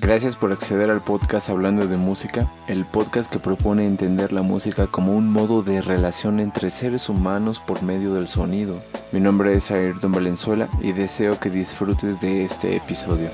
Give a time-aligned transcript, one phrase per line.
[0.00, 4.86] Gracias por acceder al podcast Hablando de Música, el podcast que propone entender la música
[4.86, 8.82] como un modo de relación entre seres humanos por medio del sonido.
[9.12, 13.28] Mi nombre es Ayrton Valenzuela y deseo que disfrutes de este episodio.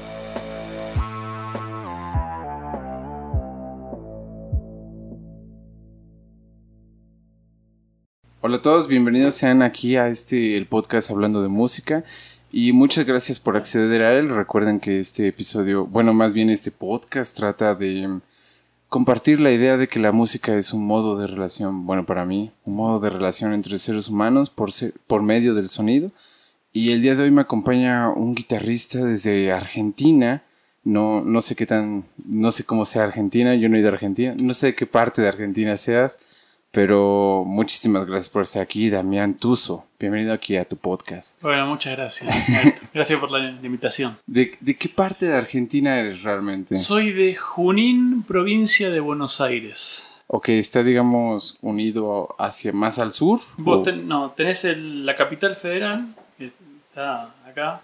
[8.40, 12.02] Hola a todos, bienvenidos sean aquí a este el podcast Hablando de Música
[12.58, 14.30] y muchas gracias por acceder a él.
[14.30, 18.20] Recuerden que este episodio, bueno, más bien este podcast trata de
[18.88, 22.50] compartir la idea de que la música es un modo de relación, bueno, para mí,
[22.64, 24.70] un modo de relación entre seres humanos por,
[25.06, 26.12] por medio del sonido.
[26.72, 30.42] Y el día de hoy me acompaña un guitarrista desde Argentina.
[30.82, 34.34] No, no sé qué tan, no sé cómo sea Argentina, yo no soy de Argentina,
[34.42, 36.20] no sé de qué parte de Argentina seas,
[36.76, 39.86] pero muchísimas gracias por estar aquí, Damián Tuso.
[39.98, 41.40] Bienvenido aquí a tu podcast.
[41.40, 42.30] Bueno, muchas gracias.
[42.92, 44.18] gracias por la invitación.
[44.26, 46.76] ¿De, qué parte de Argentina eres realmente?
[46.76, 50.20] Soy de Junín, provincia de Buenos Aires.
[50.26, 53.40] Ok, está, digamos, unido hacia más al sur.
[53.56, 56.52] Vos no, tenés la capital federal, que
[56.90, 57.80] está acá,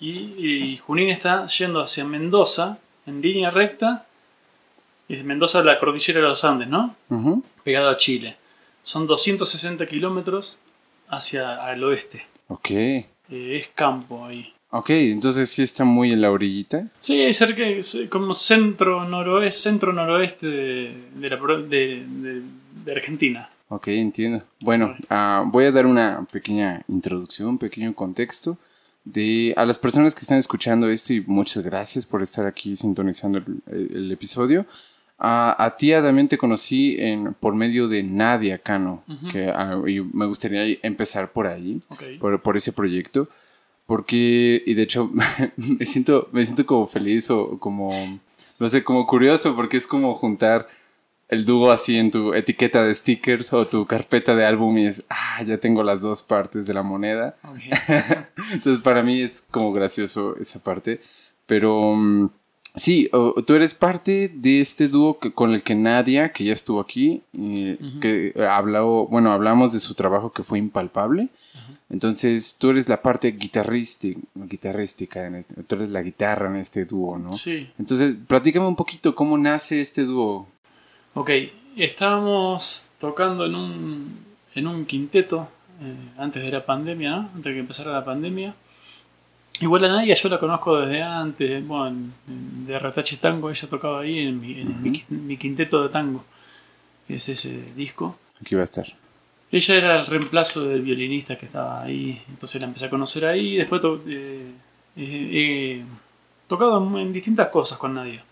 [0.00, 4.06] y, Junín está yendo hacia Mendoza, en línea recta,
[5.08, 6.94] y de Mendoza a la cordillera de los Andes, ¿no?
[7.64, 8.39] Pegado a Chile.
[8.82, 10.58] Son 260 kilómetros
[11.08, 12.26] hacia el oeste.
[12.48, 12.70] Ok.
[12.70, 14.52] Eh, es campo ahí.
[14.72, 16.86] Ok, entonces sí está muy en la orillita.
[17.00, 17.64] Sí, es cerca,
[18.08, 20.94] como centro noroeste, centro noroeste de,
[22.84, 23.50] de, Argentina.
[23.68, 24.44] Ok, entiendo.
[24.60, 28.58] Bueno, ah, voy a dar una pequeña introducción, un pequeño contexto
[29.04, 33.42] de a las personas que están escuchando esto y muchas gracias por estar aquí sintonizando
[33.66, 34.66] el episodio.
[35.22, 39.78] A, ti, también te conocí en, por medio de Nadia Cano, que ah,
[40.14, 41.82] me gustaría empezar por ahí,
[42.18, 43.28] por, por, ese proyecto,
[43.84, 45.10] porque, y de hecho,
[45.56, 47.90] me siento, me siento como feliz o como,
[48.58, 50.66] no sé, como curioso, porque es como juntar
[51.28, 55.04] el dúo así en tu etiqueta de stickers o tu carpeta de álbum y es,
[55.10, 57.36] ah, ya tengo las dos partes de la moneda.
[58.52, 61.02] Entonces, para mí es como gracioso esa parte,
[61.46, 61.94] pero...
[61.94, 62.30] Mm,
[62.74, 63.10] Sí,
[63.46, 67.22] tú eres parte de este dúo con el que Nadia, que ya estuvo aquí,
[68.00, 71.28] que habló, bueno, hablamos de su trabajo que fue impalpable.
[71.90, 76.84] Entonces, tú eres la parte guitarrística, guitarrística en este, tú eres la guitarra en este
[76.84, 77.32] dúo, ¿no?
[77.32, 77.68] Sí.
[77.80, 80.46] Entonces, platícame un poquito cómo nace este dúo.
[81.14, 81.30] Ok,
[81.76, 84.18] estábamos tocando en un,
[84.54, 85.48] en un quinteto
[85.82, 87.16] eh, antes de la pandemia, ¿no?
[87.34, 88.54] Antes de que empezara la pandemia.
[89.60, 94.18] Igual a Nadia yo la conozco desde antes, bueno, de Ratachi Tango, ella tocaba ahí
[94.20, 96.24] en, mi, quinteto de tango,
[97.06, 98.18] que es ese disco.
[98.40, 98.86] Aquí va a estar.
[99.52, 103.56] Ella era el reemplazo del violinista que estaba ahí, entonces la empecé a conocer ahí,
[103.56, 104.50] después eh,
[104.96, 105.82] he
[106.48, 108.24] tocado en distintas cosas con Nadia.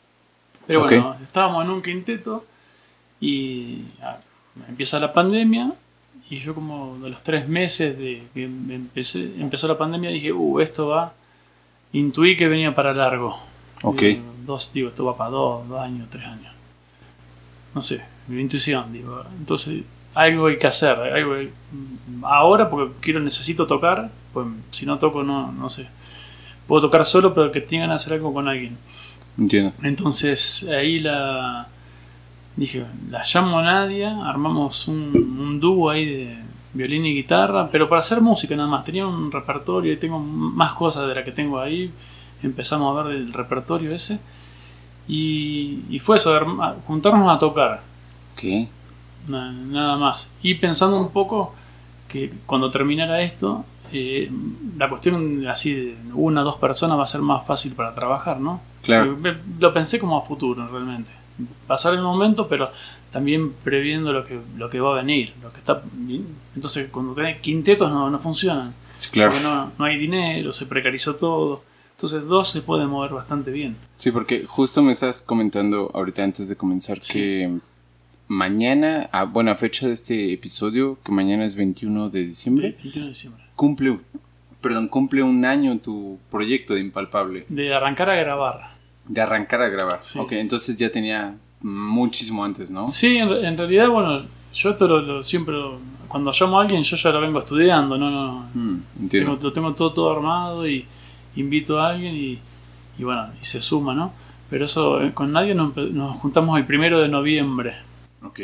[0.66, 2.46] Pero bueno, estábamos en un quinteto
[3.20, 4.18] y ah,
[4.66, 5.74] empieza la pandemia
[6.30, 10.60] y yo como de los tres meses de que empecé, empezó la pandemia dije, uh,
[10.60, 11.14] esto va,
[11.92, 13.38] intuí que venía para largo.
[13.82, 14.02] Ok.
[14.44, 16.52] dos, digo, esto va para dos, dos años, tres años.
[17.74, 19.22] No sé, mi intuición, digo.
[19.38, 19.82] Entonces,
[20.14, 21.36] algo hay que hacer, algo
[22.22, 25.86] ahora porque quiero, necesito tocar, pues si no toco, no, no sé.
[26.66, 28.76] Puedo tocar solo, pero que tengan que hacer algo con alguien.
[29.38, 29.72] Entiendo.
[29.82, 31.68] Entonces, ahí la
[32.58, 36.38] dije, la llamo a Nadia, armamos un, dúo ahí de
[36.72, 38.84] violín y guitarra, pero para hacer música nada más.
[38.84, 41.90] Tenía un repertorio y tengo más cosas de las que tengo ahí.
[42.42, 44.20] Empezamos a ver el repertorio ese.
[45.06, 46.38] Y, fue eso,
[46.86, 47.80] juntarnos a tocar.
[48.36, 48.68] ¿Qué?
[49.26, 50.30] Nada, más.
[50.42, 51.54] Y pensando un poco
[52.06, 54.30] que cuando terminara esto, eh,
[54.76, 58.38] la cuestión así de una o dos personas va a ser más fácil para trabajar,
[58.38, 58.60] ¿no?
[58.82, 59.16] Claro.
[59.58, 61.12] Lo pensé como a futuro realmente
[61.66, 62.70] pasar el momento, pero
[63.10, 65.32] también previendo lo que, lo que va a venir.
[65.42, 65.82] Lo que está,
[66.54, 68.74] entonces, cuando tenés quintetos no, no funcionan.
[69.10, 69.32] claro.
[69.32, 71.64] Porque no, no, hay dinero, se precarizó todo.
[71.92, 73.76] Entonces, dos se pueden mover bastante bien.
[73.94, 77.58] Sí, porque justo me estás comentando ahorita antes de comenzar que
[78.28, 82.76] mañana, a buena fecha de este episodio, que mañana es 21 de diciembre.
[82.82, 83.44] 21 de diciembre.
[83.56, 83.98] Cumple,
[84.60, 87.46] perdón, cumple un año tu proyecto de Impalpable.
[87.48, 88.74] De arrancar a grabar.
[89.06, 90.00] De arrancar a grabar.
[90.16, 92.82] Ok, entonces ya tenía muchísimo antes, ¿no?
[92.82, 94.22] Sí, en, realidad, bueno,
[94.54, 95.56] yo esto lo, siempre,
[96.06, 98.10] cuando llamo a alguien, yo ya lo vengo estudiando, ¿no?
[98.10, 99.38] no mm, entiendo.
[99.40, 100.84] lo tengo todo, todo armado y
[101.36, 102.38] invito a alguien y,
[102.98, 104.12] y bueno, y se suma, ¿no?
[104.50, 105.72] Pero eso, eh, con nadie nos,
[106.16, 107.74] juntamos el primero de noviembre.
[108.22, 108.40] Ok.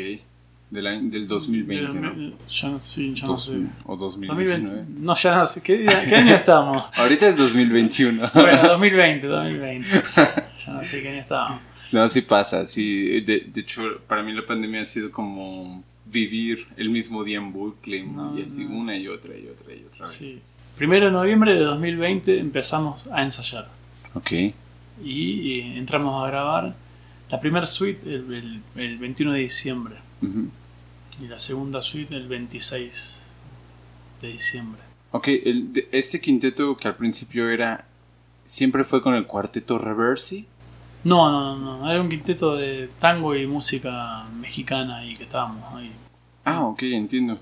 [0.69, 2.33] Del, del 2020, ¿no?
[2.47, 3.53] Ya, sí, ya no sé.
[3.85, 4.85] O 2019.
[4.99, 5.61] no, ya no sé.
[5.61, 6.85] ¿Qué, ¿Qué año estamos?
[6.97, 8.31] Ahorita es 2021.
[8.33, 9.89] bueno, 2020, 2020.
[10.65, 11.59] ya no sé quién estaba.
[11.91, 13.21] No, sí pasa, sí.
[13.21, 17.51] De, de hecho, para mí la pandemia ha sido como vivir el mismo día en
[17.51, 18.75] bucle No, y así no.
[18.77, 20.15] una y otra y otra y otra vez.
[20.15, 20.39] Sí.
[20.77, 23.69] Primero de noviembre de 2020 empezamos a ensayar
[24.13, 24.31] Ok.
[25.03, 26.75] y eh, entramos a grabar
[27.29, 30.49] la primera suite el, el- el 21 de diciembre Ujú.
[31.23, 33.23] y la segunda suite el 26
[34.21, 34.81] de diciembre.
[35.11, 37.85] Ok, el, este quinteto que al principio era.
[38.43, 40.45] Siempre fue con el cuarteto Reversi.
[41.05, 45.63] No, no, no, no, era un quinteto de tango y música mexicana y que estábamos
[45.73, 45.91] ahí.
[46.43, 47.39] Ah, ok, entiendo.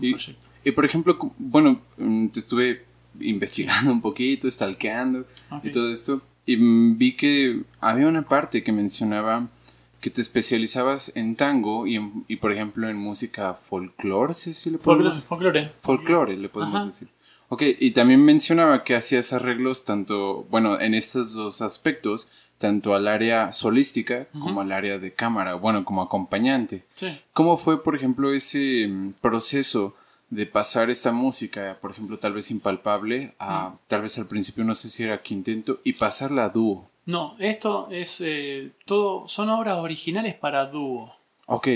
[0.00, 0.16] en
[0.64, 2.84] Y, por ejemplo, bueno, mm, te estuve
[3.18, 5.64] investigando un poquito, stalkeando Ok.
[5.64, 6.20] y todo esto.
[6.44, 6.56] Y
[6.94, 9.48] vi que había una parte que mencionaba
[10.00, 14.70] que te especializabas en tango y, en- y por ejemplo, en música folclore, si si
[14.70, 15.72] le Folclore, podemos folclore.
[15.80, 16.86] folclore, le podemos Ajá.
[16.86, 17.08] decir.
[17.48, 23.06] Ok, y también mencionaba que hacías arreglos tanto, bueno, en estos dos aspectos, tanto al
[23.08, 26.84] área solística como al área de cámara, bueno, como acompañante.
[26.94, 27.18] Sí.
[27.32, 29.94] ¿Cómo fue, por ejemplo, ese mm, proceso
[30.30, 34.74] de pasar esta música, por ejemplo, tal vez impalpable, a tal vez al principio no
[34.74, 36.88] sé si era quinteto, y pasarla a dúo?
[37.04, 41.14] No, esto es eh, todo, son obras originales para dúo.
[41.46, 41.68] Ok,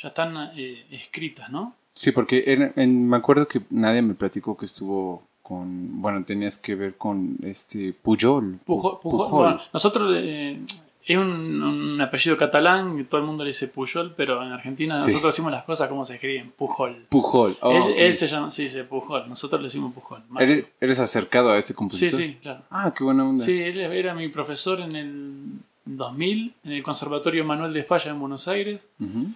[0.00, 1.74] Ya están eh, escritas, ¿no?
[1.94, 2.44] sí, porque
[2.76, 7.36] en- me acuerdo que nadie me platicó que estuvo con, bueno, tenías que ver con
[7.42, 8.58] este Pujol.
[8.66, 10.60] Pujol, Pujol- bueno, nosotros eh,
[11.06, 15.06] es un, un apellido catalán, todo el mundo le dice Pujol, pero en Argentina Sí.
[15.06, 17.06] nosotros decimos las cosas como se escriben, Pujol.
[17.08, 17.56] Pujol.
[17.62, 17.88] oh, él, ok.
[17.96, 20.22] él se llama, sí, dice Pujol, nosotros le decimos Pujol.
[20.38, 22.20] ¿Eres, eres acercado a este Sí, compositor?
[22.20, 22.62] sí, claro.
[22.70, 23.42] Ah, qué buena onda.
[23.42, 25.44] Sí, él era mi profesor en el
[25.86, 29.28] 2000 en el Conservatorio Manuel de Falla en Buenos Aires Ujú.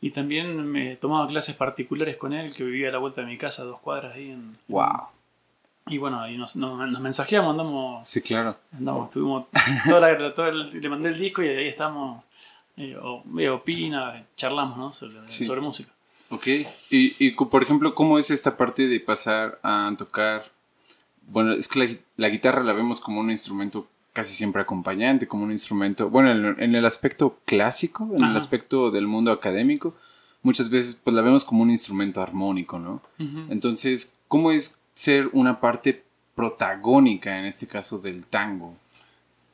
[0.00, 3.36] y también me tomaba clases particulares con él que vivía a la vuelta de mi
[3.36, 4.52] casa, a dos cuadras ahí en...
[4.68, 5.08] Wow.
[5.88, 8.56] Y bueno, ahí nos, nos, nos mensajeamos, andamos, Sí, claro.
[8.72, 9.46] andamos, estuvimos
[9.88, 12.22] toda la, todo el- le mandé el disco y ahí estamos,
[12.76, 14.92] eh, o, eh, opina, charlamos, ¿no?
[14.92, 15.44] Sobre, Sí.
[15.46, 15.90] sobre música.
[16.30, 16.46] Ok.
[16.90, 20.50] Y, y por ejemplo, ¿cómo es esta parte de pasar a tocar?
[21.26, 25.44] Bueno, es que la, la guitarra la vemos como un instrumento casi siempre acompañante, como
[25.44, 28.38] un instrumento, bueno, en, en el aspecto clásico, en el Ajá.
[28.38, 29.94] aspecto del mundo académico,
[30.42, 33.02] muchas veces pues la vemos como un instrumento armónico, ¿no?
[33.18, 33.46] Ujú.
[33.50, 36.02] Entonces, ¿cómo es ser una parte
[36.34, 38.74] protagónica en este caso del tango?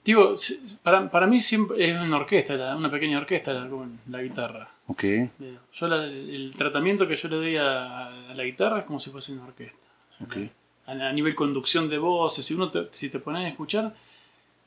[0.04, 0.34] Digo,
[0.82, 3.68] para, para mí siempre es una orquesta, una pequeña orquesta la,
[4.08, 4.70] la guitarra.
[4.86, 5.04] Ok.
[5.04, 5.28] Eh,
[5.72, 9.10] Yo la- el tratamiento que yo le doy a, a la guitarra es como si
[9.10, 9.86] fuese una orquesta.
[10.22, 10.36] Ok.
[10.86, 13.94] A, a nivel conducción de voces, si uno te, si te pones a escuchar,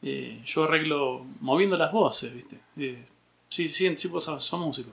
[0.04, 2.58] eh, yo arreglo moviendo las voces, ¿viste?
[2.78, 3.04] Eh,
[3.50, 4.92] sí, sí, sí, vos sos, sos músico.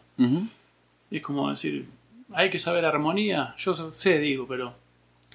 [1.10, 1.86] Es como decir,
[2.32, 4.75] hay que saber armonía, yo sé, digo, pero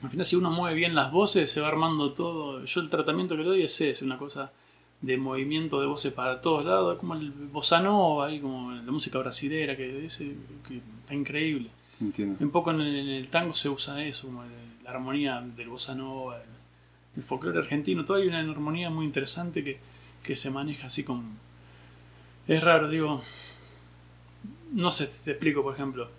[0.02, 2.64] al final si uno mueve bien las voces se va armando todo.
[2.66, 4.52] Yo el tratamiento que le doy es ese, una cosa
[5.02, 8.92] de movimiento de voces para todos lados, es como el bossa nova, ahí como la
[8.92, 10.36] música brasilera, que, ese,
[10.68, 11.70] que está increíble.
[12.02, 12.38] Entiendo.
[12.44, 14.50] Un poco en el, en el tango se usa eso, como el-
[14.84, 16.50] la armonía del bossa nova, el,
[17.18, 19.80] el folclore argentino, todo hay una armonía muy interesante que,
[20.24, 21.38] que se maneja así con...
[22.48, 23.22] Es raro, digo...
[24.74, 26.10] No sé, te explico, por ejemplo.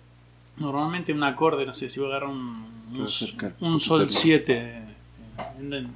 [0.57, 2.65] Normalmente un acorde, no sé, si voy a agarrar un,
[3.03, 4.81] acercar sol el- 7,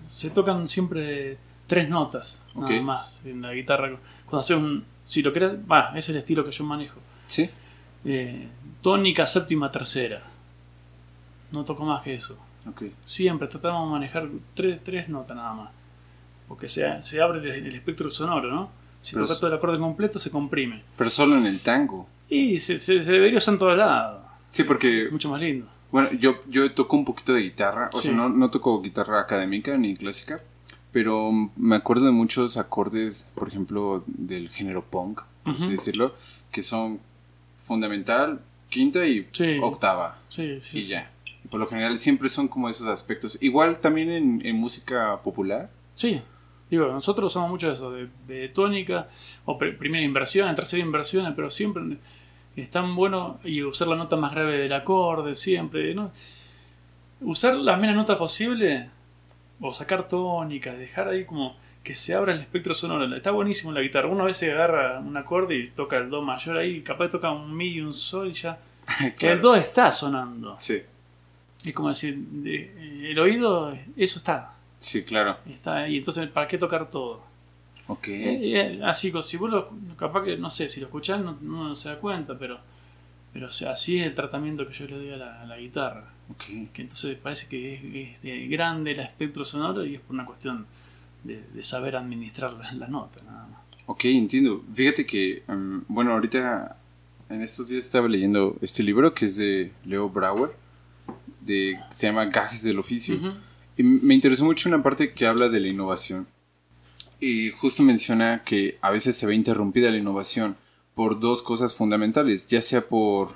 [0.10, 1.38] se tocan siempre
[1.68, 3.90] tres notas, nada más, en la guitarra.
[4.26, 4.84] Cuando haces un...
[5.06, 7.00] Si lo querés, va, es el estilo que yo manejo.
[7.28, 7.48] Sí.
[8.06, 8.48] Eh,
[8.82, 10.24] tónica, séptima, tercera.
[11.52, 12.40] No toco más que eso.
[12.68, 12.84] Ok.
[13.04, 15.70] Siempre tratamos de manejar tres, tres notas nada más.
[16.48, 18.70] Porque se, se abre el, el espectro sonoro, ¿no?
[19.02, 20.84] Si tocas todo el acorde completo, se comprime.
[20.98, 22.08] Pero solo en el tango.
[22.28, 24.24] Y se, se, se debería usar en todos lados.
[24.50, 25.68] Sí, porque Mucho más lindo.
[25.92, 28.08] Bueno, yo, yo toco un poquito de guitarra, o Sí.
[28.10, 30.38] sea, no, no toco guitarra académica ni clásica,
[30.92, 35.72] pero me acuerdo de muchos acordes, por ejemplo, del género punk, por así Ujú.
[35.72, 36.16] decirlo,
[36.52, 37.00] que son
[37.58, 39.58] fundamental, quinta y Sí.
[39.62, 40.80] octava, Sí, sí.
[40.80, 41.12] y ya.
[41.50, 43.38] Por lo general siempre son como esos aspectos.
[43.42, 45.70] Igual también en, en música popular.
[45.94, 46.22] Sí.
[46.70, 49.08] Digo, nosotros usamos mucho eso, de, de tónica,
[49.46, 51.84] o pri- primera inversión, tercera inversión, pero siempre
[52.56, 56.12] es tan bueno y usar la nota más grave del acorde, siempre, ¿no?
[57.22, 58.90] Usar la menos nota posible,
[59.62, 63.16] o sacar tónica, dejar ahí como que se abra el espectro sonoro.
[63.16, 64.08] Está buenísimo la guitarra.
[64.10, 67.56] Uno a veces agarra un acorde y toca el do mayor ahí, capaz toca un
[67.56, 68.58] mi y un sol y ya.
[69.18, 70.56] Que el do está sonando.
[70.58, 70.82] Sí,
[71.64, 74.54] Es como decir, de- el oído, eso está.
[74.80, 75.38] sí, claro.
[75.50, 75.98] Está ahí.
[75.98, 77.22] Entonces, ¿para qué tocar todo?
[77.88, 78.08] Ok.
[78.08, 81.76] Eh, eh, así, si vos lo, capaz que, no sé, si lo escuchás no, no
[81.76, 82.60] se da cuenta, pero,
[83.32, 85.58] pero o sea, así es el tratamiento que yo le doy a la, a la
[85.58, 86.12] guitarra.
[86.32, 86.72] ok.
[86.74, 90.26] Que entonces parece que es, es, eh, grande el espectro sonoro y es por una
[90.26, 90.66] cuestión
[91.24, 93.66] de, de saber administrar la, la nota, nada más.
[93.88, 94.64] Ok, entiendo.
[94.74, 96.76] Fíjate que, um, bueno, ahorita
[97.30, 100.52] en estos días estaba leyendo este libro que es de Leo Brauer,
[101.42, 103.16] de, se llama Gajes del Oficio.
[103.16, 103.34] Ujú.
[103.78, 106.28] Y me interesó mucho una parte que habla de la innovación.
[107.26, 110.56] Y justo menciona que a veces se ve interrumpida la innovación
[110.94, 113.30] por dos cosas fundamentales, ya sea por,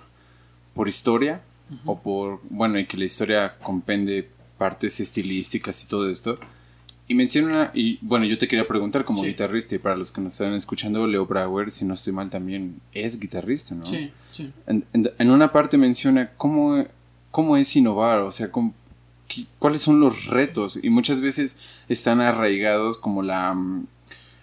[0.75, 1.41] por historia
[1.85, 4.27] o por, bueno, y que la historia compende
[4.57, 6.39] partes estilísticas y todo esto.
[7.07, 9.29] Y menciona, y bueno, yo te quería preguntar como Sí.
[9.29, 12.79] guitarrista y para los que nos están escuchando, Leo Brauer, si no estoy mal, también
[12.93, 13.83] es guitarrista, ¿no?
[13.85, 14.51] Sí, sí.
[14.67, 16.85] En, en- en una parte menciona cómo,
[17.31, 18.73] cómo es innovar, o sea, cómo-
[19.29, 23.85] qué- cuáles son los retos y muchas veces están arraigados como la, mm,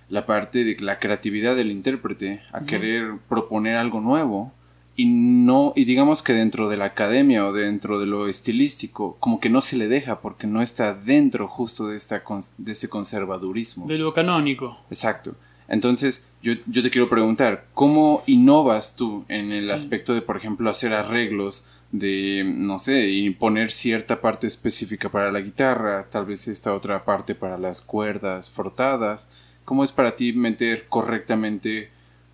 [0.09, 4.53] la parte de la creatividad del intérprete a querer proponer algo nuevo
[4.99, 9.41] y no y digamos que dentro de la academia o dentro de lo estilístico como
[9.41, 12.23] que no se le deja porque no está dentro justo de esta
[12.57, 13.87] de este conservadurismo.
[13.87, 14.79] De lo canónico.
[14.89, 15.35] Exacto.
[15.69, 19.75] Entonces, yo, yo te quiero preguntar, ¿cómo innovas tú en el Sí.
[19.75, 25.31] aspecto de, por ejemplo, hacer arreglos de, no sé, y poner cierta parte específica para
[25.33, 29.31] la guitarra, tal vez esta otra parte para las cuerdas frotadas?
[29.65, 31.91] ¿Cómo es para ti meter correctamente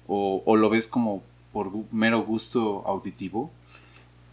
[0.06, 3.50] o, o lo ves como por mero gusto auditivo?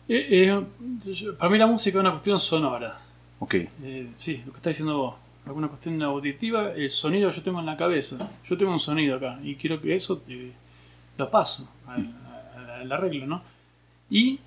[0.07, 2.99] Eh, eh, para mí la música es una cuestión sonora.
[3.39, 5.15] Ok, Eh, sí, lo que está diciendo vos.
[5.45, 8.17] Alguna cuestión auditiva, el sonido yo tengo en la cabeza.
[8.47, 10.51] Yo tengo un sonido acá y quiero que eso eh,
[11.17, 12.13] lo paso al,
[12.55, 13.41] al- al arreglo, ¿no?
[14.09, 14.39] Y,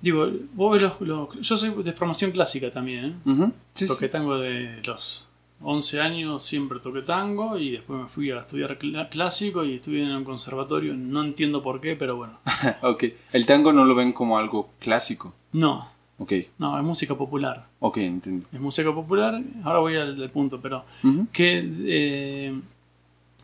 [0.00, 3.14] digo, vos ves los, los- Yo soy de formación clásica también, ¿eh?
[3.30, 3.92] Ujú, sí, sí.
[3.94, 5.26] Toqué tango de los
[5.60, 10.02] 11 años, siempre toqué tango y después me fui a estudiar cl- clásico y estudié
[10.04, 10.94] en un conservatorio.
[10.94, 12.38] No entiendo por qué, pero bueno.
[12.82, 15.34] ok, el tango no lo ven como algo clásico.
[15.52, 17.66] No, Ok, no, es música popular.
[17.78, 18.46] ok, entiendo.
[18.52, 20.84] Es música popular, ahora voy al, al punto, pero
[21.32, 22.60] que, eh,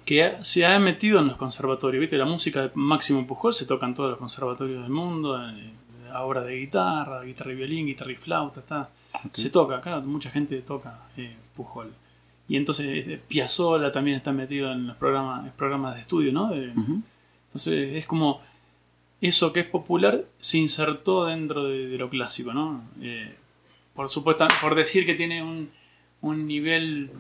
[0.05, 2.01] que se ha metido en los conservatorios.
[2.01, 2.17] ¿Viste?
[2.19, 5.71] La música de Máximo Pujol se toca en todos los conservatorios del mundo, eh,
[6.15, 8.91] ahora de guitarra, de guitarra y violín, guitarra y flauta, está,
[9.33, 11.93] se toca, claro, mucha gente toca eh, Pujol.
[12.49, 16.51] Y entonces eh, Piazzolla también está metido en los programas, programas de estudio, ¿no?
[16.51, 16.73] De-
[17.47, 18.41] entonces es como
[19.21, 22.83] eso que es popular se insertó dentro de, de lo clásico, ¿no?
[23.01, 23.35] Eh,
[23.95, 25.71] por supuesto, por decir que tiene un,
[26.21, 27.11] un nivel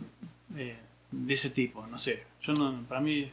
[0.56, 0.76] eh,
[1.10, 2.24] de ese tipo, no sé.
[2.42, 3.26] Yo no, para mí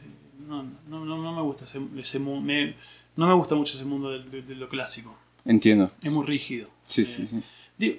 [0.48, 2.74] no, no, no- no me gusta ese, ese me-
[3.16, 5.14] no me gusta mucho ese mundo de, de- de lo clásico.
[5.44, 5.90] Entiendo.
[6.02, 6.68] Es muy rígido.
[6.84, 7.42] Sí, Eh, sí, sí.
[7.78, 7.96] digo,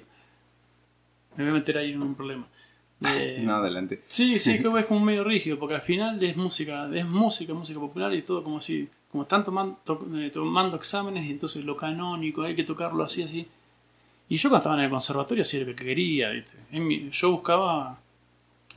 [1.36, 2.46] me voy a meter ahí en un problema.
[3.06, 4.02] Eh, No, adelante.
[4.08, 7.78] Sí, sí, que es como medio rígido, porque al final es música, es música, música
[7.78, 11.76] popular y todo como así, como están tomando, to- eh, tomando exámenes y entonces lo
[11.76, 13.46] canónico, hay que tocarlo así, así.
[14.28, 16.56] Y yo cuando estaba en el conservatorio hacía lo que quería, ¿viste?
[16.70, 17.98] Mi- yo buscaba,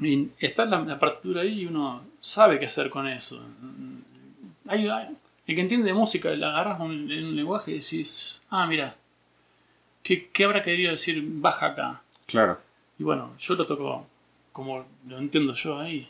[0.02, 3.42] y está la, la partitura ahí y uno sabe qué hacer con eso.
[4.68, 5.16] Hay- hay-
[5.48, 8.96] el que entiende de música, le agarras un, un lenguaje y decís, ah, mira,
[10.04, 12.02] ¿qué, ¿qué habrá querido decir baja acá?
[12.26, 12.60] Claro.
[13.00, 14.06] Y bueno, yo lo toco
[14.52, 16.10] como lo entiendo yo ahí.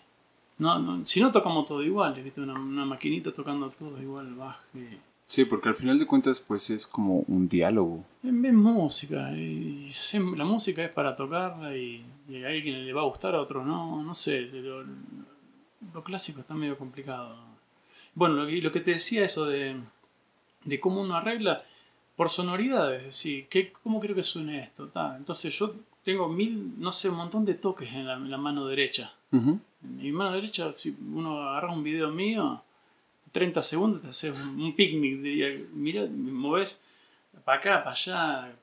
[0.57, 2.41] No, no- si no tocamos todo igual, ¿viste?
[2.41, 4.97] Una, una maquinita tocando todo igual, baje.
[5.27, 8.03] Sí, porque al final de cuentas, pues es como un diálogo.
[8.23, 9.89] Es, es música, y
[10.35, 13.63] la música es para tocarla y, y a alguien le va a gustar, a otro
[13.65, 14.41] no, no sé.
[14.43, 14.83] Lo,
[15.93, 17.35] lo clásico está medio complicado.
[18.17, 19.75] Bueno, lo, que- lo que te decía eso de,
[20.63, 21.63] de cómo uno arregla
[22.15, 24.87] por sonoridades, es decir, ¿qué, ¿cómo creo que suene esto?
[24.87, 28.37] Ta, Entonces yo tengo mil, no sé, un montón de toques en la, en la
[28.37, 29.13] mano derecha.
[29.31, 32.63] En mi mano derecha, si uno agarra un video mío,
[33.31, 36.79] 30 segundos te haces un, un picnic, diría, mira, me moves
[37.45, 38.55] para acá, para allá,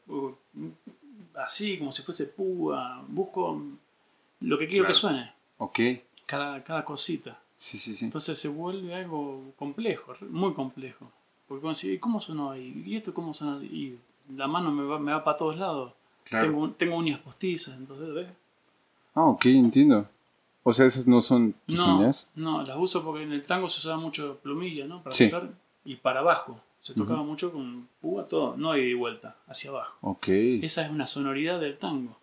[1.36, 3.62] así como si fuese púa, busco
[4.40, 4.94] lo que quiero Claro.
[4.94, 5.78] que suene, Ok.
[6.26, 7.38] cada, cada cosita.
[7.64, 8.04] Sí, sí, sí.
[8.04, 11.10] Entonces se vuelve algo complejo, muy complejo.
[11.48, 12.82] Porque decir, ¿y cómo sonó ahí?
[12.84, 13.62] ¿Y esto cómo sonó?
[13.62, 13.98] Y
[14.36, 15.94] la mano me va, me va para todos lados.
[16.24, 16.44] Claro.
[16.46, 18.28] Tengo, tengo uñas postizas, entonces, ¿ves?
[19.14, 20.06] Ah, ok, entiendo.
[20.62, 22.30] O sea, esas no son tus No, uñas.
[22.34, 25.02] no, las uso porque en el tango se usaba mucho plumilla, ¿no?
[25.02, 25.30] Para Sí.
[25.30, 25.48] tocar
[25.86, 26.60] y para abajo.
[26.80, 29.96] Se tocaba mucho con púa, todo, no ida y vuelta, hacia abajo.
[30.02, 30.28] Ok.
[30.28, 32.14] Esa es una sonoridad del tango.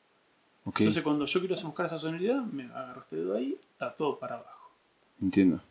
[0.65, 0.81] Ok.
[0.81, 4.35] Entonces cuando yo quiero buscar esa sonoridad, me agarro este dedo ahí, está todo para
[4.35, 4.50] abajo.
[5.21, 5.61] Entiendo.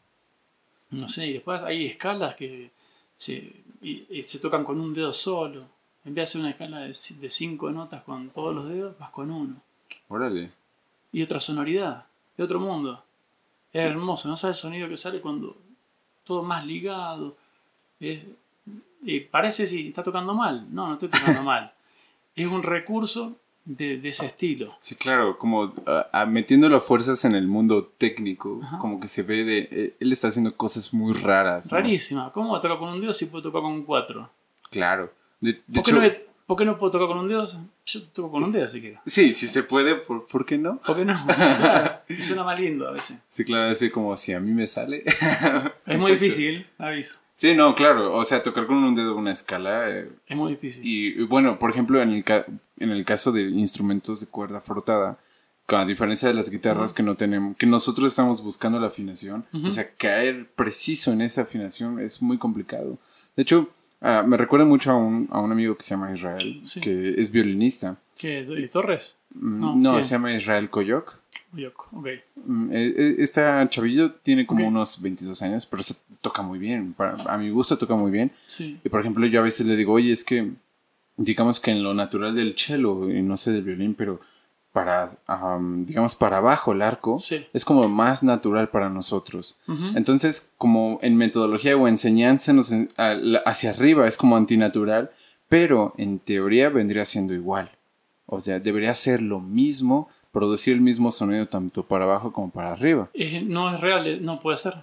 [0.90, 2.70] No sé, y después hay escalas que
[3.16, 3.52] se,
[3.82, 5.60] y- y se tocan con un dedo solo.
[6.04, 6.94] En vez de hacer una escala de
[7.30, 9.56] cinco notas con todos los dedos, vas con uno.
[10.08, 10.50] Órale.
[11.12, 13.02] y otra sonoridad, de otro mundo.
[13.72, 15.56] Es hermoso, no sabes el sonido que sale cuando
[16.24, 17.36] todo más ligado.
[17.98, 18.24] Es-
[19.02, 20.66] y parece si está tocando mal.
[20.72, 21.72] No, no estoy tocando mal.
[22.36, 24.74] Es un recurso de, de ese estilo.
[24.78, 28.78] Sí, claro, como ah, ah, metiéndolo a fuerzas en el mundo técnico, Ajá.
[28.78, 29.68] como que se ve de...
[29.70, 31.70] eh, él está haciendo cosas muy raras.
[31.70, 31.78] ¿no?
[31.78, 32.32] Rarísima.
[32.32, 34.30] ¿Cómo va a tocar con un dedo si puedo tocar con cuatro?
[34.70, 35.12] Claro.
[35.40, 36.14] De, de ¿Por qué, hecho, no, me-
[36.50, 37.46] por qué no puedo tocar con un dedo?
[37.86, 39.00] Yo toco con un dedo si quiero.
[39.06, 40.80] sí, sí se puede, ¿por, por qué no?
[40.82, 41.14] ¿Por qué no?
[41.26, 43.20] Claro, suena más lindo a veces.
[43.28, 45.04] Sí, claro, así como si a mí me sale.
[45.06, 45.98] Es Exacto.
[45.98, 47.20] muy difícil, aviso.
[47.34, 49.88] Sí, no, claro, o sea, tocar con un dedo una escala...
[49.90, 50.82] eh, Es muy difícil.
[50.84, 52.46] Y, bueno, por ejemplo, en el, ca-
[52.78, 55.18] en el caso de instrumentos de cuerda frotada,
[55.68, 59.68] a diferencia de las guitarras que no tenemos, que nosotros estamos buscando la afinación, Ujú.
[59.68, 62.98] o sea, caer preciso en esa afinación es muy complicado.
[63.36, 63.68] De hecho,
[64.00, 66.80] ah, me recuerda mucho a un, a un amigo que se llama Israel, Sí.
[66.80, 67.96] que es violinista.
[68.18, 68.44] ¿Qué?
[68.44, 69.16] ¿De Torres?
[69.34, 71.18] Mm, No, se llama Israel Koyok.
[71.52, 72.06] Yoko, ok.
[72.46, 76.92] Mm, eh, Este chavillo tiene como unos 22 años, pero se toca muy bien.
[76.92, 78.30] Para- a mi gusto toca muy bien.
[78.46, 78.78] Sí.
[78.84, 80.50] Y por ejemplo, yo a veces le digo, oye, es que
[81.16, 84.20] digamos que en lo natural del cello, y no sé del violín, pero
[84.72, 87.44] para, am, digamos, para abajo el arco, Sí.
[87.52, 89.58] es como más natural para nosotros.
[89.96, 95.10] Entonces, como en metodología o enseñanza nos en- a- la- hacia arriba es como antinatural,
[95.48, 97.70] pero en teoría vendría siendo igual.
[98.26, 102.72] O sea, debería ser lo mismo, producir el mismo sonido tanto para abajo como para
[102.72, 103.08] arriba.
[103.12, 104.74] Es- no es real, eh, no puede ser.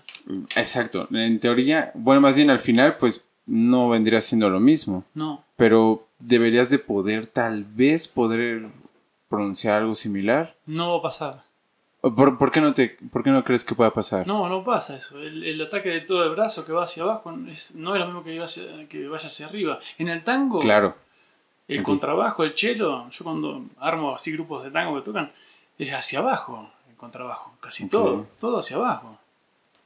[0.57, 1.07] Exacto.
[1.11, 5.05] En teoría, bueno, más bien al final, pues no vendría siendo lo mismo.
[5.13, 5.43] No.
[5.55, 8.67] Pero deberías de poder, tal vez, poder
[9.29, 10.55] pronunciar algo similar.
[10.65, 11.43] No va a pasar.
[12.01, 14.25] ¿O ¿Por, por qué, no te, ¿Por qué no crees que pueda pasar?
[14.27, 15.19] No, no pasa eso.
[15.19, 18.05] El, el ataque de todo el brazo que va hacia abajo es- no es lo
[18.05, 19.79] mismo que, hacia- que vaya hacia arriba.
[19.97, 20.95] En el tango, Claro.
[21.67, 25.31] el contrabajo, el cello, yo cuando armo así grupos de tango que tocan,
[25.79, 27.53] es hacia abajo el contrabajo.
[27.59, 29.17] Casi todo, todo hacia abajo.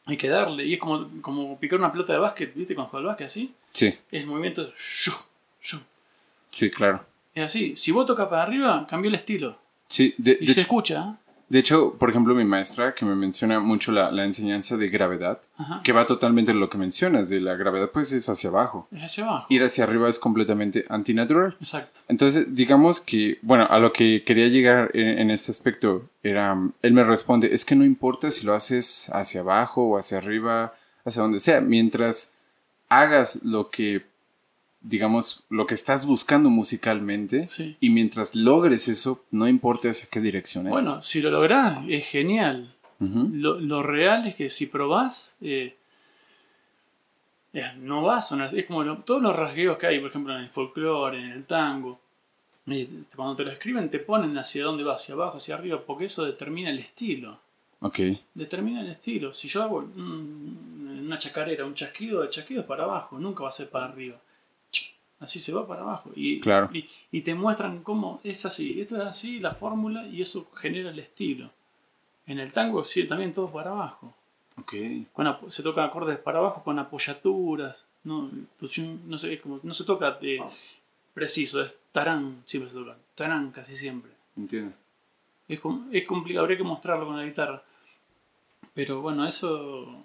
[0.05, 0.65] Hay que darle.
[0.65, 2.75] Y es como, como picar una pelota de básquet, ¿viste?
[2.75, 3.53] Cuando juega al básquet así.
[3.71, 4.71] Sí, Es movimiento.
[4.77, 5.13] shu,
[5.61, 5.79] shu.
[6.51, 7.05] sí, claro.
[7.33, 7.75] Es así.
[7.75, 9.57] Si vos tocas para arriba, cambió el estilo.
[9.87, 11.01] Sí, de, Y de se hecho, escucha.
[11.09, 11.15] ¿eh?
[11.49, 15.41] de hecho, por ejemplo, mi maestra, que me menciona mucho la, la enseñanza de gravedad,
[15.57, 15.81] Ajá.
[15.83, 18.87] que va totalmente en lo que mencionas, de la gravedad, pues es hacia abajo.
[18.91, 19.47] Es hacia abajo.
[19.49, 21.57] Ir hacia arriba es completamente antinatural.
[21.59, 21.99] Exacto.
[22.07, 26.93] Entonces, digamos que, bueno, a lo que quería llegar en, en este aspecto era, él
[26.93, 31.21] me responde, es que no importa si lo haces hacia abajo o hacia arriba, hacia
[31.21, 32.31] donde sea, mientras
[32.87, 34.05] hagas lo que,
[34.81, 37.77] digamos, lo que estás buscando musicalmente Sí.
[37.79, 40.71] y mientras logres eso, no importa hacia qué dirección es.
[40.71, 42.73] Bueno, si lo lográs, es genial.
[42.99, 45.75] Lo, lo real es que si probás, eh,
[47.53, 48.53] eh, no va a sonar.
[48.55, 51.45] Es como lo- todos los rasgueos que hay, por ejemplo, en el folclore, en el
[51.45, 51.99] tango.
[52.67, 56.05] eh, cuando te lo escriben, te ponen hacia dónde va, hacia abajo, hacia arriba, porque
[56.05, 57.39] eso determina el estilo.
[57.79, 57.99] Ok,
[58.35, 59.33] Determina el estilo.
[59.33, 63.49] Si yo hago mm, una chacarera, un chasquido, el chasquido es para abajo, nunca va
[63.49, 64.15] a ser para arriba.
[65.21, 66.11] Así se va para abajo.
[66.15, 66.69] Y, Claro.
[66.73, 68.81] y, y te muestran cómo es así.
[68.81, 71.49] Esto es así, la fórmula, y eso genera el estilo.
[72.27, 74.13] En el tango sí, también todo para abajo.
[74.57, 74.73] ok.
[75.13, 77.85] Con se tocan acordes para abajo con apoyaturas.
[78.03, 78.29] No,
[79.07, 80.39] no, sé, como- no se toca eh,
[81.13, 82.97] preciso, es tarán, siempre se toca.
[83.15, 84.11] Tarán casi siempre.
[84.35, 84.75] Entiendo.
[85.47, 85.59] Es,
[85.91, 87.63] es complicado, habría que mostrarlo con la guitarra.
[88.73, 90.03] Pero bueno, eso.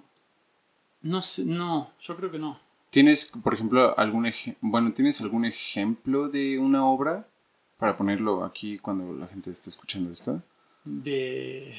[1.03, 2.59] No sé, no, yo creo que no.
[2.91, 4.27] ¿Tienes, por ejemplo, algún
[4.61, 7.27] bueno, ¿tienes algún ejemplo de una obra
[7.79, 10.43] para ponerlo aquí cuando la gente esté escuchando esto?
[10.85, 11.75] De.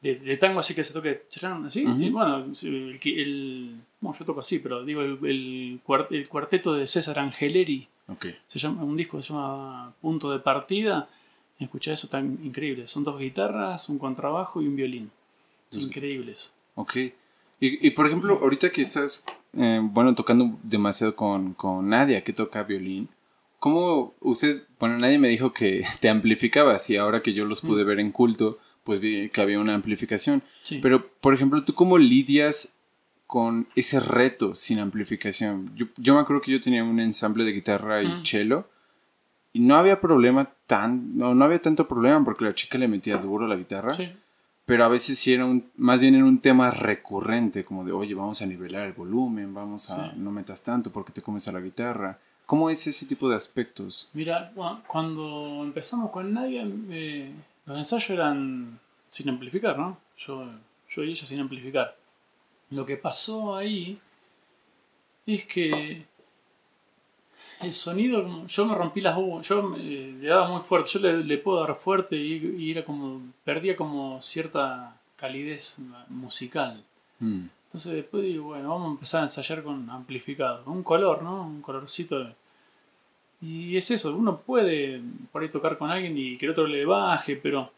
[0.00, 1.22] De, de tango así que se toque
[1.66, 1.82] así.
[1.82, 6.88] Y bueno, el, el- bueno, yo toco así, pero digo, el, el, el cuarteto de
[6.88, 7.86] César Angeleri,
[8.46, 11.08] se llama, un disco que se llama Punto de Partida.
[11.60, 12.88] Escucha eso tan increíble.
[12.88, 15.12] Son dos guitarras, un contrabajo y un violín.
[15.70, 16.50] Dos- Increíble eso.
[16.74, 16.96] Ok.
[17.64, 22.32] Y, y, por ejemplo, ahorita que estás, eh, bueno, tocando demasiado con, con Nadia, que
[22.32, 23.08] toca violín,
[23.60, 27.84] ¿cómo ustedes, bueno, nadie me dijo que te amplificabas y ahora que yo los pude
[27.84, 30.42] ver en culto, pues vi que había una amplificación.
[30.64, 30.80] Sí.
[30.82, 32.74] Pero, por ejemplo, ¿tú cómo lidias
[33.28, 35.70] con ese reto sin amplificación?
[35.76, 38.24] Yo, yo me acuerdo que yo tenía un ensamble de guitarra y Mm.
[38.26, 38.68] cello
[39.52, 43.18] y no había problema tan, no, no había tanto problema porque la chica le metía
[43.18, 44.08] duro la guitarra Sí.
[44.64, 48.14] Pero a veces sí era un, más bien era un tema recurrente, como de, oye,
[48.14, 50.16] vamos a nivelar el volumen, vamos a, Sí.
[50.18, 52.18] no metas tanto porque te comes a la guitarra.
[52.46, 54.10] ¿Cómo es ese tipo de aspectos?
[54.14, 57.32] Mira, cua- cuando empezamos con Nadia, eh,
[57.66, 59.98] los ensayos eran sin amplificar, ¿no?
[60.18, 60.44] Yo,
[60.90, 61.96] yo y ella sin amplificar.
[62.70, 63.98] Lo que pasó ahí
[65.26, 66.04] es que
[67.64, 71.24] el sonido, yo me rompí las uvas, yo me- le daba muy fuerte, yo le,
[71.24, 76.82] le puedo dar fuerte y, y era como, perdía como cierta calidez musical.
[77.20, 80.62] Mm, Entonces después digo, bueno, vamos a empezar a ensayar con amplificado.
[80.66, 81.42] Un color, ¿no?
[81.46, 82.18] Un colorcito.
[82.18, 82.34] de-
[83.40, 85.00] Y es eso, uno puede
[85.32, 87.70] por ahí tocar con alguien y que el otro le baje, pero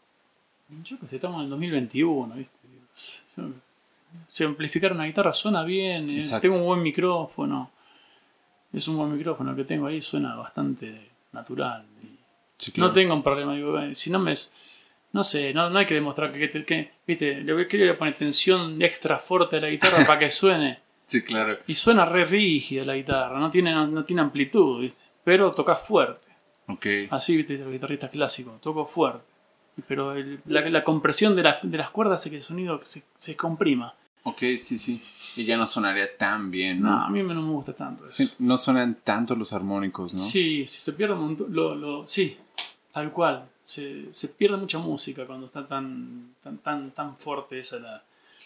[0.83, 2.57] yo que sé, estamos en el 2021, ¿viste?
[4.27, 7.69] si amplificar una guitarra suena bien, eh, tengo un buen micrófono,
[8.75, 11.85] es un buen micrófono que tengo ahí, suena bastante natural.
[12.75, 14.33] No tengo un problema, digo, eh, si no me...
[15.13, 18.81] No sé, no, no hay que demostrar que, que, viste, le voy, a poner tensión
[18.81, 20.79] extra fuerte a la guitarra para que suene.
[21.07, 21.59] Sí, claro.
[21.67, 25.03] Y suena re rígida la guitarra, no tiene, no, tiene amplitud, ¿viste?
[25.23, 26.27] pero tocas fuerte.
[26.67, 27.07] Okay.
[27.11, 29.23] Así, viste, los guitarristas clásicos, toco fuerte.
[29.87, 30.15] Pero
[30.47, 33.93] la, compresión de, de, las cuerdas hace que el sonido se, se comprima.
[34.27, 35.01] Ok, sí, sí.
[35.35, 36.89] Y ya no sonaría tan bien, ¿no?
[36.89, 38.23] No, a mí no me gusta tanto eso.
[38.39, 40.19] no suenan tanto los armónicos, ¿no?
[40.19, 41.53] Sí, si se pierde un montón.
[41.53, 42.35] Lo, lo, sí,
[42.91, 43.47] tal cual.
[43.63, 48.03] Se, se, pierde mucha música cuando está tan, tan, tan, tan fuerte esa la,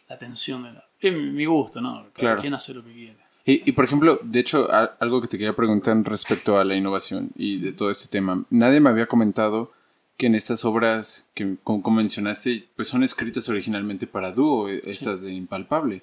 [0.09, 0.63] la tensión.
[0.63, 1.93] De la, es mi gusto, ¿no?
[1.93, 2.41] Cada claro.
[2.41, 3.17] quien hace lo que quiere.
[3.45, 7.29] Y, y, por ejemplo, de hecho, algo que te quería preguntar respecto a la innovación
[7.35, 8.43] y de todo este tema.
[8.49, 9.71] Nadie me había comentado
[10.19, 15.21] que en estas obras que como mencionaste, pues son escritas originalmente para dúo, e, estas
[15.21, 16.01] de Impalpable.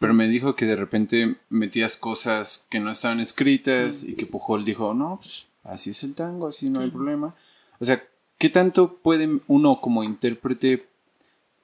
[0.00, 4.64] Pero me dijo que de repente metías cosas que no estaban escritas y que Pujol
[4.64, 7.36] dijo, no, pues así es el tango, así no hay problema.
[7.78, 8.02] O sea,
[8.36, 10.88] ¿qué tanto puede uno como intérprete,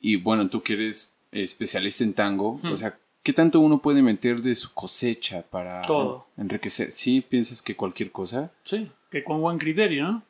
[0.01, 4.41] y bueno, tú que eres especialista en tango, o sea, ¿qué tanto uno puede meter
[4.41, 5.83] de su cosecha para
[6.37, 6.93] enriquecer?
[6.93, 7.23] ¿Sí?
[7.23, 8.53] ¿Piensas que cualquier cosa?
[8.63, 10.28] Sí, que con buen criterio, ¿no?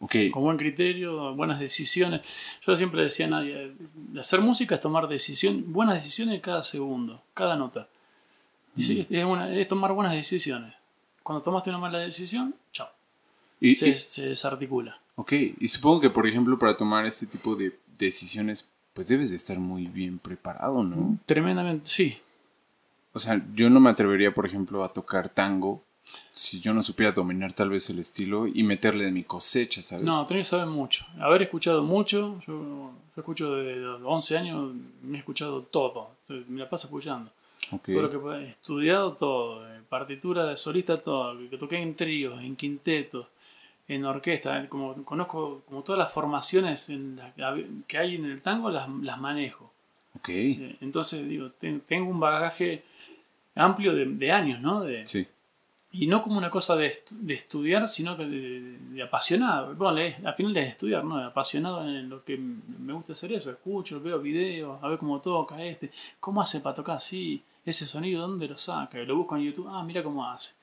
[0.00, 0.30] Okay.
[0.30, 2.20] Con buen criterio, buenas decisiones.
[2.64, 3.74] Yo siempre decía a nadie,
[4.20, 7.88] hacer música es tomar decisiones, buenas decisiones cada segundo, cada nota.
[8.76, 9.40] Y sí, mm.
[9.54, 10.72] es, tomar buenas decisiones.
[11.24, 12.88] Cuando tomaste una mala decisión, chao.
[13.60, 15.00] Y, se, se, desarticula.
[15.16, 19.36] Ok, y supongo que por ejemplo para tomar este tipo de decisiones, pues debes de
[19.36, 21.18] estar muy bien preparado, ¿no?
[21.26, 22.16] Tremendamente, sí.
[23.12, 25.82] O sea, yo no me atrevería, por ejemplo, a tocar tango
[26.38, 30.04] si yo no supiera dominar tal vez el estilo y meterle de mi cosecha, ¿sabes?
[30.04, 31.04] No, tenés que saber mucho.
[31.18, 34.72] Haber escuchado mucho, yo, escucho desde los 11 años,
[35.02, 36.12] me he escuchado todo,
[36.46, 37.32] me la paso escuchando.
[37.84, 42.40] Todo lo que he estudiado, todo, eh, partitura de solista, todo, que toqué en tríos,
[42.40, 43.26] en quintetos,
[43.88, 46.88] en orquesta, eh, como conozco como todas las formaciones
[47.88, 49.72] que hay en el tango, las, las manejo.
[50.20, 50.52] Okay.
[50.52, 52.84] Eh, entonces, digo, tengo un bagaje
[53.56, 54.84] amplio de, de años, ¿no?
[54.84, 55.26] De, sí
[55.90, 59.74] y no como una cosa de, de estudiar, sino que de, apasionado.
[59.74, 61.18] Bueno, al final es estudiar, ¿no?
[61.18, 63.50] Apasionado en lo que me gusta hacer eso.
[63.50, 65.90] Escucho, veo videos, a ver cómo toca este.
[66.20, 67.42] ¿Cómo hace para tocar así?
[67.64, 68.98] Ese sonido, ¿dónde lo saca?
[68.98, 69.68] Lo busco en YouTube.
[69.70, 70.54] Ah, mira cómo hace.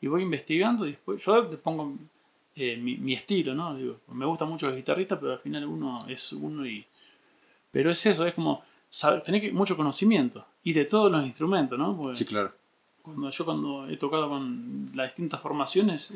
[0.00, 1.94] Y voy investigando después yo le pongo
[2.54, 3.74] eh, mi, mi, estilo, ¿no?
[3.74, 6.84] Digo, me gusta mucho el guitarrista, pero al final uno es uno y...
[7.70, 10.44] Pero es eso, es como saber, tener mucho conocimiento.
[10.62, 12.12] Y de todos los instrumentos, ¿no?
[12.12, 12.52] sí, claro
[13.04, 16.12] cuando yo cuando he tocado con las distintas formaciones,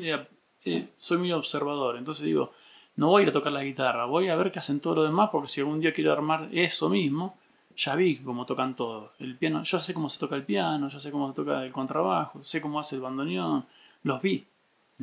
[0.97, 1.97] soy muy observador.
[1.97, 2.51] Entonces digo,
[2.95, 5.03] no voy a ir a tocar la guitarra, voy a ver qué hacen todo lo
[5.03, 7.37] demás, porque si algún día quiero armar eso mismo,
[7.77, 9.13] ya vi cómo tocan todo.
[9.19, 11.71] El piano, yo sé cómo se toca el piano, ya sé cómo se toca el
[11.71, 13.65] contrabajo, sé cómo hace el bandoneón,
[14.03, 14.45] los vi,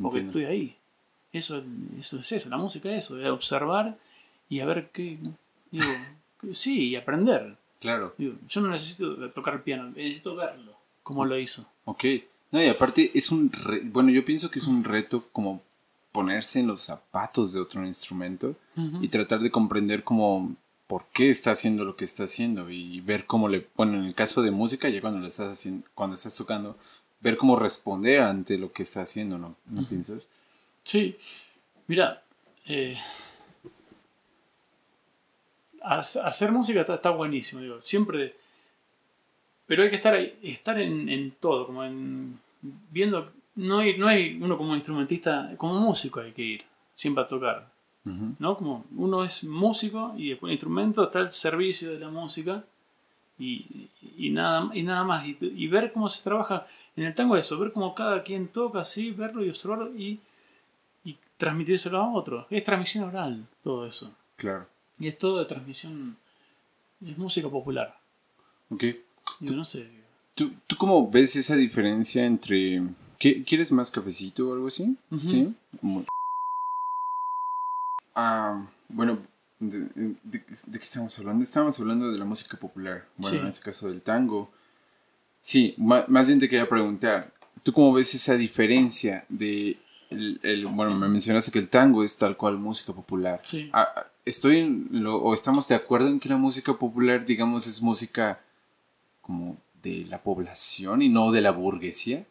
[0.01, 0.75] porque estoy ahí.
[1.31, 1.63] Eso,
[1.97, 3.97] eso es eso, la música es eso, es observar
[4.49, 5.17] y a ver qué.
[5.71, 5.85] Digo,
[6.51, 7.55] sí, y aprender.
[7.79, 8.15] Claro.
[8.17, 10.66] yo no necesito tocar el piano, necesito verlo,
[11.07, 11.65] cómo lo hizo.
[11.85, 12.03] Ok.
[12.51, 13.49] No, y aparte es un...
[13.85, 15.61] Bueno, yo pienso que es un reto como
[16.11, 18.55] ponerse en los zapatos de otro instrumento
[19.01, 20.53] y tratar de comprender como
[20.87, 23.67] por qué está haciendo lo que está haciendo y ver cómo le...
[23.77, 26.77] Bueno, en el caso de música, ya cuando le estás haciendo, cuando estás tocando,
[27.21, 29.55] ver cómo responder ante lo que está haciendo, ¿no?
[29.65, 30.23] ¿No piensas?
[30.83, 31.15] Sí.
[31.87, 32.21] Mira,
[32.65, 32.97] eh,
[35.81, 37.81] hacer música está, está buenísimo, digo.
[37.81, 38.35] Siempre
[39.67, 42.39] pero hay que estar, estar en, en todo, como en
[42.89, 43.31] viendo.
[43.55, 46.63] No hay, no hay uno como instrumentista, como músico hay que ir,
[46.95, 47.69] siempre a tocar.
[48.39, 48.55] ¿No?
[48.55, 52.63] Como uno es músico y después el instrumento está al servicio de la música
[53.37, 55.25] y, y nada, y nada más.
[55.27, 59.11] Y, ver cómo se trabaja en el tango eso, ver cómo cada quien toca así,
[59.11, 60.21] verlo y observarlo y,
[61.03, 62.47] y transmitírselo a otro.
[62.49, 64.15] Es transmisión oral, todo eso.
[64.37, 64.67] Claro.
[64.99, 66.15] Y es todo de transmisión,
[67.05, 67.99] es música popular.
[68.69, 68.85] Ok.
[69.39, 69.87] Yo no sé.
[70.35, 72.83] ¿Tú, ¿Tú cómo ves esa diferencia entre...
[73.17, 74.95] ¿Quieres más cafecito o algo así?
[75.19, 75.51] Sí.
[78.13, 79.19] Ah, bueno,
[79.59, 79.87] de,
[80.31, 81.43] qué estamos hablando?
[81.43, 83.07] Estamos hablando de la música popular.
[83.17, 84.51] Bueno, en este caso del tango.
[85.39, 89.77] Sí, más, bien te quería preguntar, ¿tú cómo ves esa diferencia de...
[90.09, 93.41] El, bueno, me mencionaste que el tango es tal cual música popular.
[93.43, 93.69] Sí.
[93.73, 98.39] Ah, ¿Estoy o estamos de acuerdo en que la música popular, digamos, es música
[99.27, 102.25] como de la población y no de la burguesía?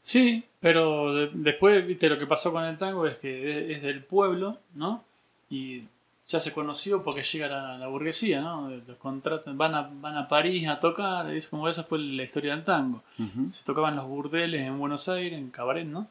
[0.00, 4.58] Sí, pero después, viste, lo que pasó con el tango es que es, del pueblo,
[4.74, 5.02] ¿no?
[5.50, 5.82] Y
[6.26, 8.70] ya se conoció porque llega la, la burguesía, ¿no?
[8.70, 12.54] Los contratan, van a, van a París a tocar, es como esa fue la historia
[12.54, 13.02] del tango.
[13.46, 16.08] Se tocaban los burdeles en Buenos Aires, en Cabaret, ¿no?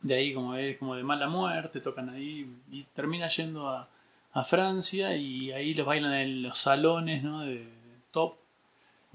[0.00, 3.88] De ahí como es como de mala muerte, tocan ahí y termina yendo a,
[4.34, 7.40] a Francia y ahí los bailan en los salones, ¿no?
[7.40, 7.66] De,
[8.10, 8.34] top.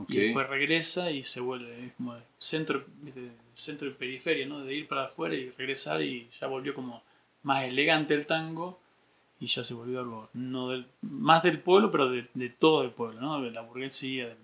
[0.07, 2.85] Y después regresa y se vuelve, es como centro,
[3.53, 4.63] centro y periferia, ¿no?
[4.63, 7.03] De ir para afuera y regresar y ya volvió como
[7.43, 8.79] más elegante el tango
[9.39, 13.19] y ya se volvió algo no del, más del pueblo, pero de, todo el pueblo,
[13.19, 13.41] ¿no?
[13.41, 14.35] De la burguesía,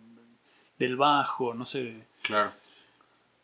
[0.78, 1.96] del, bajo, no sé.
[2.22, 2.52] Claro.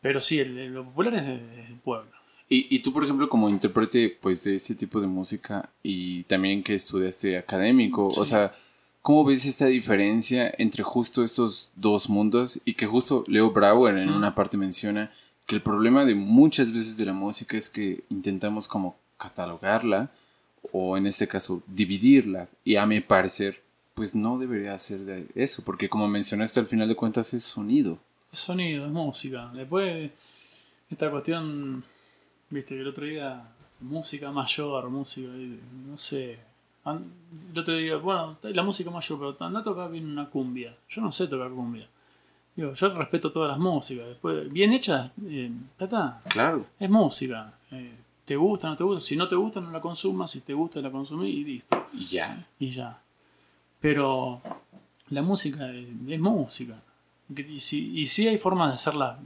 [0.00, 2.10] Pero sí, lo popular es el pueblo.
[2.48, 6.62] Y, y, tú, por ejemplo, como intérprete pues, de este tipo de música y también
[6.62, 8.52] que estudiaste académico, o sea,
[9.02, 12.60] ¿cómo ves esta diferencia entre justo estos dos mundos?
[12.64, 15.12] Y que justo Leo Brauer en una parte menciona
[15.46, 20.10] que el problema de muchas veces de la música es que intentamos como catalogarla
[20.72, 23.60] o en este caso dividirla y a mi parecer
[23.94, 27.98] pues no debería ser de eso porque como mencionaste al final de cuentas es sonido.
[28.32, 29.50] Es sonido, es música.
[29.52, 30.10] Después
[30.88, 31.84] esta cuestión
[32.52, 33.48] Viste, el otro día,
[33.80, 35.30] música mayor, música,
[35.86, 36.38] no sé.
[36.84, 40.76] El otro día, bueno, la música mayor, pero anda a tocar bien una cumbia.
[40.88, 41.86] Yo no sé tocar cumbia.
[42.56, 44.08] Digo, yo respeto todas las músicas.
[44.08, 46.20] Después, bien hecha, eh, está.
[46.28, 46.66] Claro.
[46.78, 47.54] Es música.
[47.70, 49.00] Eh, te gusta, no te gusta.
[49.00, 50.30] Si no te gusta, no la consumas.
[50.30, 51.86] Si te gusta, la consumís y listo.
[51.92, 52.46] Y ya.
[52.58, 52.98] Y ya.
[53.80, 54.42] Pero
[55.10, 56.82] la música es música.
[57.34, 59.18] Y si, y si hay formas de hacerla,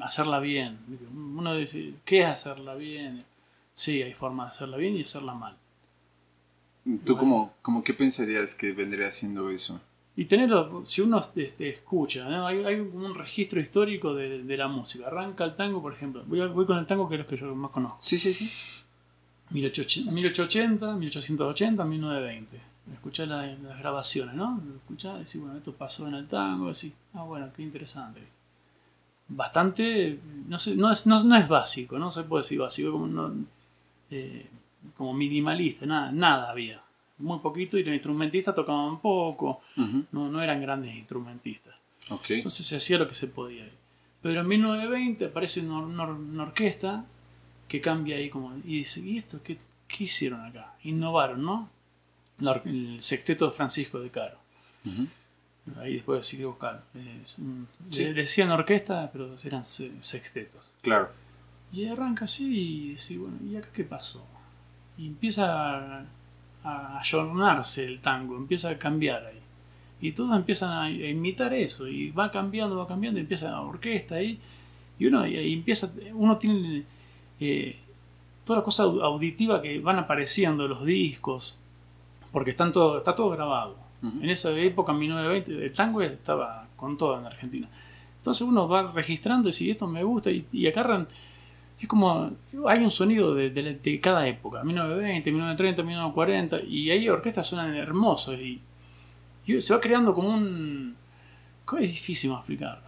[0.00, 0.78] hacerla bien.
[1.14, 3.18] Uno dice, ¿qué es hacerla bien?
[3.72, 5.54] Sí, hay formas de hacerla bien y hacerla mal.
[7.04, 9.80] ¿Tú como, como qué pensarías que vendría siendo eso?
[10.16, 15.06] Y tenerlo, si uno este, escucha, hay, hay, un registro histórico de, de, la música.
[15.06, 16.24] Arranca el tango, por ejemplo.
[16.26, 17.98] Voy, voy con el tango que es lo que yo más conozco.
[18.00, 18.50] Sí, sí, sí.
[19.50, 24.60] 1880, 1880, 1920 escuchar las, las, grabaciones, ¿no?
[24.76, 28.22] Escuchar y decir, bueno, esto pasó en el tango, así, ah, bueno, qué interesante.
[29.28, 33.06] Bastante, no sé, no es, no, no es básico, no se puede decir básico, como,
[33.06, 33.34] no,
[34.10, 34.48] eh,
[34.96, 36.82] como minimalista, nada, nada había.
[37.18, 39.60] Muy poquito y los instrumentistas tocaban poco,
[40.12, 41.74] no, no eran grandes instrumentistas.
[42.08, 42.36] Okay.
[42.36, 43.68] Entonces se hacía lo que se podía.
[44.22, 47.04] Pero en 1920 aparece una, una, orquesta
[47.66, 48.56] que cambia ahí como...
[48.58, 50.74] Y dice, ¿y esto qué, qué hicieron acá?
[50.84, 51.70] Innovaron, ¿no?
[52.64, 54.38] el sexteto de Francisco de Caro.
[55.76, 56.84] Ahí después sigue buscar.
[57.90, 60.62] Le decían orquesta, pero eran sextetos.
[60.82, 61.10] Claro.
[61.72, 64.26] Y arranca así y dice, bueno, ¿y acá qué pasó?
[64.98, 66.04] Y empieza
[66.64, 69.38] a, ayornarse el tango, empieza a cambiar ahí.
[70.00, 74.16] Y todos empiezan a, imitar eso, y va cambiando, va cambiando, y empieza la orquesta
[74.16, 74.38] ahí.
[74.98, 76.84] Y uno y empieza, uno tiene
[77.40, 77.78] eh,
[78.44, 81.56] toda la cosa auditiva que van apareciendo, los discos,
[82.32, 83.76] porque están todo, está todo grabado.
[84.00, 87.68] En esa época, en 1920, el tango estaba con todo en Argentina.
[88.16, 91.08] Entonces uno va registrando y si esto me gusta y, y agarran,
[91.80, 92.30] es como,
[92.66, 98.38] hay un sonido de, de, cada época, 1920, 1930, 1940, y ahí orquestas suenan hermosos
[98.38, 98.60] y,
[99.60, 100.94] se va creando como un...
[101.80, 102.86] Es difícil explicarlo.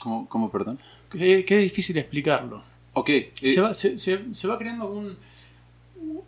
[0.00, 0.78] ¿Cómo, cómo perdón?
[1.10, 2.62] Que, es difícil explicarlo.
[2.92, 3.10] Ok.
[3.34, 5.16] Se, va, se, se, va creando un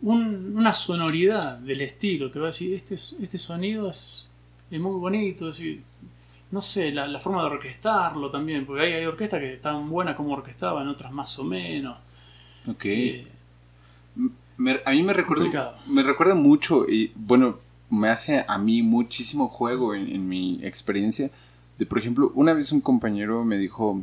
[0.02, 4.28] una sonoridad del estilo, que va a decir, este, este sonido es,
[4.70, 5.50] muy bonito,
[6.51, 10.33] no sé, la, forma de orquestarlo también, porque hay, hay orquestas que están buenas como
[10.33, 11.97] orquestaban, otras más o menos.
[12.67, 12.85] Ok.
[12.85, 13.27] Eh,
[14.85, 17.59] a mí me recuerda, me recuerda mucho, y bueno,
[17.89, 21.31] me hace a mí muchísimo juego en, en mi experiencia.
[21.79, 24.03] De, por ejemplo, una vez un compañero me dijo,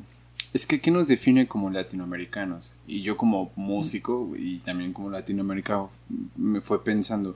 [0.53, 2.75] es que ¿qué nos define como latinoamericanos?
[2.87, 5.89] Y yo como músico y también como latinoamericano
[6.35, 7.35] me fue pensando,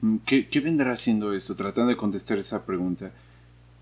[0.00, 1.56] mm, ¿qué, ¿qué, vendrá haciendo esto?
[1.56, 3.12] Tratando de contestar esa pregunta.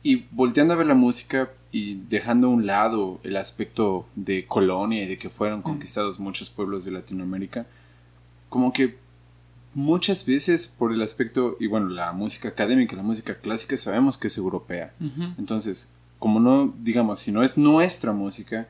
[0.02, 5.04] Y volteando a ver la música y dejando a un lado el aspecto de colonia
[5.04, 7.66] y de que fueron conquistados muchos pueblos de Latinoamérica,
[8.48, 8.98] como que
[9.74, 14.26] muchas veces por el aspecto, y bueno, la música académica, la música clásica, sabemos que
[14.26, 14.92] es europea.
[15.38, 18.68] Entonces, como no, digamos, si no es nuestra música,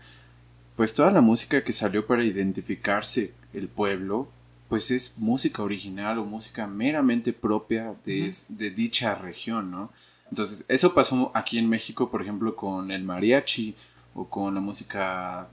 [0.76, 4.28] pues toda la música que salió para identificarse el pueblo,
[4.68, 9.90] pues es música original o música meramente propia de, de dicha región, ¿no?
[10.32, 13.76] Entonces, eso pasó aquí en México, por ejemplo, con el mariachi
[14.14, 15.46] o con la música,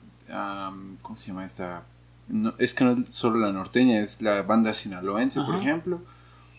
[1.02, 1.84] ¿cómo se llama esta?
[2.30, 6.00] No, es que no es solo la norteña, es la banda sinaloense, por ejemplo,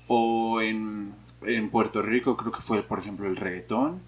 [0.07, 1.15] o en
[1.47, 4.03] en Puerto Rico creo que fue, por ejemplo, el reggaetón.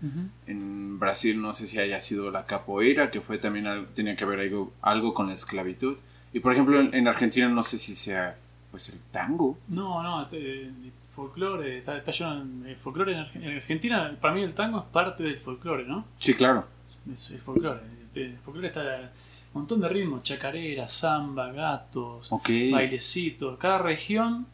[0.46, 4.26] En Brasil no sé si haya sido la capoeira, que fue también algo, tenía que
[4.26, 5.96] ver algo, algo con la esclavitud.
[6.34, 8.36] Y por ejemplo, en, en Argentina no sé si sea
[8.70, 9.56] pues el tango.
[9.68, 14.16] No, no, este, el folclore, está, está lleno en- el folclore en, Arge- en Argentina,
[14.20, 16.06] para mí el tango es parte del folclore, ¿no?
[16.18, 16.64] Sí, claro.
[17.12, 17.80] Es el folclore.
[18.14, 19.10] El folclore está
[19.54, 22.48] un montón de ritmos, chacarera, samba, gatos, Ok.
[22.72, 23.58] bailecitos.
[23.58, 24.46] Cada región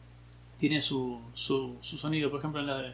[0.57, 2.93] tiene su, su, su sonido, por ejemplo, en, la,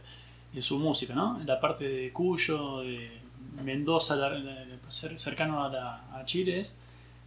[0.53, 1.39] en su música, ¿no?
[1.41, 3.09] En la parte de Cuyo, de
[3.63, 6.77] Mendoza, la- la- cer- cercano a, la- a Chile, es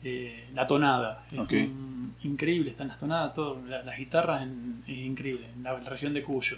[0.04, 1.26] eh, la tonada.
[1.32, 1.52] Es Ok.
[1.52, 5.88] un- increíble, están las tonadas, todo, la- las guitarras en- es increíble, en la, la
[5.90, 6.56] región de Cuyo.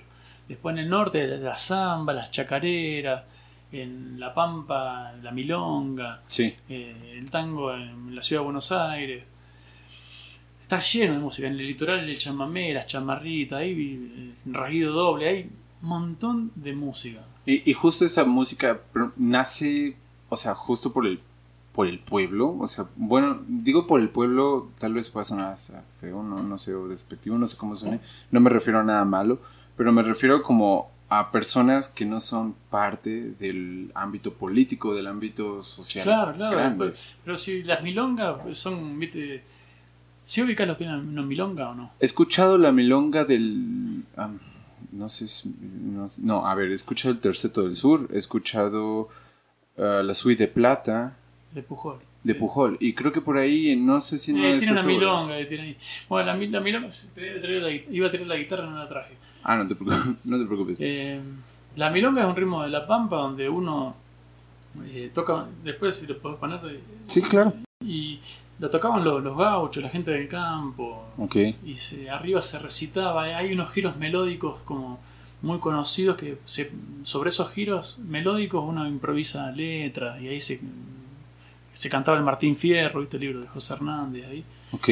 [0.49, 3.23] Después en el norte, la samba, las chacareras,
[3.73, 6.55] en La Pampa, la milonga, Sí.
[6.69, 9.23] eh, el tango en la ciudad de Buenos Aires.
[10.63, 11.49] Está lleno de música.
[11.49, 15.51] En el litoral el chamamé, las chamarritas, hay eh, raído doble, hay
[15.83, 17.21] un montón de música.
[17.47, 18.81] Y, y justo esa música
[19.17, 19.97] nace,
[20.29, 21.21] o sea, justo por el
[21.81, 25.57] por el pueblo, o sea, bueno, digo por el pueblo, tal vez pueda sonar
[25.99, 29.03] feo, no, no sé, o despectivo, no sé cómo suene, no me refiero a nada
[29.07, 29.41] malo,
[29.79, 35.63] pero me refiero como a personas que no son parte del ámbito político, del ámbito
[35.63, 36.05] social.
[36.05, 36.55] Claro, claro.
[36.55, 36.93] grande.
[37.25, 39.43] Pero, si las milongas son, viste,
[40.27, 41.93] ¿sí ubicas lo que es una milonga o no?
[41.99, 44.05] He escuchado la milonga del...
[44.19, 44.39] am,
[44.93, 45.49] no sé si...
[45.59, 49.09] No, no, a ver, he escuchado el Terceto del Sur, he escuchado
[49.79, 51.17] ah, la Suite de Plata,
[51.53, 51.99] De Pujol.
[52.23, 52.39] de Sí.
[52.39, 54.31] Pujol, y creo que por ahí, no sé si...
[54.33, 55.77] Eh, una de tiene una milonga, eh, tiene ahí.
[56.09, 56.89] Bueno, la, la milonga,
[57.91, 59.15] iba a traer la guitarra, no la traje.
[59.43, 60.15] Ah, no te preocupes.
[60.25, 60.79] No te preocupes.
[60.81, 61.21] Eh,
[61.77, 63.95] la milonga es un ritmo de la pampa donde uno
[64.87, 67.53] eh, toca, después si lo podés poner, eh, Sí, claro.
[67.85, 68.21] y
[68.59, 71.37] lo tocaban los, los gauchos, la gente del campo, Ok.
[71.65, 75.01] y se, arriba se recitaba, hay unos giros melódicos como
[75.43, 76.71] muy conocidos que se-
[77.03, 80.61] sobre esos giros melódicos uno improvisa letras y ahí se,
[81.81, 84.45] se cantaba el Martín Fierro, ¿viste el libro de José Hernández ahí?
[84.73, 84.89] Ok.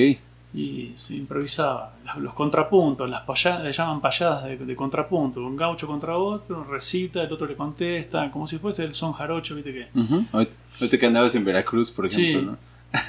[0.54, 1.94] y se improvisaba.
[2.18, 5.44] Los, contrapuntos, las paya- le llaman payadas de, de contrapunto.
[5.46, 9.54] Un gaucho contra otro, recita, el otro le contesta, como si fuese el son jarocho,
[9.54, 9.88] ¿viste?
[9.94, 10.24] Ujú.
[10.32, 12.46] Ahorita ahorita que andabas en Veracruz, por ejemplo, Sí.
[12.46, 12.56] ¿no?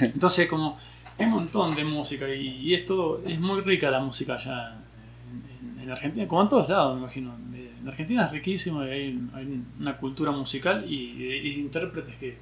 [0.06, 0.78] Entonces, como
[1.18, 4.76] hay un montón de música y, y esto es muy rica la música allá
[5.32, 7.34] en, en- en Argentina, como en todos lados, me imagino.
[7.80, 12.14] En Argentina es riquísimo y hay, hay una cultura musical y de, y de intérpretes
[12.16, 12.36] que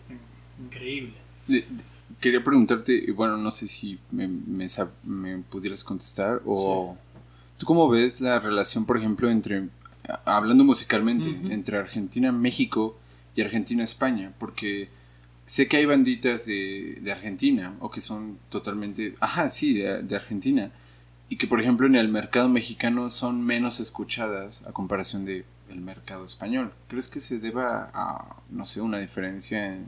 [0.61, 1.13] increíble.
[1.49, 1.85] De- de-
[2.21, 6.97] Quería preguntarte, y bueno, no sé si me, me sab- me pudieras contestar, o
[7.59, 9.69] tú cómo ves la relación, por ejemplo, entre,
[10.25, 12.99] hablando musicalmente, entre Argentina, México
[13.37, 14.89] y Argentina, España, porque
[15.45, 20.17] sé que hay banditas de, de Argentina, o que son totalmente, ajá, sí, de, de
[20.17, 20.73] Argentina,
[21.29, 25.81] y que, por ejemplo, en el mercado mexicano son menos escuchadas a comparación de el
[25.83, 26.73] mercado español.
[26.89, 29.87] ¿Crees que se deba a, no sé, una diferencia en,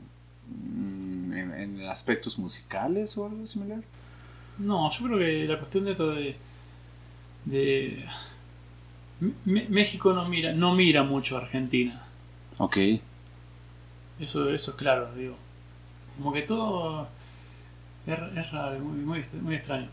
[1.33, 3.81] en, en aspectos musicales o algo similar?
[4.57, 6.11] No, yo creo que la cuestión de esto
[7.45, 8.05] de.
[9.45, 12.01] México no mira, no mira mucho a Argentina.
[12.57, 12.77] Ok,
[14.19, 15.35] Eso, eso es claro, digo.
[16.17, 17.07] Como que todo
[18.05, 19.87] es, es raro, muy, muy, muy extraño.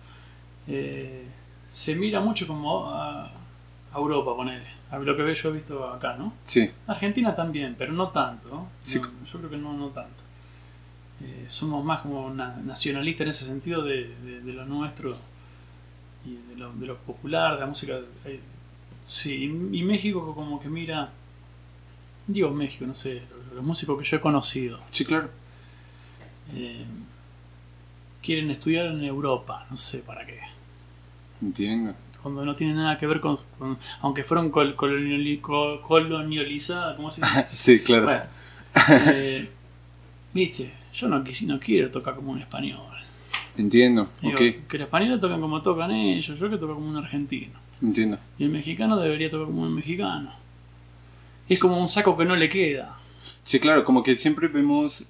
[0.67, 1.25] Eh,
[1.69, 4.67] se mira mucho como a, a Europa, ponele.
[4.91, 6.33] A lo que yo he visto acá, ¿no?
[6.45, 8.49] sí, Argentina también, pero no tanto.
[8.49, 8.69] ¿no?
[8.87, 8.99] Sí.
[8.99, 10.23] No, yo creo que no, no tanto.
[11.21, 15.17] Eh, somos más como na- nacionalistas en ese sentido de, de- de lo nuestro
[16.25, 17.99] y de lo, de lo popular, de la música.
[18.25, 18.41] eh,
[19.03, 21.11] sí, y, y México como que mira,
[22.27, 23.23] digo México, no sé,
[23.55, 25.29] los, músicos que yo he conocido sí, claro.
[26.55, 26.85] eh,
[28.23, 30.39] quieren estudiar en Europa, no sé para qué.
[31.41, 31.95] Entiendo.
[32.23, 37.11] Cuando no tiene nada que ver con, con- aunque fueron col- coloniali- co- colonializadas, ¿cómo
[37.11, 37.47] se dice?
[37.53, 38.05] Sí, claro.
[38.05, 38.23] Bueno,
[39.07, 39.49] eh,
[40.35, 42.81] viste, yo no, no quiero tocar como un español.
[43.57, 47.59] Entiendo, Digo, Que los españoles tocan como tocan ellos, yo que toco como un argentino.
[47.83, 48.19] entiendo.
[48.39, 50.33] Y el mexicano debería tocar como un mexicano.
[51.49, 52.97] Es como un saco que no le queda.
[53.43, 55.05] Sí, claro, como que siempre vemos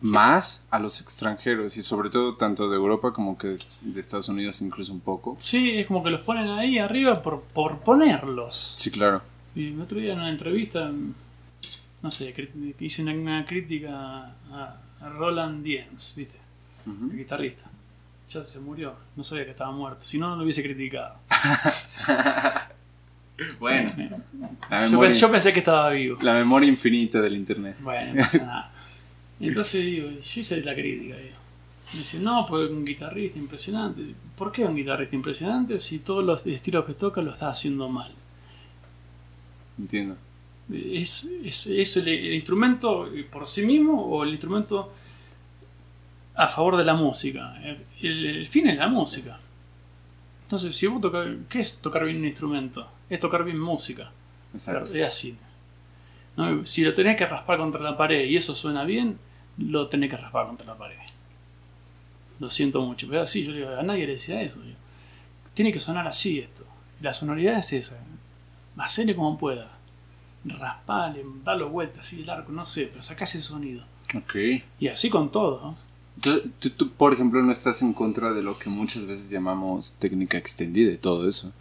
[0.00, 4.60] más a los extranjeros y sobre todo tanto de Europa como que de Estados Unidos
[4.60, 5.36] incluso un poco.
[5.38, 8.74] Sí, es como que los ponen ahí arriba por, por ponerlos.
[8.76, 9.22] Sí, claro.
[9.54, 10.90] Y el otro día en una entrevista,
[12.06, 12.34] no sé,
[12.80, 13.90] hice una, una crítica
[14.50, 16.36] a, a Roland Diens, ¿viste?
[16.86, 17.68] El guitarrista.
[18.28, 21.16] Ya se murió, no sabía que estaba muerto, si no, no lo hubiese criticado.
[23.60, 23.92] Bueno,
[24.70, 26.16] la Yo, pensé que estaba vivo.
[26.22, 27.76] la memoria infinita del internet.
[27.80, 28.72] Bueno, no pasa nada.
[29.40, 31.16] Entonces digo, yo hice la crítica.
[31.16, 31.36] Digo.
[31.92, 34.14] Me dice, no, porque un guitarrista impresionante.
[34.38, 38.10] ¿Por qué un guitarrista impresionante si todos los estilos que toca lo está haciendo mal?
[39.78, 40.16] Entiendo.
[40.72, 44.92] ¿Es, es, es el, el instrumento por sí mismo o el instrumento
[46.34, 47.54] a favor de la música?
[48.00, 49.38] El, el fin es la música.
[50.42, 51.28] Entonces, si vos tocas.
[51.48, 52.88] ¿Qué es tocar bien un instrumento?
[53.10, 54.12] Es tocar bien música.
[54.52, 54.94] Exacto.
[54.94, 55.36] Es así.
[56.36, 56.64] ¿no?
[56.66, 59.18] Si lo tenés que raspar contra la pared y eso suena bien,
[59.58, 60.96] lo tenés que raspar contra la pared.
[62.38, 64.60] Lo siento mucho, pero así, yo digo, a nadie le decía eso.
[64.60, 64.76] digo.
[65.54, 66.64] Tiene que sonar así esto.
[67.00, 67.98] La sonoridad es esa.
[68.76, 69.75] Hacerle como pueda.
[70.48, 73.84] Raspale, darlo vuelta así el arco, no sé, pero saca ese sonido.
[74.16, 74.34] Ok.
[74.80, 75.60] Y así con todo.
[75.62, 75.76] ¿no?
[76.16, 79.94] Entonces, tú, tú, por ejemplo, no estás en contra de lo que muchas veces llamamos
[79.98, 81.52] técnica extendida y todo eso.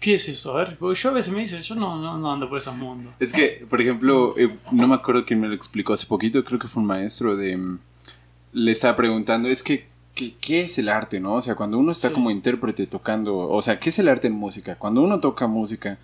[0.00, 0.52] ¿Qué es eso?
[0.56, 2.76] A ver, porque yo a veces me dicen, yo no, no, no ando por esos
[2.76, 3.12] mundos.
[3.18, 6.58] Es que, por ejemplo, eh, no me acuerdo quién me lo explicó hace poquito, creo
[6.60, 7.56] que fue un maestro de...
[7.56, 7.78] mm,
[8.52, 11.34] Le estaba preguntando, es que, ¿qué, qué es el arte, no?
[11.34, 12.14] O sea, cuando uno está Sí.
[12.14, 14.76] como intérprete tocando, o sea, ¿qué es el arte en música?
[14.76, 15.98] Cuando uno toca música,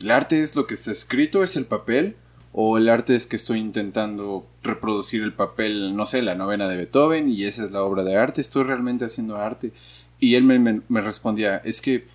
[0.00, 2.16] ¿el arte es lo que está escrito, es el papel?
[2.52, 6.76] ¿O el arte es que estoy intentando reproducir el papel, no sé, la novena de
[6.76, 8.40] Beethoven y esa es la obra de arte?
[8.40, 9.72] ¿Estoy realmente haciendo arte?
[10.18, 12.06] Y él me, respondía, es que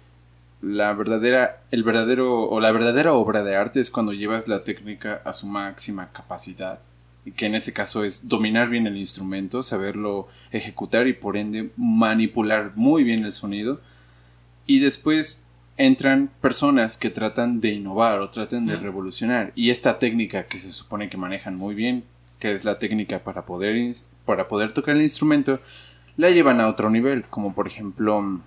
[0.61, 5.21] la verdadera, el verdadero, o la verdadera obra de arte es cuando llevas la técnica
[5.23, 6.79] a su máxima capacidad.
[7.37, 12.73] Que en este caso es dominar bien el instrumento, saberlo ejecutar y por ende manipular
[12.75, 13.79] muy bien el sonido.
[14.65, 15.42] Y después
[15.77, 19.51] entran personas que tratan de innovar o tratan de revolucionar.
[19.55, 22.03] Y esta técnica que se supone que manejan muy bien,
[22.39, 23.95] que es la técnica para poder,
[24.25, 25.59] para poder tocar el instrumento,
[26.17, 28.39] la llevan a otro nivel, como por ejemplo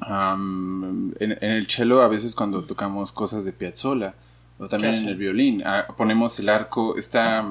[0.00, 4.14] am, en, en el cello a veces cuando tocamos cosas de Piazzolla
[4.58, 7.44] o también ¿Qué en el violín ah, ponemos el arco está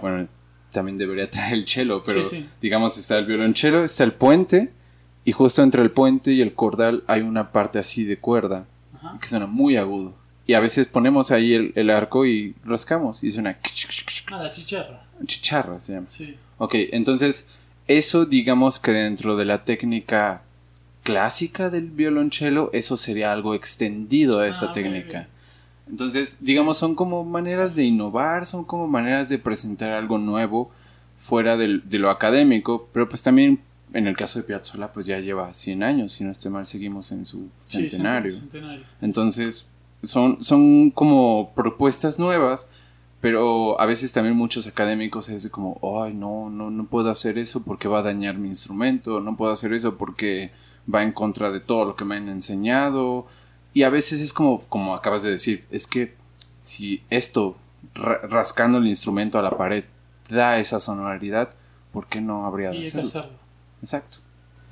[0.00, 0.28] bueno
[0.72, 2.48] también debería traer el cello pero Sí, sí.
[2.60, 4.72] digamos está el violonchelo está el puente
[5.24, 9.18] y justo entre el puente y el cordal hay una parte así de cuerda Ajá.
[9.20, 10.14] que suena muy agudo
[10.46, 13.50] y a veces ponemos ahí el, el arco y rascamos y suena
[14.30, 15.02] Ah, la chicharra.
[15.26, 16.36] chicharra se llama Sí.
[16.58, 17.48] Ok, entonces
[17.86, 20.42] eso digamos que dentro de la técnica
[21.02, 25.26] clásica del violonchelo, eso sería algo extendido a esa Ah, técnica.
[25.90, 30.70] Entonces, digamos, son como maneras de innovar, son como maneras de presentar algo nuevo
[31.16, 33.58] fuera del- de lo académico, pero pues también
[33.94, 37.12] en el caso de Piazzolla pues ya lleva 100 años, si no estoy mal, seguimos
[37.12, 38.32] en su Sí, centenario.
[38.32, 38.84] centenario.
[39.00, 39.68] Entonces,
[40.02, 42.68] son, son como propuestas nuevas,
[43.20, 47.62] pero a veces también muchos académicos es como, ay, no, no, no puedo hacer eso
[47.62, 50.50] porque va a dañar mi instrumento, no puedo hacer eso porque
[50.92, 53.26] va en contra de todo lo que me han enseñado.
[53.74, 56.14] Y a veces es como, como acabas de decir, es que
[56.62, 57.56] si esto,
[57.94, 59.84] ra- rascando el instrumento a la pared,
[60.28, 61.50] da esa sonoridad,
[61.92, 63.02] ¿por qué no habría de hacerlo?
[63.82, 64.18] Exacto.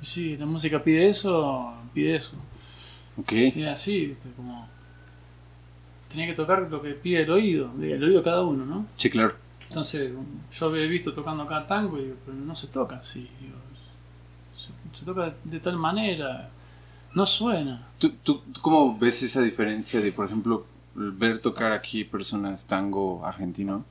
[0.01, 2.37] Sí, la música pide eso, pide eso.
[3.17, 3.33] Ok.
[3.33, 4.67] Y así, como.
[6.07, 8.87] Tenía que tocar lo que pide el oído, el oído de cada uno, ¿no?
[8.97, 9.35] Sí, claro.
[9.67, 10.11] Entonces,
[10.51, 13.29] yo había visto tocando acá tango y digo, pero no se toca así.
[13.39, 13.55] digo,
[14.53, 16.49] se, se toca de tal manera,
[17.13, 17.87] no suena.
[17.97, 23.25] ¿Tú, tú, tú cómo ves esa diferencia de, por ejemplo, ver tocar aquí personas tango
[23.25, 23.85] argentino?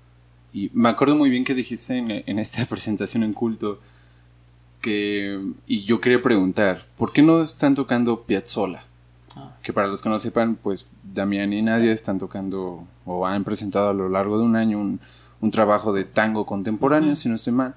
[0.52, 3.80] Y me acuerdo muy bien que dijiste en, en esta presentación en culto
[4.80, 5.40] que...
[5.66, 8.84] Y yo quería preguntar, ¿por qué no están tocando Piazzolla?
[9.36, 13.44] Ah, Que para los que no sepan, pues Damián y Nadia están tocando o han
[13.44, 15.00] presentado a lo largo de un año un,
[15.40, 17.74] un trabajo de tango contemporáneo, si no estoy mal.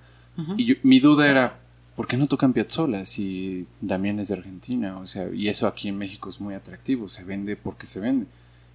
[0.57, 1.59] Y yo- mi duda era,
[1.95, 4.97] ¿por qué no tocan Piazzolla si Damián es de Argentina?
[4.97, 8.25] O sea, y eso aquí en México es muy atractivo, se vende porque se vende.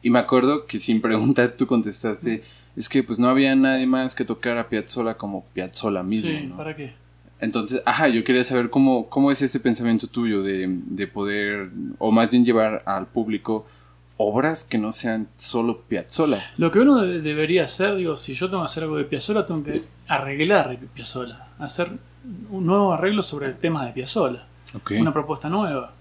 [0.02, 2.44] Y me acuerdo que sin preguntar tú contestaste,
[2.76, 6.56] es que pues no había nadie más que tocara Piazzolla como Piazzolla mismo, sí, ¿no?
[6.56, 6.94] ¿para qué?
[7.40, 12.10] Entonces, ajá, yo quería saber cómo, cómo es ese pensamiento tuyo de, de poder, o
[12.10, 13.66] más bien llevar al público
[14.16, 16.42] obras que no sean solo Piazzolla.
[16.56, 19.44] Lo que uno de- debería hacer, digo, si yo tengo que hacer algo de Piazzolla,
[19.44, 21.92] tengo que arreglar Piazzolla, hacer
[22.50, 24.46] un nuevo arreglo sobre el tema de Piazzolla.
[24.74, 24.92] Ok.
[25.00, 25.92] una propuesta nueva.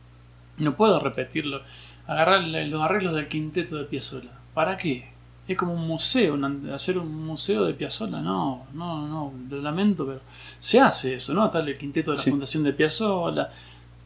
[0.58, 1.62] No puedo repetirlo.
[2.08, 4.32] Agarrar los arreglos del quinteto de Piazzolla.
[4.56, 5.08] ¿Para qué?
[5.48, 6.38] Es como un museo,
[6.74, 8.20] hacer un museo de Piazzolla.
[8.20, 10.20] No, no, no, lo lamento, pero
[10.60, 11.50] se hace eso, ¿no?
[11.50, 12.30] Tal el quinteto de la Sí.
[12.32, 13.50] Fundación de Piazzolla.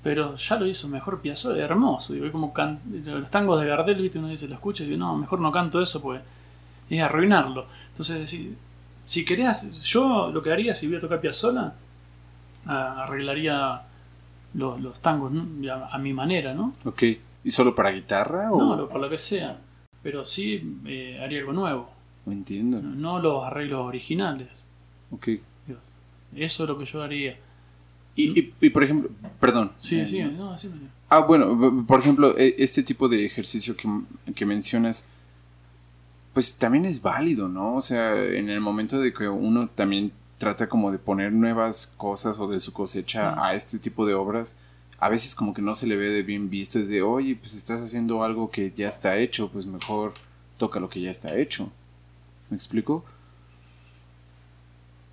[0.04, 2.14] Pero ya lo hizo mejor Piazzolla, hermoso.
[2.14, 4.20] Digo, es como can- los tangos de Gardel, ¿viste?
[4.20, 6.22] Uno dice, lo escucha y dice, no, mejor no canto eso, pues
[6.90, 7.66] es arruinarlo.
[7.90, 8.56] Entonces, si,
[9.06, 11.74] si querías, yo lo que haría si voy a tocar Piazzolla,
[12.66, 13.82] arreglaría
[14.54, 15.46] los, los tangos ¿no?
[15.74, 16.74] a, a mi manera, ¿no?
[16.86, 17.04] Ok.
[17.44, 18.76] ¿Y solo para guitarra o...?
[18.76, 19.58] No, por lo que sea.
[20.04, 21.90] Pero sí eh, haría algo nuevo.
[22.26, 22.82] No entiendo.
[22.82, 24.48] No, no los arreglos originales.
[25.12, 25.28] Ok.
[25.68, 25.96] Dios.
[26.36, 27.38] Eso es lo que yo haría.
[28.16, 29.72] Y, y, y, por ejemplo, perdón.
[29.78, 30.70] Sí, Eh, sí, no, sí.
[31.10, 33.88] Ah, bueno, por ejemplo, e- este tipo de ejercicio que,
[34.34, 35.08] que mencionas,
[36.34, 37.76] pues también es válido, ¿no?
[37.76, 42.40] O sea, en el momento de que uno también trata como de poner nuevas cosas
[42.40, 44.58] o de su cosecha a este tipo de obras,
[45.02, 47.56] a veces como que no se le ve de bien visto, es de, oye, pues
[47.56, 50.14] estás haciendo algo que ya está hecho, pues mejor
[50.60, 51.72] toca lo que ya está hecho.
[52.52, 53.04] ¿Me explico?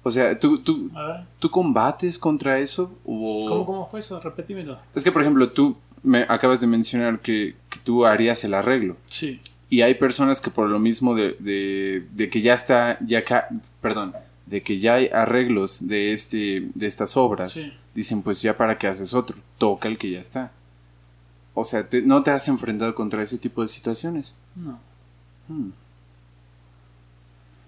[0.03, 0.91] O sea, ¿tú, tú,
[1.39, 2.95] ¿tú combates contra eso?
[3.07, 3.47] O...
[3.49, 4.21] ¿Cómo, ¿Cómo fue eso?
[4.21, 4.79] Repetímelo.
[4.95, 8.99] Es que, por ejemplo, tú me acabas de mencionar que, que tú harías el arreglo.
[9.07, 9.41] Sí.
[9.71, 13.49] Y hay personas que por lo mismo de, de, de que ya está, ya ca
[13.81, 14.15] perdón,
[14.45, 17.61] de que ya hay arreglos de este, de estas obras,
[17.99, 20.53] dicen pues ya para qué haces otro, toca el que ya está.
[21.55, 24.35] O sea, ¿no te has enfrentado contra ese tipo de situaciones?
[24.55, 24.79] No.
[25.49, 25.71] Hmm.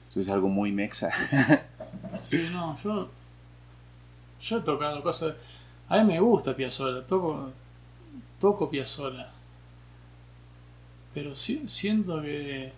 [0.08, 1.10] Eso es algo muy mexa.
[2.18, 3.08] sí, no, yo,
[4.40, 5.34] yo he tocado cosas...
[5.88, 7.50] A mí me gusta Piazzolla, toco,
[8.38, 9.32] toco Piazzolla
[11.12, 12.72] pero siento que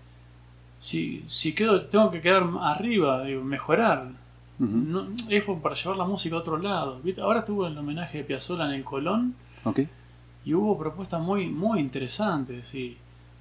[0.78, 4.10] si, si quedo, tengo que quedar arriba, digo, mejorar.
[4.58, 7.00] No, es para llevar la música a otro lado.
[7.20, 9.34] Ahora estuvo el homenaje de Piazzolla en el Colón
[10.44, 12.74] y hubo propuestas muy, muy interesantes.
[12.74, 12.96] Y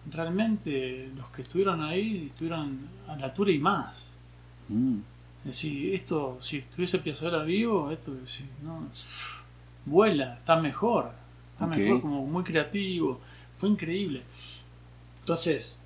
[0.09, 4.17] realmente los que estuvieron ahí estuvieron a la altura y más.
[4.69, 4.97] Mm.
[5.41, 8.13] Es decir, esto, si estuviese Piazzolla vivo, esto
[8.63, 8.87] no,
[9.85, 11.11] vuela, está mejor.
[11.53, 13.19] Está mejor, como muy creativo.
[13.57, 14.23] Fue increíble.
[15.19, 15.77] Entonces,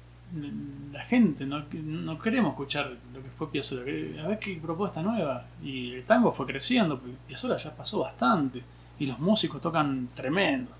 [0.91, 5.45] la gente no, no queremos escuchar lo que fue Piazzolla, a ver qué propuesta nueva.
[5.63, 8.61] Y el tango fue creciendo, Piazzolla ya pasó bastante.
[8.99, 10.71] Y los músicos tocan tremendo.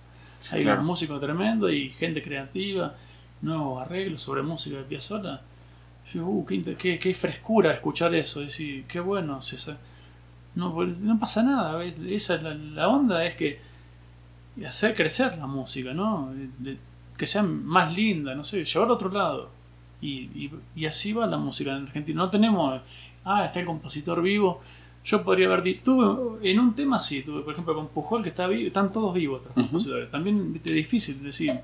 [0.51, 2.93] Hay unos músicos tremendos y gente creativa,
[3.41, 5.41] nuevos arreglos sobre música de Piazzolla.
[6.13, 9.39] Yo, uh, qué, qué, frescura escuchar eso, decir, qué bueno,
[10.55, 13.59] No, pues, no pasa nada, esa la, la onda es que
[14.67, 16.31] hacer crecer la música, ¿no?
[17.17, 19.49] Que sea más linda, no sé, llevar a otro lado.
[20.01, 22.17] Y, y, así va la música en Argentina.
[22.21, 22.81] No tenemos,
[23.23, 24.61] ah, está el compositor vivo.
[25.03, 28.29] Yo podría haber dicho, tuve en un tema sí, tuve por ejemplo con Pujol que
[28.29, 30.09] está vivo, están todos vivos otros compositores.
[30.11, 31.59] También es difícil decir,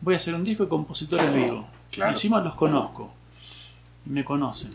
[0.00, 1.64] voy a hacer un disco de compositores vivos.
[1.96, 3.10] Encima los conozco,
[4.04, 4.74] me conocen.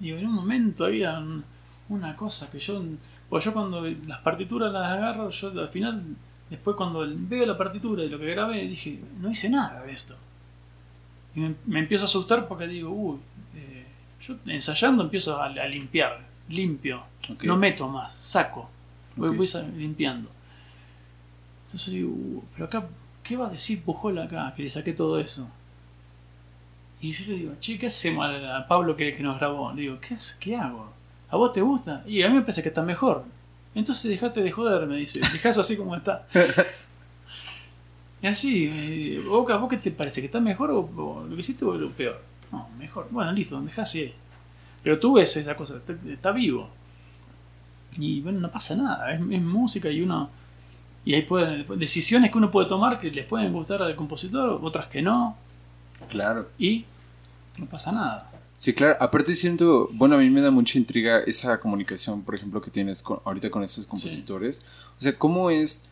[0.00, 1.22] Y en un momento había
[1.90, 2.82] una cosa que yo,
[3.28, 6.02] pues yo cuando las partituras las agarro, yo al final
[6.52, 10.14] Después cuando veo la partitura y lo que grabé, dije, no hice nada de esto.
[11.34, 13.18] Y me, empiezo a asustar porque digo, uy,
[13.56, 13.86] eh,
[14.20, 17.04] yo ensayando empiezo a, limpiar, limpio,
[17.44, 18.68] no meto más, saco,
[19.16, 19.34] voy,
[19.78, 20.28] limpiando.
[21.64, 22.86] Entonces digo, uh, pero acá,
[23.22, 24.52] ¿qué va a decir Pujol acá?
[24.54, 25.48] Que le saqué todo eso.
[27.00, 29.72] Y yo le digo, che, ¿qué hacemos a Pablo que, que nos grabó?
[29.72, 30.92] Le digo, ¿qué, ¿qué hago?
[31.30, 32.04] ¿A vos te gusta?
[32.06, 33.24] Y a mí me parece que está mejor.
[33.74, 35.20] Entonces dejate de joder, me dice.
[35.20, 36.26] Dejás así como está.
[38.22, 40.20] y así, ¿vos, ¿vos qué te parece?
[40.20, 42.22] ¿Que está mejor o, lo que hiciste o lo peor?
[42.50, 43.08] No, mejor.
[43.10, 44.12] Bueno, listo, dejás así.
[44.82, 46.68] Pero tú ves esa cosa, está, vivo.
[47.98, 50.28] Y bueno, no pasa nada, es, música y uno.
[51.04, 51.26] Y hay
[51.76, 55.36] decisiones que uno puede tomar que les pueden gustar al compositor, otras que no.
[56.08, 56.48] Claro.
[56.58, 56.84] Y
[57.58, 58.30] no pasa nada.
[58.62, 58.96] Sí, claro.
[59.00, 63.02] Aparte siento, bueno, a mí me da mucha intriga esa comunicación, por ejemplo, que tienes
[63.24, 64.64] ahorita con estos compositores.
[64.96, 65.86] O sea, ¿cómo es,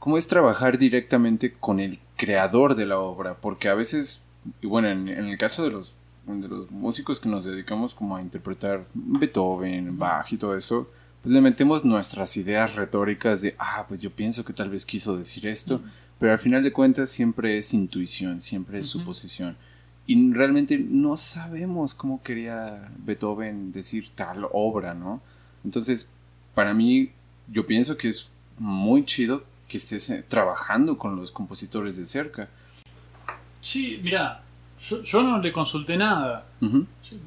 [0.00, 3.40] ¿cómo es trabajar directamente con el creador de la obra?
[3.40, 4.24] Porque a veces,
[4.60, 5.94] y bueno, en, el caso de los,
[6.26, 10.90] de los músicos que nos dedicamos como a interpretar Beethoven, Bach y todo eso,
[11.22, 15.16] pues le metemos nuestras ideas retóricas de, ah, pues yo pienso que tal vez quiso
[15.16, 15.80] decir esto,
[16.18, 19.56] pero al final de cuentas siempre es intuición, siempre es suposición
[20.12, 25.22] y realmente no sabemos cómo quería Beethoven decir tal obra, ¿no?
[25.64, 26.12] Entonces,
[26.54, 27.10] para mí,
[27.48, 32.50] yo pienso que es muy chido que estés eh, trabajando con los compositores de cerca.
[33.62, 34.42] Sí, mira,
[35.02, 36.44] yo, no le consulté nada.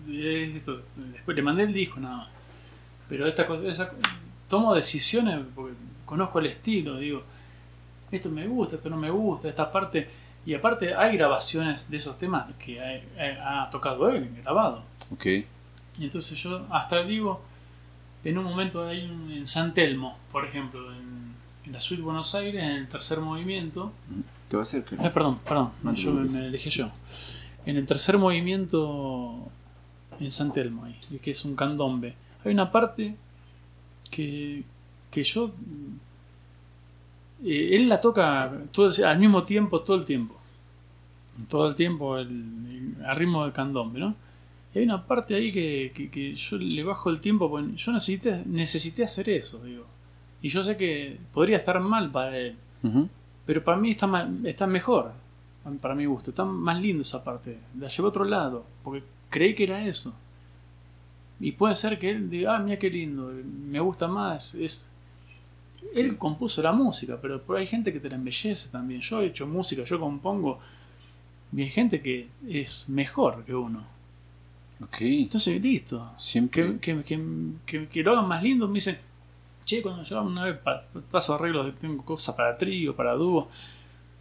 [0.05, 2.27] después le mandé el disco nada más.
[3.09, 3.89] Pero esta cosa,
[4.47, 5.73] tomo decisiones porque
[6.05, 7.23] conozco el estilo, digo,
[8.11, 10.07] esto me gusta, esto no me gusta, esta parte
[10.46, 12.80] y aparte hay grabaciones de esos temas que
[13.41, 14.84] ha, tocado él, grabado.
[15.12, 15.26] Ok.
[15.26, 17.41] Y entonces yo hasta digo,
[18.24, 21.34] en un momento hay un, en San Telmo, por ejemplo, en,
[21.72, 23.91] la suite Buenos Aires, en el tercer movimiento.
[24.48, 24.93] Te va a hacer que...
[24.93, 26.91] Eh, perdón, perdón, yo me, elegí yo.
[27.66, 29.50] En el tercer movimiento
[30.20, 33.16] en San Telmo, ahí, que es un candombe, hay una parte
[34.12, 34.64] que,
[35.10, 35.52] que yo
[37.43, 40.36] eh, él la toca todo, al mismo tiempo, todo el tiempo.
[41.49, 44.15] Todo el tiempo el, al ritmo de candombe, ¿no?
[44.73, 49.03] Y hay una parte ahí que, yo le bajo el tiempo, porque yo necesité, necesité
[49.03, 49.86] hacer eso, digo.
[50.41, 52.55] Y yo sé que podría estar mal para él,
[53.45, 55.13] pero para mí está, está mejor.
[55.81, 56.31] para mi gusto.
[56.31, 57.57] Está más lindo esa parte.
[57.79, 60.15] La llevé a otro lado, porque creí que era eso.
[61.39, 64.55] Y puede ser que él diga, ah, mira qué lindo, me gusta más.
[64.55, 64.89] Es,
[65.93, 69.01] él compuso la música, pero hay gente que te la embellece también.
[69.01, 70.59] Yo he hecho música, yo compongo,
[71.55, 73.86] y hay gente que es mejor que uno.
[74.81, 74.97] Ok.
[75.01, 76.11] Entonces, listo.
[76.17, 76.79] Siempre.
[76.79, 77.03] Que,
[77.65, 78.97] que, que, lo hagan más lindo, me dicen,
[79.63, 80.59] che, cuando yo una vez
[81.09, 83.49] paso arreglos, tengo cosas para trío, para dúo.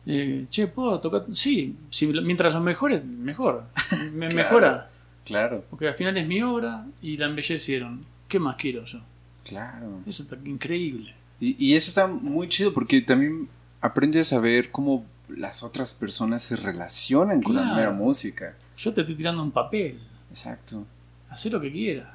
[0.07, 1.25] Eh, che, ¿puedo tocar?
[1.33, 3.65] Sí, si, mientras lo mejore, mejor.
[4.13, 4.91] Me mejora.
[5.25, 5.65] Claro.
[5.71, 8.05] Porque al final es mi obra y la embellecieron.
[8.29, 9.01] ¿Qué más quiero yo?
[9.43, 10.01] Claro.
[10.07, 11.15] Eso está increíble.
[11.45, 13.49] Y, y eso está muy chido porque también
[13.81, 18.57] aprendes a ver cómo las otras personas se relacionan con la mera música.
[18.77, 20.01] Yo te estoy tirando un papel.
[20.31, 20.87] Exacto.
[21.29, 22.09] Haz lo que quieras.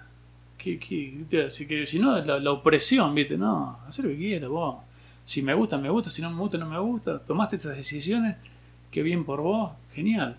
[0.57, 3.37] ¿Qué, qué, que, si no, la, la, opresión, ¿viste?
[3.37, 4.77] No, haz lo que quieras vos.
[5.23, 6.09] Si me gusta, me gusta.
[6.09, 7.19] Si no me gusta, no me gusta.
[7.19, 8.35] Tomaste esas decisiones.
[8.91, 9.71] Qué bien por vos.
[9.93, 10.37] Genial.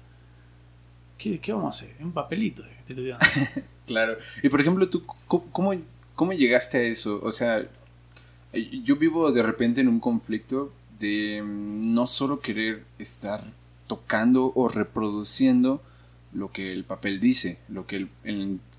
[1.16, 1.96] ¿Qué, qué vamos a hacer?
[2.00, 2.64] Un papelito.
[2.86, 2.94] Te
[3.86, 4.18] claro.
[4.42, 5.74] Y por ejemplo, ¿tú cómo,
[6.14, 7.20] cómo llegaste a eso?
[7.22, 7.66] O sea,
[8.52, 13.44] yo vivo de repente en un conflicto de mm, no solo querer estar
[13.86, 15.82] tocando o reproduciendo
[16.32, 18.06] lo que el papel dice, lo que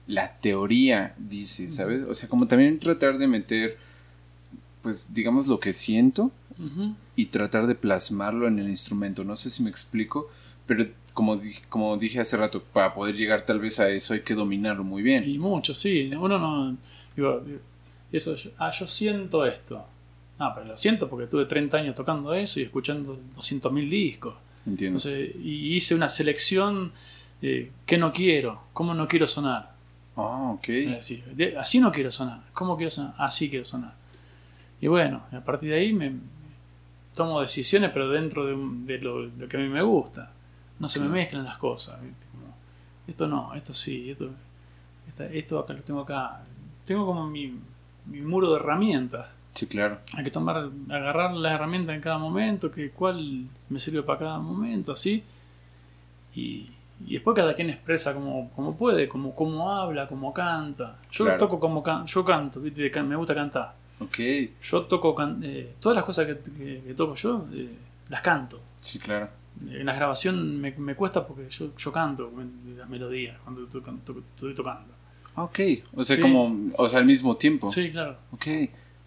[0.07, 2.03] la teoría dice, ¿sabes?
[2.07, 3.77] O sea, como también tratar de meter,
[4.81, 6.31] pues digamos, lo que siento
[7.15, 9.23] y tratar de plasmarlo en el instrumento.
[9.23, 10.29] No sé si me explico,
[10.67, 14.35] pero como, como dije hace rato, para poder llegar tal vez a eso hay que
[14.35, 15.27] dominarlo muy bien.
[15.27, 16.11] Y mucho, sí.
[16.13, 16.77] Uno no...
[17.15, 17.43] Digo,
[18.17, 19.85] eso, ah, yo siento esto.
[20.39, 24.35] Ah, pero lo siento porque tuve 30 años tocando eso y escuchando 200.000 discos.
[24.65, 24.97] Entiendo.
[24.97, 26.91] Entonces, y hice una selección
[27.41, 28.63] eh, ¿qué no quiero?
[28.73, 29.71] ¿Cómo no quiero sonar?
[30.15, 30.69] Ah, ok.
[31.57, 32.41] así no quiero sonar.
[32.53, 33.15] ¿Cómo quiero sonar?
[33.17, 33.93] Así quiero sonar.
[34.79, 36.13] Y bueno, a partir de ahí me,
[37.15, 40.33] tomo decisiones, pero dentro de, lo, que a mí me gusta.
[40.79, 41.99] No se me mezclan las cosas.
[43.07, 44.31] esto no, esto sí, esto,
[45.31, 46.43] esto acá lo tengo acá.
[46.85, 47.53] Tengo como mi,
[48.05, 49.35] mi muro de herramientas.
[49.53, 49.99] Sí, claro.
[50.15, 54.39] Hay que tomar, agarrar las herramientas en cada momento, que cuál me sirve para cada
[54.39, 55.23] momento, así.
[56.33, 56.71] Y,
[57.05, 60.99] y después cada quien expresa como, como puede, como, como habla, como canta.
[61.11, 63.75] Yo toco como yo canto, me gusta cantar.
[63.99, 64.55] Okay.
[64.63, 67.69] Yo toco eh, todas las cosas que, toco yo eh,
[68.09, 68.59] las canto.
[68.79, 69.29] Sí, claro.
[69.69, 72.31] En la grabación me, me cuesta porque yo, yo canto
[72.77, 75.00] las melodías cuando estoy tocando.
[75.35, 75.59] Ok,
[75.95, 77.71] o sea, como, o sea, al mismo tiempo.
[77.71, 78.17] Sí, claro.
[78.31, 78.47] Ok.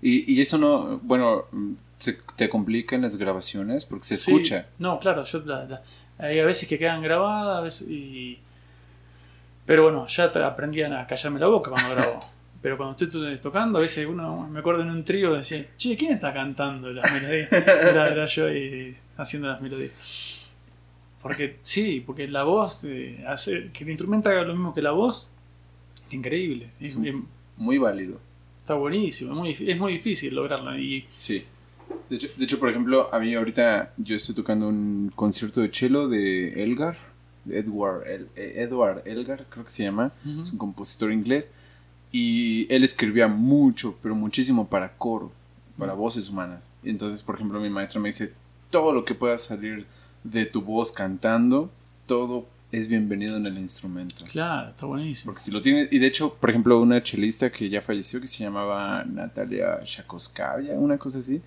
[0.03, 1.47] Y, y eso no, bueno,
[1.99, 4.67] se, te complica en las grabaciones porque se escucha.
[4.79, 5.43] No, claro, yo
[6.19, 8.39] hay a veces que quedan grabadas, a veces y...
[9.67, 12.21] Pero bueno, ya aprendí a callarme la boca cuando grabo.
[12.63, 16.13] Pero cuando estoy tocando, a veces uno, me acuerdo en un trío, decía, che, ¿quién
[16.13, 17.53] está cantando las melodías?
[17.53, 19.93] Era, yo ahí haciendo las melodías.
[21.21, 24.93] Porque sí, porque la voz, eh, hace, que el instrumento haga lo mismo que la
[24.93, 25.31] voz,
[26.09, 26.71] es increíble.
[26.81, 26.99] Es,
[27.57, 28.19] muy válido.
[28.61, 30.77] Está buenísimo, es muy, es muy difícil lograrlo.
[30.79, 31.45] Y, sí.
[32.09, 35.71] De hecho, de hecho, por ejemplo, a mí ahorita yo estoy tocando un concierto de
[35.73, 36.97] cello de Elgar,
[37.49, 41.53] Edward, eh, Edward Elgar, creo que se llama, es un compositor inglés,
[42.11, 45.33] y él escribía mucho, pero muchísimo para coro,
[45.79, 46.73] para voces humanas.
[46.83, 48.33] entonces, por ejemplo, mi maestra me dice,
[48.71, 49.87] todo lo que pueda salir
[50.23, 51.71] de tu voz cantando,
[52.07, 52.47] todo
[52.79, 54.25] es bienvenido en el instrumento.
[54.25, 55.31] Claro, está buenísimo.
[55.31, 58.27] Porque si lo tiene, y de hecho, por ejemplo, una chelista que ya falleció, que
[58.27, 61.41] se llamaba Natalia Shakoskavia, una cosa así,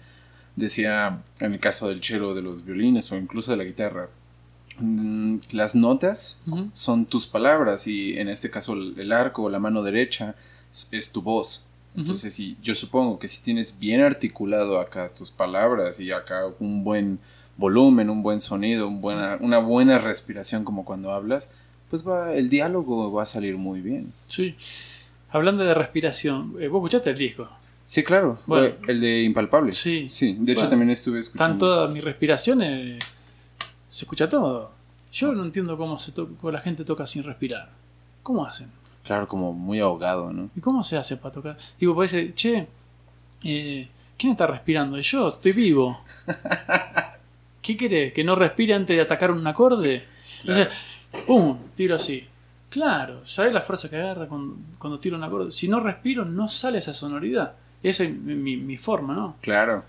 [0.55, 4.09] decía en el caso del cello, de los violines o incluso de la guitarra,
[4.80, 6.39] mm, las notas
[6.71, 10.36] son tus palabras y en este caso el arco o la mano derecha
[10.91, 11.65] es, tu voz.
[11.95, 16.84] Entonces, si, yo supongo que si tienes bien articulado acá tus palabras y acá un
[16.84, 17.19] buen
[17.58, 21.51] volumen, un buen sonido, un buena, una buena respiración como cuando hablas,
[21.89, 24.14] pues va, el diálogo va a salir muy bien.
[24.28, 24.55] Sí.
[25.30, 27.49] Hablando de respiración, eh, vos escuchaste el disco.
[27.86, 28.39] Sí, claro.
[28.45, 29.72] Bueno, el de Impalpable.
[29.72, 30.10] Sí.
[30.10, 31.53] Sí, de hecho también estuve escuchando.
[31.53, 33.03] Están todas mis respiraciones.
[33.89, 34.72] Se escucha todo.
[35.12, 36.12] Yo no entiendo cómo, se
[36.43, 37.70] la gente toca sin respirar.
[38.24, 38.70] ¿Cómo hacen?
[39.05, 40.49] Claro, como muy ahogado, ¿no?
[40.53, 41.58] ¿Y cómo se hace para tocar?
[41.80, 42.68] Digo, puede ser, che,
[43.41, 43.88] eh,
[44.18, 44.99] ¿quién está respirando?
[44.99, 46.01] Yo, estoy vivo.
[47.68, 48.13] ¿Qué querés?
[48.13, 50.05] ¿Que no respire antes de atacar un acorde?
[50.41, 50.70] Claro.
[51.28, 51.57] ¡pum!
[51.76, 52.26] Tiro así.
[52.70, 55.51] Claro, ¿sabes la fuerza que agarra cuando, cuando tiro un acorde?
[55.51, 57.55] Si no respiro, no sale esa sonoridad.
[57.84, 59.36] Esa es mi, mi, forma, ¿no?
[59.41, 59.84] Claro.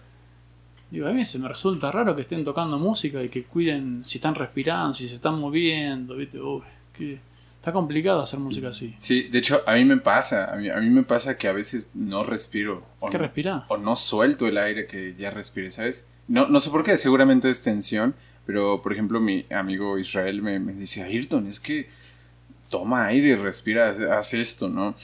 [0.90, 4.18] Digo, a mí se me resulta raro que estén tocando música y que cuiden si
[4.18, 6.40] están respirando, si se están moviendo, ¿viste?
[6.40, 6.62] Uy,
[6.92, 7.20] que
[7.68, 8.94] está complicado hacer música así.
[8.96, 11.52] Sí, de hecho, a mí me pasa, a mí, a mí me pasa que a
[11.52, 12.82] veces no respiro.
[13.00, 13.66] O ¿Qué respira?
[13.68, 16.08] O no suelto el aire que ya respire, ¿sabes?
[16.26, 18.14] No, no sé por qué, seguramente es tensión,
[18.46, 21.90] Pero, por ejemplo, mi amigo Israel me, me dice, Ayrton, es que
[22.70, 24.94] toma aire y respira, haz esto, ¿no?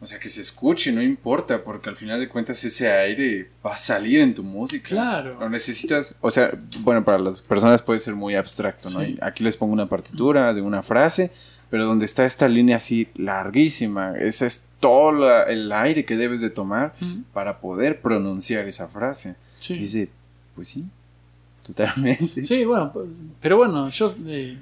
[0.00, 3.74] O sea, que se escuche, no importa, porque al final de cuentas ese aire va
[3.74, 4.90] a salir en tu música.
[4.90, 5.40] Claro.
[5.40, 9.00] Lo necesitas, o sea, bueno, para las personas puede ser muy abstracto, ¿no?
[9.00, 9.16] Sí.
[9.16, 11.32] Y aquí les pongo una partitura de una frase,
[11.70, 16.40] pero donde está esta línea así larguísima, ese es todo la- el aire que debes
[16.40, 16.94] de tomar
[17.32, 19.36] para poder pronunciar esa frase.
[19.58, 19.74] Sí.
[19.74, 20.08] Y dice,
[20.54, 20.84] pues sí,
[21.66, 22.42] totalmente.
[22.44, 22.92] Sí, bueno,
[23.40, 24.56] pero bueno, yo eh,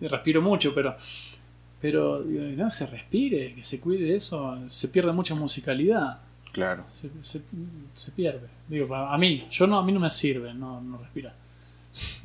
[0.00, 0.96] respiro mucho, pero
[1.80, 6.18] pero digo, no se respire, que se cuide eso, se pierde mucha musicalidad,
[6.52, 6.86] Claro.
[6.86, 7.42] se, se-
[7.94, 8.48] se pierde.
[8.66, 11.34] Digo, a mí, yo no, a mí no me sirve, no, no respirar.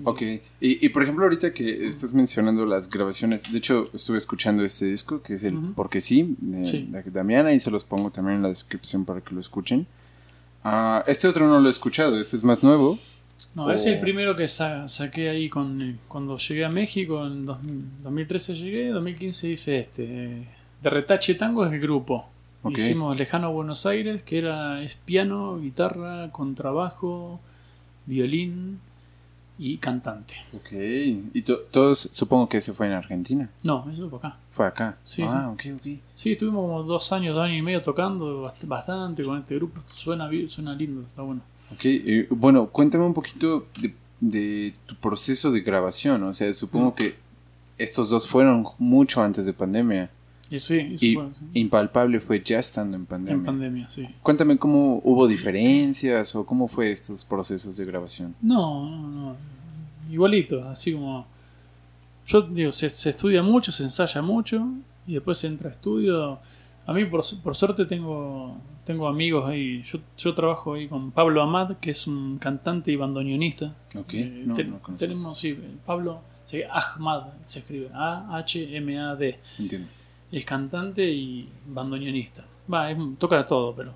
[0.04, 0.42] Ok, y,
[0.86, 5.22] y por ejemplo ahorita que estás mencionando las grabaciones, de hecho estuve escuchando este disco
[5.22, 5.74] que es el Ujú.
[5.74, 6.88] Porque sí, de, Sí.
[6.92, 9.88] de Damiana, y se los pongo también en la descripción para que lo escuchen.
[10.64, 13.00] Ah, este otro no lo he escuchado, este es más nuevo.
[13.56, 17.26] No, ese es el primero que sa- saqué ahí con, eh, cuando llegué a México,
[17.26, 17.58] en dos-
[18.04, 20.04] 2013 llegué, 2015 hice este.
[20.04, 20.48] eh,
[20.84, 22.28] de Retache Tango es el grupo.
[22.64, 22.78] Ok.
[22.78, 27.40] Hicimos Lejano Buenos Aires, que era es piano, guitarra, contrabajo,
[28.06, 28.80] violín
[29.64, 30.34] y cantante.
[30.56, 34.38] Ok, y to- todos, supongo que ese fue en Argentina, No, eso fue acá.
[34.52, 34.98] fue acá.
[35.04, 35.88] Sí, ah, ok, ok.
[36.16, 39.80] Sí, estuvimos como dos años, dos años y medio tocando bast- bastante con este grupo.
[39.86, 41.42] Suena, bien, suena lindo, está bueno.
[41.72, 46.90] Ok, eh, bueno, cuéntame un poquito de, de tu proceso de grabación, o sea, supongo
[46.92, 46.96] Mm.
[46.96, 47.16] que
[47.78, 50.10] estos dos fueron mucho antes de pandemia.
[50.52, 53.40] Y sí, Y fue, sí, Impalpable fue ya estando en pandemia.
[53.40, 54.08] en pandemia, sí.
[54.22, 58.36] Cuéntame cómo hubo diferencias o cómo fue estos procesos de grabación.
[58.42, 59.36] No, no, no.
[60.12, 61.26] Igualito, así como.
[62.28, 64.68] Yo digo, se, se estudia mucho, se ensaya mucho
[65.08, 66.40] y después se entra a estudio.
[66.86, 69.84] A mí, por, por suerte, tengo, tengo amigos ahí.
[69.84, 73.74] Yo, yo trabajo ahí con Pablo Amad, que es un cantante y bandoneonista.
[73.98, 79.40] Ok, Eh, no, te- no tenemos, sí, Pablo se, Ahmad se escribe, A-H-M-A-D.
[79.60, 79.88] Entiendo.
[80.32, 82.46] Es cantante y bandoneonista.
[82.72, 83.94] Va, es- toca de todo, pero.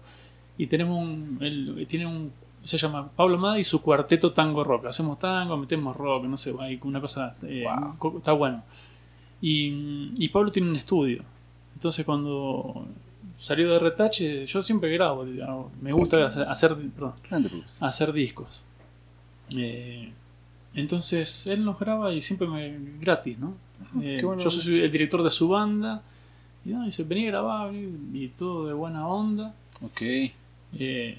[0.57, 1.37] Y tenemos un.
[1.41, 2.31] Él tiene un.
[2.63, 4.87] Se llama Pablo Mada y su cuarteto tango rock.
[4.87, 7.35] Hacemos tango, metemos rock, no sé, hay una cosa.
[7.43, 7.63] eh,
[7.99, 8.17] Wow.
[8.17, 8.63] Está bueno.
[9.41, 11.23] Y, y Pablo tiene un estudio.
[11.75, 12.85] Entonces cuando
[13.37, 15.25] salió de retache, yo siempre grabo.
[15.81, 17.13] Me gusta hacer, hacer- perdón,
[18.13, 18.63] discos.
[19.55, 20.11] Eh,
[20.73, 23.55] entonces él nos graba y siempre me gratis, ¿no?
[24.01, 24.41] Eh, bueno.
[24.41, 26.01] Yo soy el director de su banda.
[26.65, 29.53] Y no, dice, vení a grabar y, todo de buena onda.
[29.81, 30.01] Ok,
[30.77, 31.17] Eh,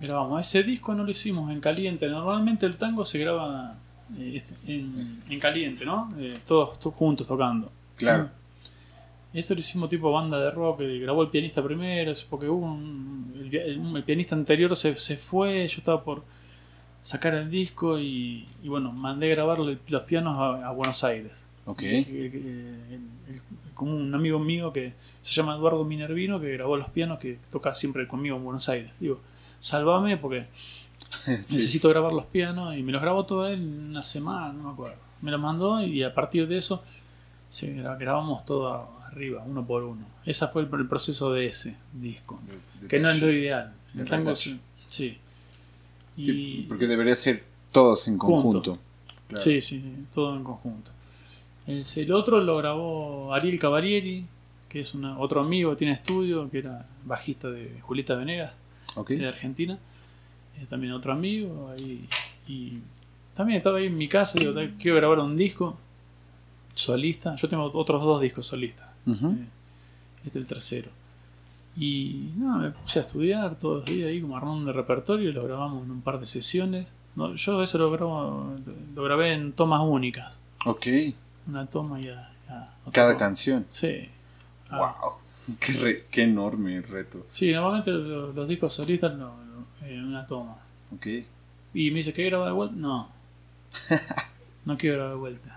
[0.00, 0.40] grabamos.
[0.40, 2.06] Ese disco no lo hicimos en caliente.
[2.08, 3.76] Normalmente el tango se graba
[4.16, 5.32] eh, este, en, Este.
[5.34, 6.12] en caliente, ¿no?
[6.18, 7.70] Eh, todos, todos juntos tocando.
[7.96, 8.30] claro.
[9.34, 13.34] Eso lo hicimos tipo banda de rock, que grabó el pianista primero, porque hubo un,
[13.38, 16.24] el, el- el pianista anterior se, se fue, yo estaba por
[17.02, 21.46] sacar el disco y, y bueno, mandé grabar los pianos a, a Buenos Aires.
[21.66, 23.42] Ok, el- el-
[23.78, 27.72] con un amigo mío que se llama Eduardo Minervino, que grabó los pianos, que toca
[27.74, 28.90] siempre conmigo en Buenos Aires.
[29.00, 29.20] Digo,
[29.60, 30.46] salvame porque
[31.26, 31.30] Sí.
[31.54, 34.70] necesito grabar los pianos y me los grabó todo él en una semana, no me
[34.72, 34.96] acuerdo.
[35.22, 36.82] Me los mandó y a partir de eso
[37.48, 40.04] se gra- grabamos todo arriba, uno por uno.
[40.24, 43.72] Ese fue el, el proceso de ese disco, De- de- que no es lo ideal.
[43.94, 44.60] de El tango sí.
[44.86, 45.18] sí.
[46.16, 48.42] Y- porque debería ser todos en Junto.
[48.42, 48.78] conjunto.
[49.28, 49.42] Claro.
[49.42, 50.90] Sí, sí, sí, todo en conjunto.
[51.68, 54.24] El, el otro lo grabó Ariel Cavalieri,
[54.68, 58.52] que es una, otro amigo que tiene estudio, que era bajista de Julieta Venegas,
[59.16, 59.78] de Argentina.
[60.58, 61.70] Eh, también otro amigo.
[61.70, 62.08] ahí,
[62.46, 62.78] y
[63.34, 65.76] también estaba ahí en mi casa, digo, "Tal, quiero grabar un disco
[66.74, 67.36] solista.
[67.36, 68.88] Yo tengo otros dos discos solistas.
[69.06, 69.46] Eh,
[70.24, 70.90] este es el tercero.
[71.76, 75.32] Y nada, me puse a estudiar todos los días ahí como armando de repertorio y
[75.32, 76.88] lo grabamos en un par de sesiones.
[77.14, 78.56] No, yo eso lo grabo,
[78.94, 80.40] lo grabé en tomas únicas.
[80.64, 80.86] ok.
[81.48, 82.30] Una toma y a,
[82.92, 83.18] Cada toma.
[83.18, 83.64] canción.
[83.68, 84.08] Sí.
[84.70, 85.12] Ah, Wow.
[85.60, 87.24] Qué, re- qué enorme reto.
[87.26, 90.56] Sí, normalmente lo- los, discos solistas no, no, en una toma.
[90.94, 91.06] Ok.
[91.74, 92.74] Y me dice, ¿qué graba de vuelta?
[92.76, 93.08] No.
[94.64, 95.56] No quiero grabar de vuelta.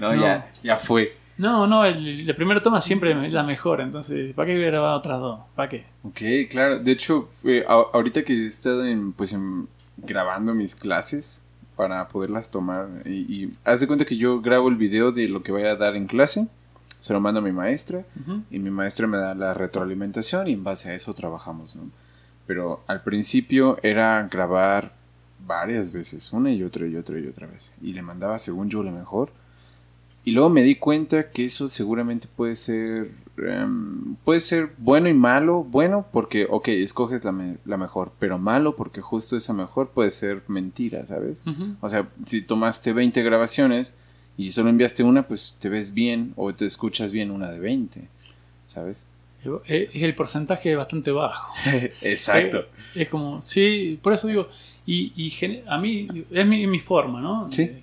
[0.00, 0.20] No, No.
[0.20, 1.16] Ya, ya fue.
[1.38, 4.68] No, no, el- la primera toma siempre es la mejor, entonces, ¿para qué voy a
[4.68, 5.40] grabar otras dos?
[5.54, 5.84] ¿Para qué?
[6.02, 6.80] Ok, claro.
[6.80, 11.40] De hecho, eh, a- ahorita que he estado en, pues, en- grabando mis clases
[11.76, 15.42] para poderlas tomar y, y haz de cuenta que yo grabo el video de lo
[15.42, 16.48] que voy a dar en clase,
[16.98, 18.04] se lo mando a mi maestra
[18.50, 21.90] y mi maestra me da la retroalimentación y en base a eso trabajamos, ¿no?
[22.46, 24.92] Pero al principio era grabar
[25.46, 27.74] varias veces, una y otra y otra y otra vez.
[27.82, 29.30] Y le mandaba, según yo, lo mejor.
[30.24, 33.10] Y luego me di cuenta que eso seguramente puede ser.
[33.38, 35.64] Em, puede ser bueno y malo.
[35.64, 38.12] Bueno, porque, ok, escoges la, me- la mejor.
[38.18, 41.42] Pero malo, porque justo esa mejor puede ser mentira, ¿sabes?
[41.80, 43.96] O sea, si tomaste 20 grabaciones
[44.38, 48.08] y solo enviaste una, pues te ves bien o te escuchas bien una de 20,
[48.66, 49.06] ¿sabes?
[49.68, 51.54] Eh, Es el porcentaje bastante bajo.
[52.02, 52.58] Exacto.
[52.60, 54.48] Eh, Es como, sí, por eso digo,
[54.86, 55.12] y,
[55.68, 57.50] a mí es mi, es mi forma, ¿no?
[57.52, 57.62] Sí.
[57.62, 57.82] Eh,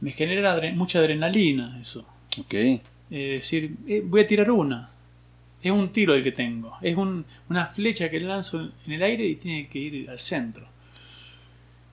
[0.00, 2.06] me genera adre- mucha adrenalina eso.
[2.38, 2.54] Ok.
[3.10, 4.90] Es decir, eh, voy a tirar una.
[5.62, 6.76] Es un tiro el que tengo.
[6.82, 10.66] Es un- una flecha que lanzo en el aire y tiene que ir al centro.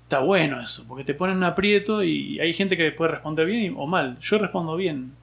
[0.03, 3.73] Está bueno eso, porque te ponen un aprieto y hay gente que puede responder bien
[3.77, 4.17] o mal.
[4.19, 5.13] Yo respondo bien.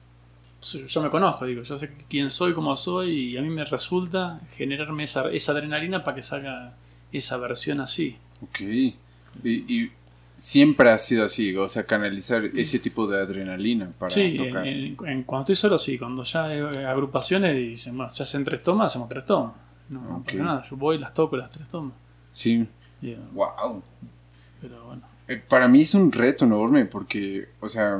[0.87, 4.39] Yo me conozco, digo, yo sé quién soy, cómo soy y a mí me resulta
[4.51, 6.73] generarme esa, esa adrenalina para que salga
[7.11, 8.15] esa versión así.
[8.41, 8.59] Ok.
[9.43, 9.89] Y
[10.41, 14.65] siempre ha sido así, o sea, canalizar ese tipo de adrenalina para sí, tocar.
[14.65, 18.63] en- en- cuando estoy solo sí, cuando ya hay agrupaciones dicen, bueno, ya hacen tres
[18.63, 19.53] tomas, hacemos tres tomas.
[19.89, 21.93] No, no nada, yo voy y las toco las tres tomas.
[22.31, 22.65] Sí.
[23.03, 23.83] Y, eh, Wow.
[24.59, 25.03] pero bueno.
[25.27, 27.99] Eh, Para mí es un reto enorme porque, o sea,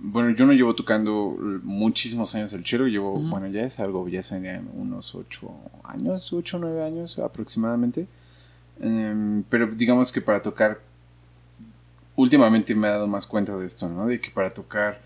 [0.00, 4.20] bueno, yo no llevo tocando muchísimos años el chelo, llevo, bueno, ya es algo, ya
[4.20, 5.52] serían unos ocho
[5.84, 8.08] años, ocho o nueve años aproximadamente.
[8.80, 10.80] Em, pero digamos que para tocar,
[12.18, 14.06] últimamente me he dado más cuenta de esto, ¿no?
[14.06, 15.00] De que para tocar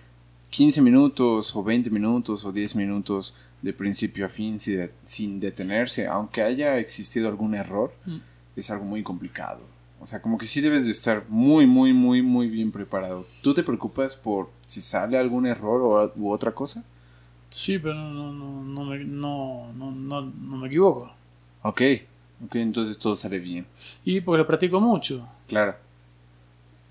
[0.50, 5.38] 15 minutos o 20 minutos o 10 minutos de principio a fin sin, de- sin
[5.38, 8.16] detenerse, aunque haya existido algún error, Mm.
[8.56, 9.60] es algo muy complicado.
[10.00, 13.24] O sea, como que sí debes de estar muy, muy, muy, muy bien preparado.
[13.42, 16.82] ¿Tú te preocupas por si sale algún error o, u otra cosa?
[17.50, 21.12] Sí, pero no, no, no, me, no, no, no, no me equivoco.
[21.62, 21.82] Ok,
[22.46, 23.64] ok, entonces todo sale bien.
[24.04, 25.28] Y porque lo practico mucho.
[25.46, 25.76] Claro.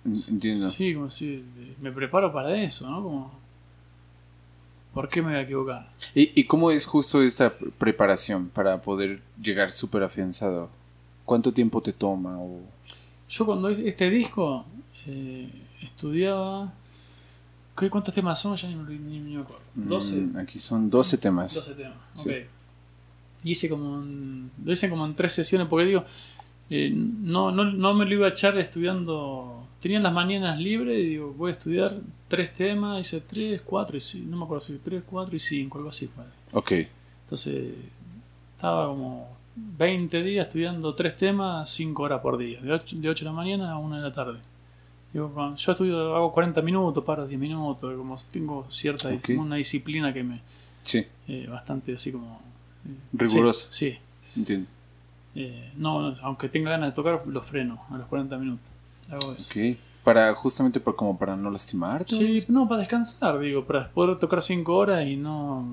[0.06, 0.70] En- Entiendo.
[0.70, 1.44] Sí, como si
[1.82, 3.04] me preparo para eso, ¿no?
[3.04, 3.42] Como,
[4.94, 5.90] ¿Por qué me voy a equivocar?
[6.14, 10.70] ¿Y, y cómo es justo esta pre- preparación para poder llegar súper afianzado?
[11.24, 12.38] ¿Cuánto tiempo te toma?
[12.38, 12.60] O...
[13.30, 14.66] Yo cuando este disco
[15.08, 15.50] eh,
[15.82, 16.74] estudiaba...
[17.78, 18.58] ¿qué, ¿Cuántos temas son?
[18.58, 19.64] Ya ni, me- ni me acuerdo.
[19.76, 20.16] 12.
[20.18, 21.56] Mm, aquí son 12 temas.
[21.56, 22.30] 12 temas, Sí.
[22.30, 22.36] ok.
[23.46, 26.04] Hice como en- lo hice como en tres sesiones porque digo,
[26.70, 29.61] eh, no, no, no me lo iba a echar estudiando.
[29.82, 31.96] Tenía las mañanas libres y digo, voy a estudiar
[32.28, 35.80] tres temas, hice tres, cuatro y cinco, no me acuerdo si tres, cuatro y cinco,
[35.80, 36.24] algo así fue.
[36.54, 36.72] Ok,
[37.24, 37.74] Entonces,
[38.56, 43.26] estaba como 20 días estudiando tres temas, 5 horas por día, de 8, de 8
[43.26, 44.40] de la mañana a 1 de la tarde.
[45.14, 49.42] Digo, yo estudio, hago 40 minutos, paro 10 minutos, como tengo cierta dis- Ok.
[49.42, 50.42] una disciplina que me,
[50.84, 52.40] sí, eh, bastante así como...
[52.86, 53.68] eh, Rigurosa.
[53.72, 53.98] Sí.
[54.34, 54.40] sí.
[54.40, 54.70] entiendo.
[55.36, 58.70] Eh, no, no, aunque tenga ganas de tocar, lo freno a los 40 minutos.
[59.12, 59.52] Hago eso.
[59.52, 62.16] Ok, para justamente por, como para no lastimarte.
[62.16, 62.68] Sí, ¿no?
[62.68, 65.66] para descansar, digo, para poder tocar 5 horas y no...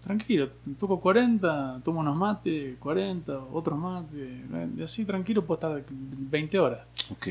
[0.00, 0.48] Tranquilo,
[0.78, 4.40] toco 40, tomo unos mates, 40, otros mates,
[4.76, 6.80] y así tranquilo puedo estar 20 horas.
[7.10, 7.26] Ok,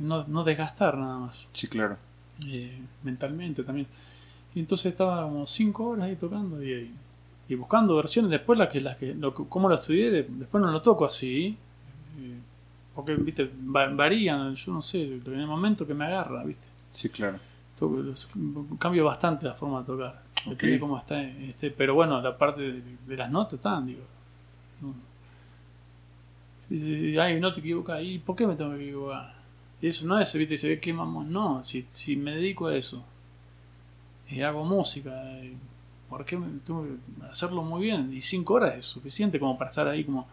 [0.00, 1.96] No, no desgastar nada más, sí, claro.
[2.44, 3.86] eh, mentalmente también.
[4.54, 6.90] Y entonces estaba como 5 horas ahí tocando y,
[7.48, 8.30] y buscando versiones.
[8.30, 11.56] Después las que, las que, lo, como lo estudié, de- después no lo toco así.
[12.94, 16.66] Eh, porque, viste, va- varían, yo no sé, en el momento que me agarra, viste.
[16.90, 17.38] Sí, claro.
[18.78, 20.22] Cambio bastante la forma de tocar.
[20.46, 20.80] Depende Ok.
[20.80, 21.22] cómo está.
[21.22, 24.02] Este, pero bueno, la parte de, de las notas están, digo.
[26.68, 28.02] Dice, ay, no te equivocas.
[28.02, 29.34] ¿Y por qué me tengo que equivocar?
[29.82, 31.32] Y eso no es, viste, se ve que mamón.
[31.32, 33.04] No, si, si me dedico a eso
[34.30, 35.10] y hago música,
[35.42, 35.54] eh,
[36.08, 38.12] ¿por qué me tengo que hacerlo muy bien?
[38.12, 40.26] Y cinco horas es suficiente como para estar ahí como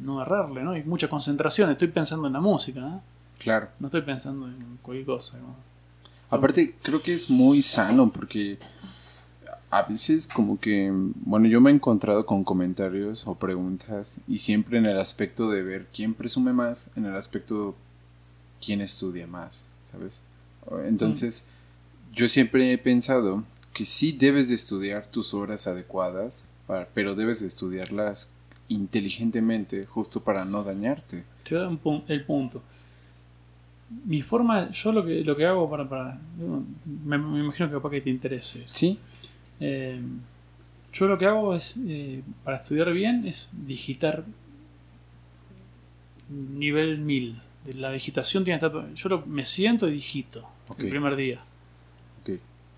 [0.00, 0.76] no errarle, ¿no?
[0.76, 1.70] Y mucha concentración.
[1.70, 3.00] Estoy pensando en la música, ¿eh?
[3.38, 3.68] Claro.
[3.78, 5.38] No estoy pensando en cualquier cosa.
[5.38, 5.54] ¿no?
[6.30, 8.58] Aparte, creo que es muy sano porque
[9.70, 14.78] a veces como que, bueno, yo me he encontrado con comentarios o preguntas y siempre
[14.78, 17.74] en el aspecto de ver quién presume más, en el aspecto
[18.64, 20.24] quién estudia más, ¿sabes?
[20.84, 21.46] Entonces,
[22.12, 27.40] yo siempre he pensado que sí debes de estudiar tus horas adecuadas, para- pero debes
[27.40, 28.30] de estudiarlas
[28.70, 31.24] inteligentemente justo para no dañarte.
[31.44, 32.62] Te voy a dar un pun- el punto.
[34.06, 35.88] Mi forma, yo lo que, lo que hago para.
[35.88, 36.18] para
[37.04, 38.62] me, me imagino que capaz que te interese.
[38.62, 38.74] eso.
[38.74, 38.98] ¿Sí?
[39.60, 40.00] Eh,
[40.92, 44.24] yo lo que hago es, eh, para estudiar bien, es digitar
[46.28, 47.40] nivel 1000.
[47.64, 48.94] De La digitación tiene que estar.
[48.94, 50.48] Yo lo- me siento y digito
[50.84, 51.40] el primer día.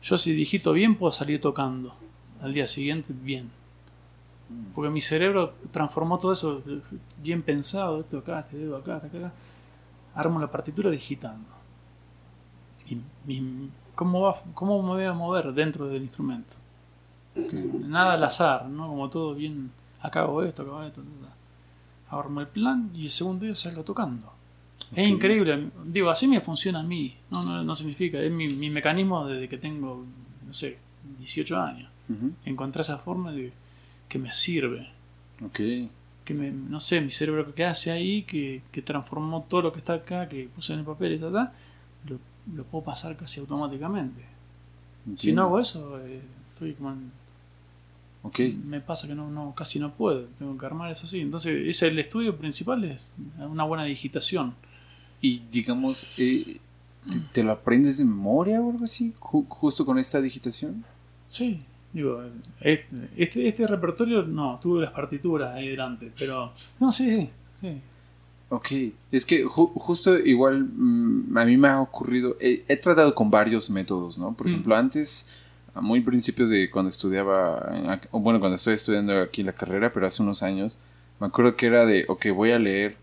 [0.03, 1.95] Yo si digito bien puedo salir tocando.
[2.41, 3.51] Al día siguiente bien.
[4.75, 6.63] Porque mi cerebro transformó todo eso
[7.23, 9.33] bien pensado, esto acá, este dedo acá, este acá.
[10.15, 11.47] Armo la partitura digitando.
[13.95, 16.55] cómo, va, cómo me voy a mover dentro del instrumento.
[17.35, 18.89] Nada al azar, ¿no?
[18.89, 21.03] Como todo bien, acá hago esto, acá hago esto.
[22.11, 24.33] Armo el plan y el segundo día salgo tocando.
[24.95, 28.69] Es increíble, digo, así me funciona a mí, no, no, no significa, es mi, mi
[28.69, 30.05] mecanismo desde que tengo,
[30.47, 30.79] no sé,
[31.19, 31.91] 18 años.
[32.11, 32.33] Ujú.
[32.45, 33.55] Encontrar esa forma de
[34.13, 34.91] que me sirve,
[35.43, 35.59] Ok.
[36.27, 39.79] que me, no sé, mi cerebro que hace ahí, que, que transformó todo lo que
[39.79, 41.53] está acá, que puse en el papel y tal, tal,
[42.07, 42.19] lo,
[42.55, 44.21] lo puedo pasar casi automáticamente.
[44.21, 45.41] Si entiendo.
[45.41, 46.21] no hago eso, eh,
[46.53, 47.11] estoy como en-
[48.25, 48.39] Ok.
[48.65, 51.21] me pasa que no, no, casi no puedo, tengo que armar eso así.
[51.21, 54.55] Entonces, ese el estudio principal es una buena digitación.
[55.23, 56.59] Y digamos, eh,
[57.11, 59.13] ¿te, te lo aprendes de memoria o algo así?
[59.19, 60.85] Ju- justo con esta digitación.
[61.29, 62.23] Sí, digo,
[62.61, 67.31] este, este, este repertorio no, tuve las partituras ahí delante, pero no, sí, sí,
[67.61, 67.81] sí.
[68.49, 68.69] Ok,
[69.11, 73.31] es que ju- justo igual mm, a mí me ha ocurrido, he, he tratado con
[73.31, 74.35] varios métodos, ¿no?
[74.35, 74.51] Por Mm.
[74.51, 75.29] ejemplo, antes,
[75.75, 80.23] a muy principios de cuando estudiaba, bueno, cuando estoy estudiando aquí la carrera, pero hace
[80.23, 80.81] unos años,
[81.19, 82.97] me acuerdo que era de, ok, voy a leer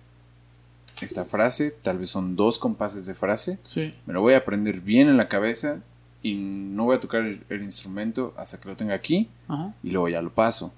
[1.02, 4.82] esta frase, tal vez son dos compases de frase, Sí, me lo voy a aprender
[4.82, 5.82] bien en la cabeza
[6.22, 9.74] y no voy a tocar el, el instrumento hasta que lo tenga aquí ajá.
[9.84, 10.74] y luego ya lo paso.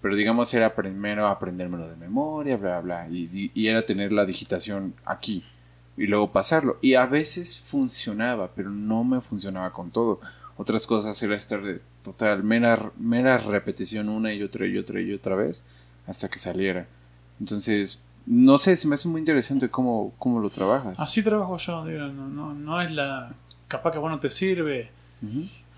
[0.00, 4.24] Pero digamos era primero aprendérmelo de memoria, bla, bla, y, y- y era tener la
[4.24, 5.42] digitación aquí
[5.96, 6.78] y luego pasarlo.
[6.82, 10.20] Y a veces funcionaba, pero no me funcionaba con todo.
[10.58, 15.12] Otras cosas era estar de total, mera, mera repetición una y otra y otra y
[15.12, 15.64] otra vez
[16.06, 16.86] hasta que saliera.
[17.40, 20.98] Entonces, no sé, se me hace muy interesante cómo, cómo lo trabajas.
[21.00, 23.34] Así trabajo yo, digo, no, no, no es la...
[23.68, 24.90] Capaz que a vos no te sirve,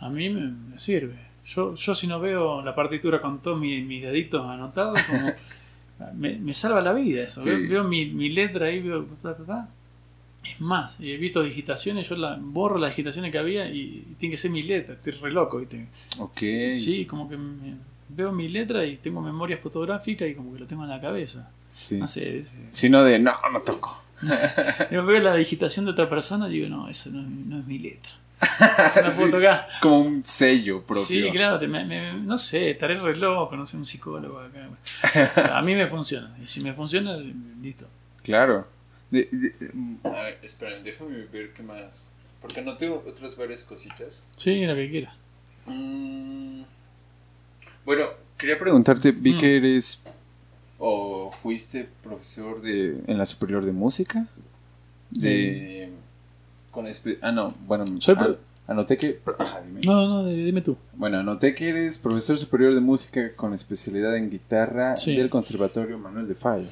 [0.01, 1.17] a mí me, me sirve.
[1.47, 5.33] Yo, yo si no veo la partitura con todos mis, mis deditos anotados, como,
[6.15, 7.41] me, me salva la vida eso.
[7.43, 7.49] Sí.
[7.51, 9.05] Veo, veo mi, mi letra ahí, veo...
[9.23, 9.69] ta, ta, ta.
[10.45, 14.33] Es más, he visto digitaciones, yo la, borro las digitaciones que había y, y tiene
[14.33, 15.89] que ser mi letra, estoy re loco, ¿viste?
[16.19, 16.41] Ok.
[16.75, 17.77] Sí, como que me-
[18.11, 21.51] veo mi letra y tengo memoria fotográfica y como que lo tengo en la cabeza.
[21.77, 21.97] Sí.
[21.97, 24.03] No sé, es- Sino de, no, no toco.
[24.91, 27.67] yo veo la digitación de otra persona y digo, no, eso no, es- no es
[27.67, 28.13] mi letra.
[28.41, 29.31] No la puedo Sí.
[29.33, 29.67] tocar.
[29.71, 31.05] Es como un sello propio.
[31.05, 34.69] Sí, claro, te- me- me- no sé, estaré re loco, no sé, un psicólogo acá.
[35.57, 37.17] A mí me funciona, y si me funciona,
[37.61, 37.87] listo.
[38.23, 38.67] Claro.
[39.11, 39.55] De- de-
[40.05, 42.11] a ver, esperen, déjame ver qué más.
[42.43, 44.21] Porque no tengo otras varias cositas.
[44.37, 45.13] Sí, lo que quiera.
[45.67, 46.63] Mm,
[47.85, 48.07] bueno,
[48.37, 49.39] quería preguntarte, vi Mm.
[49.39, 50.03] que eres
[50.79, 54.27] o fuiste profesor de en la superior de música.
[55.11, 55.91] De
[56.71, 59.21] con espe- ah no, bueno, Soy ah, anoté que
[59.67, 59.81] dime.
[59.85, 60.77] No, no, no, dime tú.
[60.95, 65.17] Bueno, anoté que eres profesor superior de música con especialidad en guitarra Sí.
[65.17, 66.69] del Conservatorio Manuel de Falla.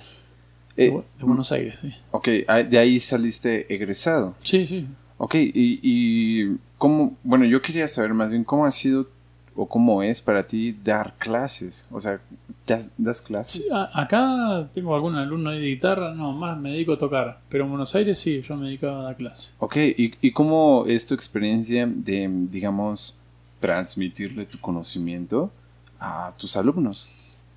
[0.76, 1.94] De, Eh, de Buenos Aires, sí.
[2.11, 4.34] ok, ah, de ahí saliste egresado.
[4.42, 4.86] Sí, sí.
[5.18, 5.50] Ok, y,
[5.82, 9.09] y cómo, bueno, yo quería saber más bien cómo ha sido
[9.54, 11.88] o cómo es para ti dar clases.
[11.90, 12.20] O sea,
[12.66, 13.62] ¿das, das clases?
[13.62, 17.40] Sí, acá tengo algún alumno ahí de guitarra, no, más me dedico a tocar.
[17.48, 19.52] Pero en Buenos Aires sí, yo me dedicaba a dar clase.
[19.58, 23.16] Ok, ¿y, y cómo es tu experiencia de, digamos,
[23.60, 25.50] transmitirle tu conocimiento
[25.98, 27.08] a tus alumnos?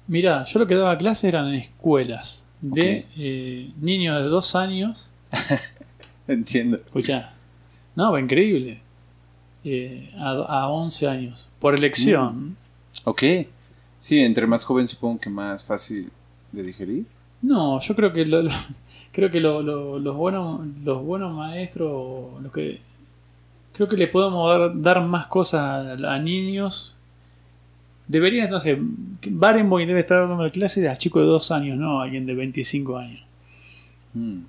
[0.08, 5.12] Mira, yo lo que daba clase eran en escuelas de eh, niños de dos años.
[6.28, 6.78] Entiendo.
[6.78, 7.34] Escucha,
[7.96, 8.82] no, increíble.
[9.64, 12.56] Eh, a, a 11 años, por elección.
[13.04, 13.24] Ok,
[14.00, 16.10] sí, entre más joven supongo que más fácil
[16.52, 17.06] de digerir.
[17.42, 18.50] No, yo creo que lo- lo-
[19.12, 22.82] creo que lo- lo- los buenos los buenos maestros, los que
[23.74, 26.96] creo que le podemos dar, dar más cosas a, a niños.
[28.08, 28.76] Deberían, entonces,
[29.30, 32.98] Barenboim debe estar dando clases a chicos de dos años, no a alguien de 25
[32.98, 33.22] años.
[34.16, 34.40] Mm,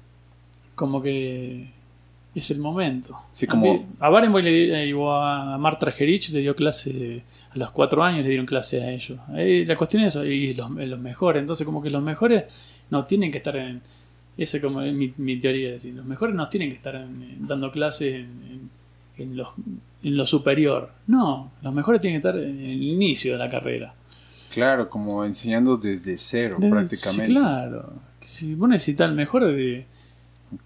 [0.75, 1.69] Como que
[2.35, 3.17] es el momento.
[3.33, 7.71] Sí, como- A Barenboim le eh, o a Marta Gerich le dio clase a los
[7.73, 9.19] cuatro años, le dieron clase a ellos.
[9.35, 12.45] Eh, la cuestión es eso, y los, los mejores, entonces como que los mejores
[12.91, 13.81] no tienen que estar en...
[14.39, 17.47] Esa como es mi, mi teoría, es decir, los mejores no tienen que estar en-
[17.47, 18.71] dando clases en, en-
[19.19, 19.49] en los,
[20.03, 20.93] en lo superior.
[21.09, 23.93] No, los mejores tienen que estar en el inicio de la carrera.
[24.55, 27.27] Claro, como enseñando desde cero Desde- prácticamente.
[27.27, 27.93] Sí, claro.
[28.21, 29.87] Si vos necesitas el mejor de...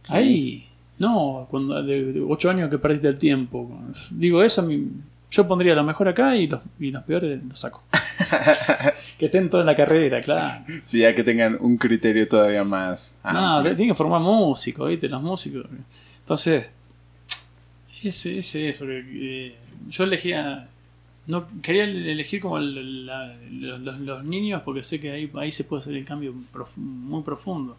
[0.08, 0.68] Ahí.
[0.98, 3.70] No, cuando de, de ocho años que perdiste el tiempo.
[4.12, 4.88] Digo, eso a mí-
[5.30, 7.82] yo pondría lo mejor acá y los, y los peores los saco.
[9.18, 10.64] que estén toda la carrera, claro.
[10.84, 13.18] Sí, ya que tengan un criterio todavía más.
[13.24, 13.72] no, amplio.
[13.72, 15.08] te- tienen que formar músicos, ¿viste?
[15.08, 15.66] Los músicos.
[16.20, 16.70] Entonces,
[18.02, 18.86] ese, ese eso.
[18.86, 19.54] Que, que
[19.90, 20.68] yo elegía.
[21.26, 25.94] No, quería elegir como la- los, niños porque sé que ahí, ahí se puede hacer
[25.96, 27.76] el cambio profu- muy profundo.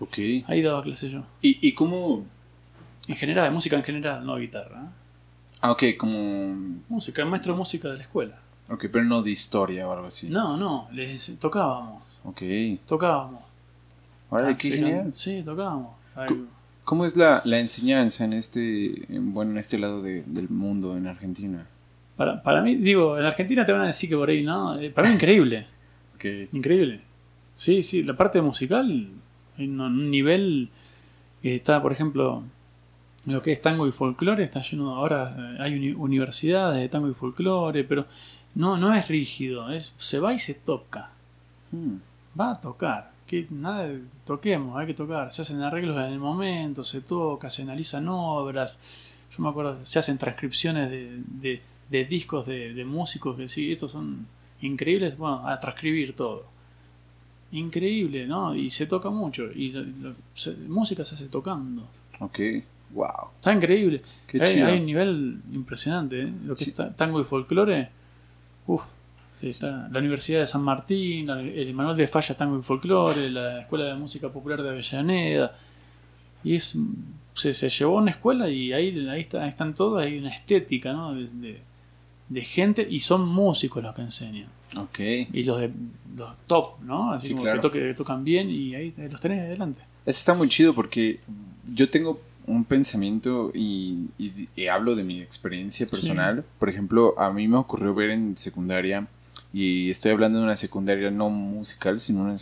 [0.00, 0.18] Ok.
[0.46, 1.22] Ahí daba clase yo.
[1.40, 2.26] ¿Y, y cómo?
[3.10, 4.82] En general, de música en general, no guitarra.
[4.82, 4.88] ¿eh?
[5.60, 6.54] Ah, ok, como...
[6.88, 8.38] Música, maestro de música de la escuela.
[8.68, 10.28] Ok, pero no de historia o algo así.
[10.30, 12.22] No, no, les tocábamos.
[12.24, 12.42] Ok.
[12.86, 13.42] Tocábamos.
[14.30, 15.12] Ah, qué genial.
[15.12, 15.90] Sí, tocábamos.
[16.84, 20.96] ¿Cómo es la, la enseñanza en este, en, bueno, en este lado de- del mundo,
[20.96, 21.66] en Argentina?
[22.16, 24.78] Para, para mí, digo, en Argentina te van a decir que por ahí, ¿no?
[24.78, 25.66] Eh, Para mí increíble.
[26.14, 26.24] Ok.
[26.52, 27.00] Increíble.
[27.54, 29.08] Sí, sí, la parte musical,
[29.56, 30.68] en un nivel
[31.42, 32.42] que está, por ejemplo,
[33.26, 37.08] lo que es tango y folclore, está lleno, ahora eh, hay uni- universidades de tango
[37.08, 38.06] y folclore, pero
[38.54, 41.10] no, no es rígido, es, se va y se toca.
[41.72, 41.96] Hmm.
[42.38, 43.10] Va a tocar.
[43.26, 43.88] Que nada,
[44.24, 45.30] toquemos, hay que tocar.
[45.32, 48.80] Se hacen arreglos en el momento, se toca, se analizan obras.
[49.36, 53.70] Yo me acuerdo, se hacen transcripciones de, de- de discos de, de músicos que sí,
[53.72, 54.26] estos son
[54.62, 55.16] increíbles.
[55.18, 56.44] Bueno, a transcribir todo.
[57.52, 58.54] Increíble, ¿no?
[58.54, 59.50] Y se toca mucho.
[59.52, 61.82] Y lo- lo- se- música se hace tocando.
[62.20, 62.38] Ok.
[62.92, 63.30] Wow.
[63.36, 64.02] Está increíble.
[64.26, 64.66] Qué hay, chido.
[64.66, 66.22] hay un nivel impresionante.
[66.22, 66.32] ¿eh?
[66.44, 66.70] Lo que Sí.
[66.70, 67.88] está tango y folclore.
[68.66, 68.82] Uf.
[69.34, 73.60] Sí, está la Universidad de San Martín, el Manuel de Falla Tango y Folclore, la
[73.62, 75.56] Escuela de Música Popular de Avellaneda.
[76.44, 76.76] Y es
[77.32, 80.28] se, se llevó a una escuela y ahí, ahí, está- ahí están todos, hay una
[80.30, 81.14] estética ¿no?
[81.14, 81.60] de, de-
[82.28, 84.48] de gente y son músicos los que enseñan.
[84.76, 84.98] Ok.
[85.32, 85.70] Y los de
[86.16, 87.12] los top, ¿no?
[87.12, 87.60] Así Sí, como claro.
[87.60, 89.80] que, toque- que tocan bien y ahí los tenés adelante.
[90.04, 91.20] Eso está muy chido porque
[91.72, 92.20] yo tengo
[92.50, 96.44] un pensamiento y, y- y hablo de mi experiencia personal.
[96.58, 99.06] Por ejemplo, a mí me ocurrió ver en secundaria,
[99.52, 102.36] y estoy hablando de una secundaria no musical, sino una,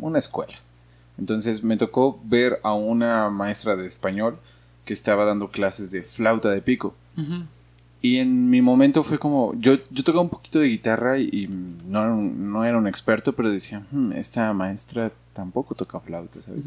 [0.00, 0.54] una, escuela.
[1.18, 4.38] Entonces me tocó ver a una maestra de español
[4.84, 6.94] que estaba dando clases de flauta de pico.
[8.00, 11.48] Y en mi momento fue como, yo, yo tocaba un poquito de guitarra y, y
[11.48, 16.40] no, era un, no era un experto, pero decía, "Hmm, esta maestra tampoco toca flauta,
[16.40, 16.66] ¿sabes?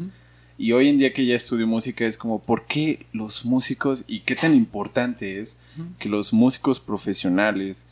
[0.62, 4.20] Y hoy en día que ya estudio música es como, ¿por qué los músicos y
[4.20, 5.58] qué tan importante es
[5.98, 7.88] que los músicos profesionales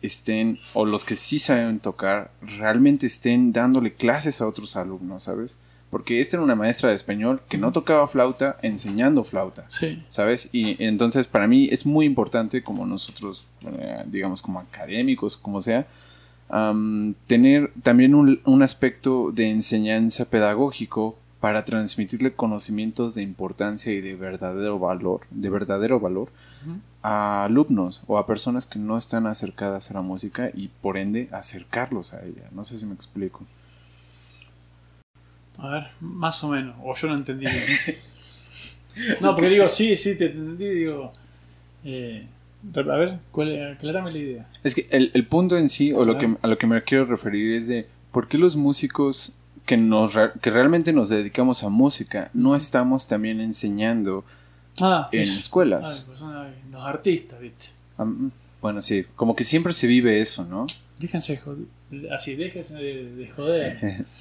[0.00, 5.60] estén, o los que sí saben tocar, realmente estén dándole clases a otros alumnos, ¿sabes?
[5.90, 9.66] Porque esta era una maestra de español que no tocaba flauta enseñando flauta.
[9.68, 10.02] Sí.
[10.08, 10.48] ¿Sabes?
[10.50, 15.86] Y entonces para mí es muy importante como nosotros, eh, digamos como académicos, como sea,
[17.26, 24.14] tener también un, un aspecto de enseñanza pedagógico para transmitirle conocimientos de importancia y de
[24.16, 26.30] verdadero valor, de verdadero valor
[27.02, 31.28] a alumnos o a personas que no están acercadas a la música y por ende
[31.30, 32.48] acercarlos a ella.
[32.50, 33.46] No sé si me explico.
[35.58, 36.76] A ver, más o menos.
[36.82, 37.46] O yo no entendí.
[39.20, 41.12] No, porque digo, sí, sí, te entendí, digo.
[41.84, 42.26] eh,
[42.74, 44.48] a ver, ¿cuál, aclárame la idea.
[44.64, 47.04] Es que el, el punto en sí, o lo que, a lo que me quiero
[47.04, 49.36] referir es de por qué los músicos
[49.68, 54.24] que, nos, re- que realmente nos dedicamos a música no estamos también enseñando
[54.80, 56.00] Ah, en es- escuelas.
[56.02, 56.32] ah, pues son,
[56.72, 57.66] los artistas, ¿viste?
[58.60, 60.66] Bueno, sí, como que siempre se vive eso, ¿no?
[60.98, 61.66] Déjense de joder.
[62.12, 64.06] Así, déjense de, de joder.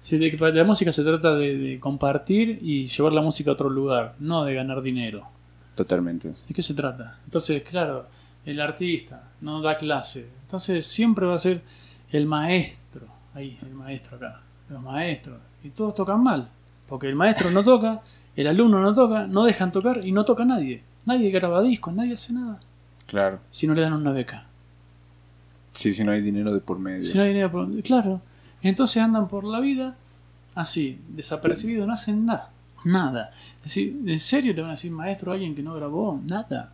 [0.00, 3.50] Sí, de que para- la música se trata de, de compartir y llevar la música
[3.50, 5.26] a otro lugar, no de ganar dinero.
[5.74, 6.28] Totalmente.
[6.28, 7.18] ¿De qué se trata?
[7.24, 8.06] Entonces, claro,
[8.46, 10.28] el artista no da clase.
[10.42, 11.62] Entonces siempre va a ser
[12.12, 13.06] el maestro.
[13.34, 14.42] Ahí, el maestro acá.
[14.70, 15.38] Los maestros.
[15.64, 16.48] Y todos tocan mal.
[16.88, 18.00] Porque el maestro no toca,
[18.36, 20.82] el alumno no toca, no dejan tocar y no toca nadie.
[21.04, 22.60] Nadie graba discos, nadie hace nada.
[23.06, 23.40] Claro.
[23.50, 24.46] Si no le dan una beca.
[25.72, 27.04] Sí, si no hay dinero de por medio.
[27.04, 28.20] Si no hay dinero por- Claro.
[28.62, 29.96] Entonces andan por la vida
[30.54, 32.50] así, desapercibidos, no hacen nada.
[32.84, 33.32] Nada.
[33.58, 36.20] Es decir, ¿en serio le van a decir maestro a alguien que no grabó?
[36.24, 36.72] Nada.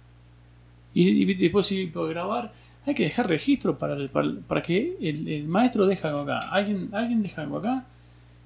[0.95, 2.53] Y, y después si por grabar,
[2.87, 6.39] hay que dejar registro para, el- para, para que el, el maestro deje algo acá.
[6.51, 7.85] Alguien, alguien deja algo acá.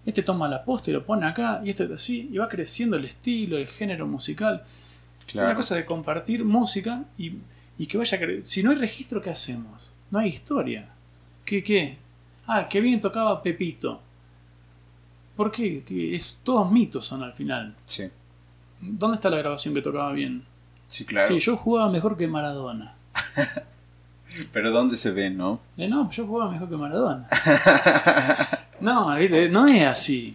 [0.08, 1.60] Este toma la posta y lo pone acá.
[1.62, 2.30] Y esto es así.
[2.32, 4.62] Y va creciendo el estilo, el género musical.
[5.26, 5.48] Claro.
[5.48, 7.34] Una cosa de compartir música y,
[7.76, 9.96] y que vaya cre- Si no hay registro, ¿qué hacemos?
[10.10, 10.88] No hay historia.
[11.44, 11.98] ¿Qué qué?
[12.46, 14.00] Ah, que bien tocaba Pepito.
[15.36, 15.82] ¿Por qué?
[15.84, 17.74] Que es, todos mitos son al final.
[17.84, 18.08] Sí.
[18.80, 20.42] ¿Dónde está la grabación que tocaba bien?
[20.86, 21.28] Sí, claro.
[21.28, 22.94] Sí, yo jugaba mejor que Maradona.
[24.52, 25.60] Pero ¿dónde se ve, no?
[25.76, 27.28] Eh, no, yo jugaba mejor que Maradona.
[28.80, 29.10] no,
[29.50, 30.34] no es así.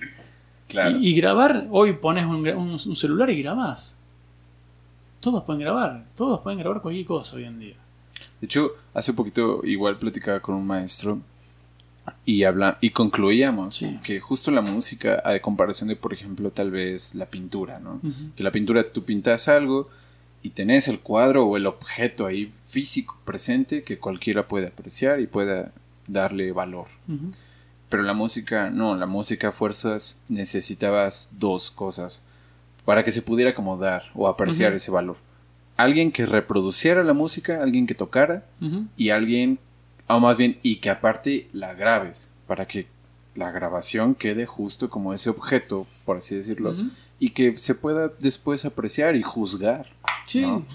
[0.67, 0.97] Claro.
[0.99, 3.95] Y, y grabar, hoy pones un, gra- un- un celular y grabás.
[5.19, 7.75] Todos pueden grabar, todos pueden grabar cualquier cosa hoy en día.
[8.41, 11.19] De hecho, hace poquito igual platicaba con un maestro
[12.25, 13.99] y habla y concluíamos Sí.
[14.03, 18.01] que justo la música, a comparación de, por ejemplo, tal vez la pintura, ¿no?
[18.35, 19.89] Que la pintura tú pintas algo
[20.41, 25.27] y tenés el cuadro o el objeto ahí físico presente que cualquiera puede apreciar y
[25.27, 25.71] pueda
[26.07, 26.87] darle valor.
[27.93, 32.25] Pero la música, no, la música a fuerzas necesitabas dos cosas
[32.85, 35.17] para que se pudiera acomodar o apreciar ese valor.
[35.77, 38.45] alguien que reproduciera la música, alguien que tocara
[38.97, 39.59] y alguien,
[40.07, 42.87] o más bien, y que aparte la grabes para que
[43.35, 46.75] la grabación quede justo como ese objeto, por así decirlo,
[47.19, 49.85] y que se pueda después apreciar y juzgar.
[50.25, 50.65] Sí, ¿no?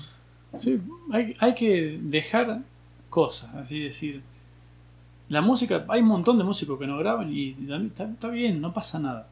[0.57, 0.81] sí,
[1.11, 2.61] hay, hay que dejar
[3.11, 4.23] cosas, así decir.
[5.29, 7.55] La música, hay un montón de músicos que no graban y
[7.87, 9.27] está, está bien, no pasa nada.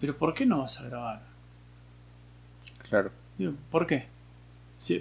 [0.00, 1.22] Pero ¿por qué no vas a grabar?
[2.88, 3.10] Claro.
[3.38, 4.06] Digo, ¿por qué?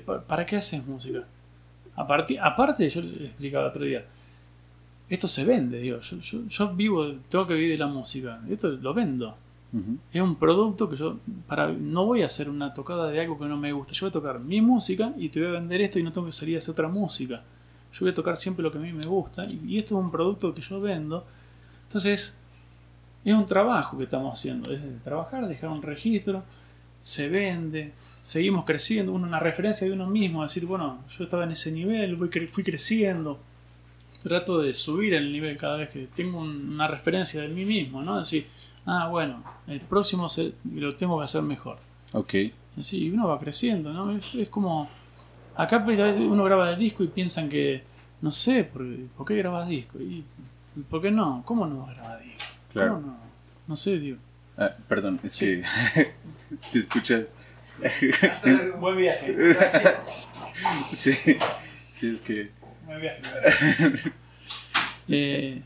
[0.06, 1.23] Pa- ¿Para qué haces música?
[1.95, 4.06] Aparte, aparte, yo le explicaba otro día,
[5.10, 8.69] esto se vende, digo, yo, yo- yo vivo, tengo que vivir de la música, esto
[8.69, 9.35] lo vendo.
[10.11, 11.18] Es un producto que yo
[11.48, 13.93] para no voy a hacer una tocada de algo que no me gusta.
[13.93, 16.27] Yo voy a tocar mi música y te voy a vender esto y no tengo
[16.27, 17.41] que salir a hacer otra música.
[17.93, 20.03] Yo voy a tocar siempre lo que a mí me gusta y, y esto es
[20.05, 21.26] un producto que yo vendo.
[21.84, 22.34] Entonces,
[23.26, 24.72] es un trabajo que estamos haciendo.
[24.72, 26.43] Es de trabajar, dejar un registro,
[27.01, 31.51] se vende, seguimos creciendo, uno, una referencia de uno mismo, decir, bueno, yo estaba en
[31.51, 32.18] ese nivel,
[32.49, 33.39] fui creciendo.
[34.23, 38.03] Trato de subir el nivel cada vez que tengo un- una referencia de mí mismo,
[38.03, 38.19] ¿no?
[38.19, 38.45] Decir,
[38.85, 41.80] ah, bueno, el próximo se- lo tengo que hacer mejor.
[42.13, 42.34] Ok.
[42.77, 44.11] Así, uno va creciendo, ¿no?
[44.15, 44.88] Es, es como.
[45.56, 47.84] Acá pues, uno graba el disco y piensan que.
[48.22, 48.86] No sé, ¿por,
[49.18, 49.99] ¿por qué grabas disco?
[49.99, 50.23] ¿Y
[50.90, 51.41] por qué no?
[51.45, 52.44] ¿Cómo no grabas disco?
[52.72, 52.95] Claro.
[52.95, 53.18] ¿Cómo no?
[53.68, 54.18] No sé, digo.
[54.57, 55.61] Ah, perdón, es Sí.
[55.95, 56.14] que
[56.68, 57.26] si escuchas...
[58.80, 59.32] Buen viaje.
[59.34, 59.94] Gracias.
[60.94, 61.15] sí,
[61.94, 62.49] sí, es que...
[62.86, 63.22] Buen viaje.
[65.14, 65.61] Eh,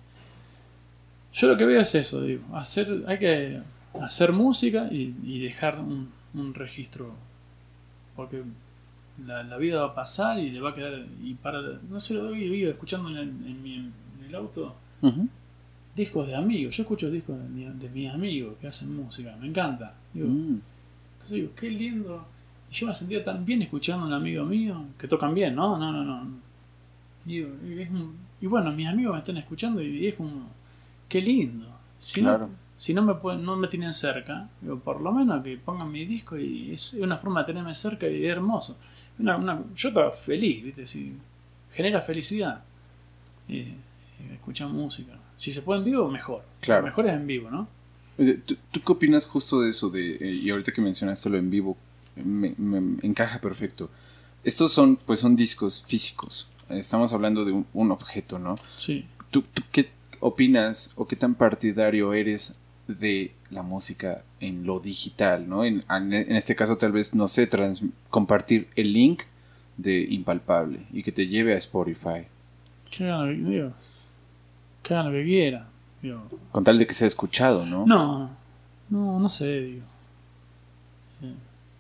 [1.34, 2.44] yo lo que veo es eso, digo.
[2.56, 3.62] Hacer, hay que
[4.02, 7.14] hacer música y, y dejar un, un registro.
[8.16, 8.42] Porque
[9.26, 11.06] la, la vida va a pasar y le va a quedar.
[11.24, 11.62] Y para.
[11.90, 13.94] No sé, hoy iba escuchando en, el- en mi- en
[14.28, 14.76] el auto
[15.96, 16.76] discos de amigos.
[16.76, 19.36] Yo escucho discos de, mi- de mis amigos que hacen música.
[19.40, 19.94] Me encanta.
[20.14, 20.60] Digo, Mm,
[21.14, 22.26] entonces digo, qué lindo.
[22.70, 25.78] Y yo me sentía tan bien escuchando a un amigo mío que tocan bien, ¿no?
[25.78, 26.28] No, no, no.
[27.24, 30.50] Digo, y, es un- y bueno, mis amigos me están escuchando y es como,
[31.08, 31.66] qué lindo.
[32.00, 32.48] Si Claro.
[32.48, 35.92] no, si no me pueden, no me tienen cerca, digo, por lo menos que pongan
[35.92, 38.78] mi disco y es una forma de tenerme cerca y es hermoso.
[39.20, 40.86] Una, una- yo estaba feliz, ¿viste?
[40.88, 41.14] Si
[41.72, 42.64] genera felicidad.
[43.48, 43.76] eh,
[44.22, 45.14] eh, escuchar música.
[45.36, 46.44] Si se puede en vivo, mejor.
[46.62, 46.82] Claro.
[46.82, 47.68] Lo mejor es en vivo, ¿no?
[48.46, 49.90] ¿Tú, tú qué opinas justo de eso?
[49.90, 51.78] De, eh, y ahorita que mencionaste lo en vivo,
[52.16, 53.90] me, me encaja perfecto.
[54.44, 56.48] Estos son, pues son discos físicos.
[56.70, 58.58] Estamos hablando de un, un objeto, ¿no?
[58.78, 59.06] Sí.
[59.32, 59.90] ¿Tú, tú qué
[60.22, 62.58] opinas o qué tan partidario eres
[62.88, 65.64] de la música en lo digital, ¿no?
[65.66, 69.24] En, en este caso tal vez, no sé, trans- compartir el link
[69.78, 72.26] de Impalpable y que te lleve a Spotify,
[72.90, 73.74] Que hagan lo que, digo,
[74.84, 75.66] que hagan lo que quieran.
[76.02, 76.22] Digo,
[76.52, 77.86] con tal de que sea escuchado, ¿no?
[77.86, 78.30] no,
[78.90, 79.84] no, no sé, digo.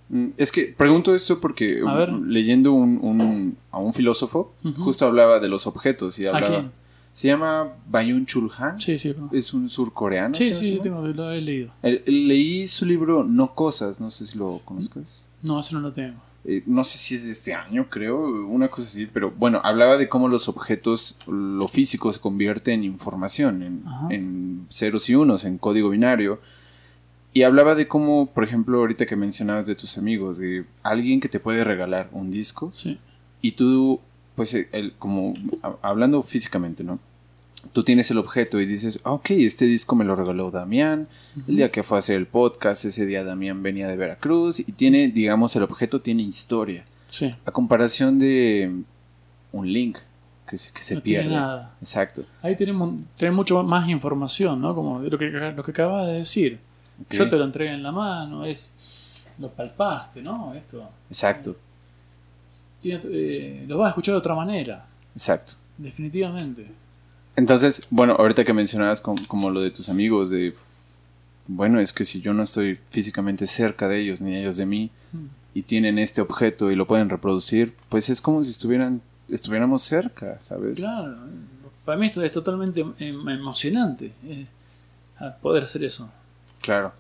[0.10, 5.40] Mm, Es que pregunto esto porque A leyendo un, un- a un filósofo, justo hablaba
[5.40, 6.48] de los objetos y ¿A hablaba...
[6.60, 6.72] quién?
[7.16, 9.30] Se llama Bayun Chul Han, Sí, sí, no.
[9.32, 10.36] es un surcoreano.
[10.36, 11.72] sí, ¿se sí, sí, tengo, lo he leído.
[11.82, 15.26] El- leí su libro No Cosas, no sé si lo conozcas.
[15.42, 16.20] No, eso no lo tengo.
[16.44, 19.98] Eh, no sé si es de este año, creo, una cosa así, pero bueno, hablaba
[19.98, 25.46] de cómo los objetos, lo físico se convierte en información, en, en ceros y unos,
[25.46, 26.42] en código binario.
[27.34, 31.30] Y hablaba de cómo, por ejemplo, ahorita que mencionabas de tus amigos, de alguien que
[31.30, 33.00] te puede regalar un disco Sí,
[33.42, 34.00] y tú,
[34.36, 35.34] pues, eh, el, como
[35.64, 37.00] a- hablando físicamente, ¿no?
[37.74, 41.08] Tú tienes el objeto y dices, "Ah, ok, este disco me lo regaló Damián,
[41.48, 44.72] el día que fue a hacer el podcast, ese día Damián venía de Veracruz y
[44.72, 46.86] tiene, digamos, el objeto tiene historia.
[47.10, 47.34] sí.
[47.46, 48.72] A comparación de
[49.52, 49.98] un link
[50.48, 51.24] que se, que se no pierde.
[51.30, 51.76] tiene nada.
[51.82, 52.24] Exacto.
[52.44, 54.76] Ahí tenemos, tenemos mucho más información, ¿no?
[54.76, 56.60] Como lo que, lo que acabas de decir.
[57.10, 60.54] Yo te lo entregué en la mano, es lo palpaste, ¿no?
[60.54, 60.88] Esto.
[61.10, 61.56] Exacto,
[62.86, 64.86] Tiene- eh, lo vas a escuchar de otra manera,
[65.16, 65.54] exacto.
[65.78, 66.68] definitivamente.
[67.36, 70.54] Entonces, bueno, ahorita que mencionabas com- como lo de tus amigos, de,
[71.48, 74.92] bueno, es que si yo no estoy físicamente cerca de ellos, ni ellos de mí,
[75.14, 75.26] Mm.
[75.56, 80.40] y tienen este objeto y lo pueden reproducir, pues es como si estuvieran, estuviéramos cerca,
[80.40, 80.78] ¿sabes?
[80.80, 81.16] Claro,
[81.86, 84.46] para mí esto es totalmente em- emocionante eh,
[85.42, 86.08] poder hacer eso.
[86.62, 86.94] Claro.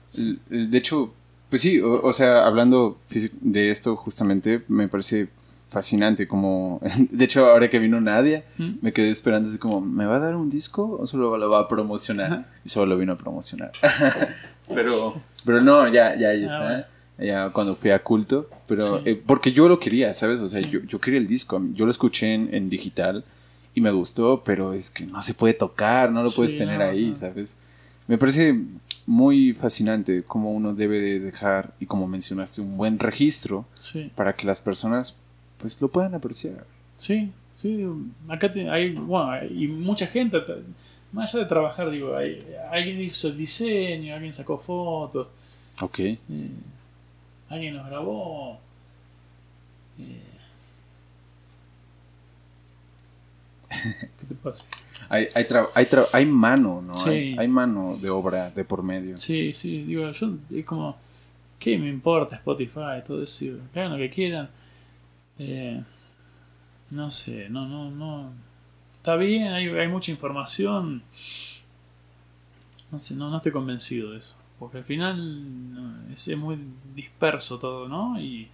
[0.49, 1.13] De hecho,
[1.49, 2.97] pues sí, o, o sea, hablando
[3.41, 5.27] de esto justamente, me parece
[5.75, 6.79] fascinante como...
[7.11, 8.75] De hecho, ahora que vino Nadia, ¿Mm?
[8.81, 11.59] me quedé esperando así como, ¿me va a dar un disco o solo lo va
[11.59, 12.31] a promocionar?
[12.31, 12.45] Ajá.
[12.63, 13.71] Y solo lo vino a promocionar.
[14.73, 16.63] pero, pero no, ya, ya ahí Ah, está.
[16.63, 16.83] bueno.
[17.17, 19.03] Ya cuando fui a culto, pero Sí.
[19.09, 20.39] eh, porque yo lo quería, ¿sabes?
[20.41, 20.69] O sea, Sí.
[20.69, 23.23] yo, yo quería el disco, yo lo escuché en, en digital
[23.73, 26.79] y me gustó, pero es que no se puede tocar, no lo Sí, puedes tener
[26.79, 27.15] no, ahí, no.
[27.15, 27.57] ¿sabes?
[28.07, 28.59] Me parece
[29.05, 33.65] muy fascinante cómo uno debe de dejar, y como mencionaste, un buen registro
[34.15, 35.17] para que las personas
[35.57, 36.65] pues lo puedan apreciar.
[36.97, 37.85] Sí, sí,
[38.27, 40.41] acá hay, bueno, y mucha gente,
[41.11, 45.27] más allá de trabajar, digo, hay, alguien hizo el diseño, alguien sacó fotos.
[45.81, 45.99] Ok.
[45.99, 46.19] Eh,
[47.49, 48.59] alguien nos grabó.
[49.99, 50.21] Eh,
[54.17, 54.65] ¿Qué te pasa?
[55.07, 55.45] Hay, hay,
[55.75, 56.93] hay, hay, mano, ¿no?
[57.05, 59.15] Hay, hay, mano de obra de por medio.
[59.17, 60.97] Sí, sí, digo, yo es como,
[61.59, 63.03] ¿qué me importa Spotify?
[63.05, 63.45] Todo eso,
[63.75, 64.49] hagan lo que quieran.
[65.39, 65.83] Eh,
[66.91, 68.31] no sé, no, no, no.
[68.97, 71.03] Está bien, hay, hay mucha información.
[72.91, 74.41] No sé, no, no estoy convencido de eso.
[74.59, 76.57] Porque al final es, es muy
[76.95, 78.19] disperso todo, ¿no?
[78.19, 78.49] Y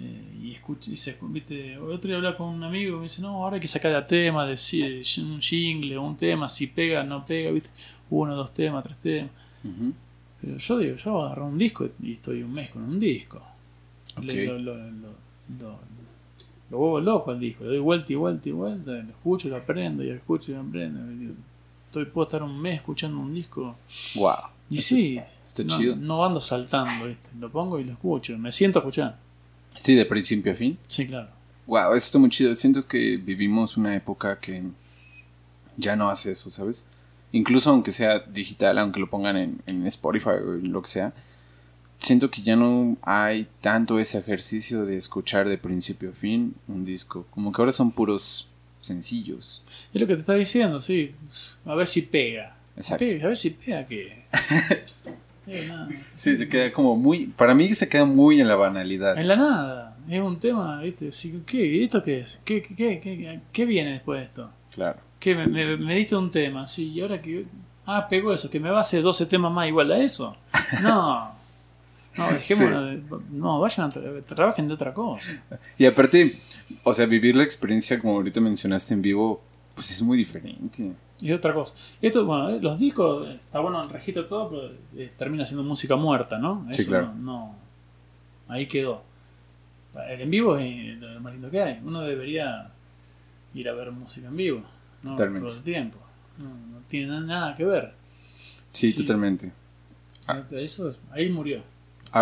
[0.00, 1.78] eh, y, escucha, y se, ¿viste?
[1.78, 4.04] otro día hablaba con un amigo y me dice, no, ahora hay que sacar el
[4.04, 4.56] tema, de
[5.18, 7.70] un jingle, un tema, si pega, no pega, ¿viste?
[8.10, 9.30] uno, dos temas, tres temas.
[10.40, 13.40] Pero yo digo, yo agarro un disco y estoy un mes con un disco.
[14.20, 15.23] lo, lo, lo,
[16.70, 19.56] vuelvo loco al disco, le doy vuelta y vuelta y vuelta, lo escucho y lo
[19.56, 21.00] aprendo, y lo escucho y lo aprendo.
[21.86, 23.76] Estoy, puedo estar un mes escuchando un disco.
[24.16, 24.34] Wow.
[24.70, 25.20] Y sí,
[25.64, 27.28] no, no ando saltando, ¿viste?
[27.38, 29.18] lo pongo y lo escucho, me siento a escuchar.
[29.76, 30.78] Sí, de principio a fin.
[30.86, 31.28] Sí, claro.
[31.66, 32.54] Wow, eso está muy chido.
[32.54, 34.62] Siento que vivimos una época que
[35.76, 36.86] ya no hace eso, ¿sabes?
[37.32, 41.12] Incluso aunque sea digital, aunque lo pongan en, en Spotify o lo que sea,
[41.98, 46.84] siento que ya no hay tanto ese ejercicio de escuchar de principio a fin un
[46.84, 47.26] disco.
[47.30, 48.48] Como que ahora son puros
[48.80, 49.64] sencillos.
[49.92, 51.14] Es lo que te está diciendo, sí.
[51.64, 52.56] A ver si pega.
[52.76, 53.04] Exacto.
[53.04, 54.24] A ver si pega que...
[56.14, 57.26] Sí, se queda como muy.
[57.26, 59.18] Para mí se queda muy en la banalidad.
[59.18, 59.96] En la nada.
[60.08, 61.10] Es un tema, ¿viste?
[61.46, 61.84] ¿Qué?
[61.84, 62.38] ¿Esto qué es?
[62.44, 64.50] ¿Qué, qué, qué, qué viene después de esto?
[64.72, 64.98] Claro.
[65.18, 65.34] ¿Qué?
[65.34, 67.46] Me, me, diste un tema, sí, y ahora que.
[67.86, 70.36] Ah, pegó eso, que me va a hacer 12 temas más igual a eso.
[70.82, 71.33] No.
[72.16, 72.98] No, dejémonos.
[73.30, 75.42] No, vayan a trabajen de otra cosa.
[75.76, 76.40] Y aparte,
[76.82, 79.42] o sea, vivir la experiencia, como ahorita mencionaste en vivo,
[79.74, 80.92] pues es muy diferente.
[81.20, 81.74] Y otra cosa.
[82.00, 85.96] Esto, bueno, eh, los discos, está bueno el registro todo, pero eh, termina siendo música
[85.96, 86.66] muerta, ¿no?
[86.70, 87.12] sí, claro.
[87.14, 87.54] No,
[88.48, 89.02] ahí quedó.
[90.08, 91.80] El en vivo es lo más lindo que hay.
[91.84, 92.70] Uno debería
[93.54, 94.62] ir a ver música en vivo,
[95.02, 95.12] ¿no?
[95.12, 95.46] Totalmente.
[95.46, 95.98] Todo el tiempo.
[96.38, 97.94] No, tiene nada que ver.
[98.70, 99.52] Sí, totalmente.
[100.50, 101.62] Eso ahí murió.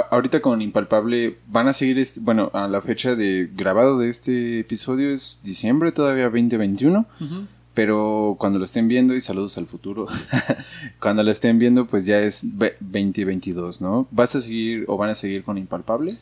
[0.00, 4.60] Ahorita con Impalpable van a seguir, este, bueno, a la fecha de grabado de este
[4.60, 7.06] episodio es diciembre todavía 2021.
[7.20, 10.06] Uh pero cuando lo estén viendo, y saludos al futuro,
[11.00, 12.44] cuando lo estén viendo, pues ya es
[12.80, 14.06] 2022, ¿no?
[14.10, 16.16] ¿Vas a seguir o van a seguir con Impalpable?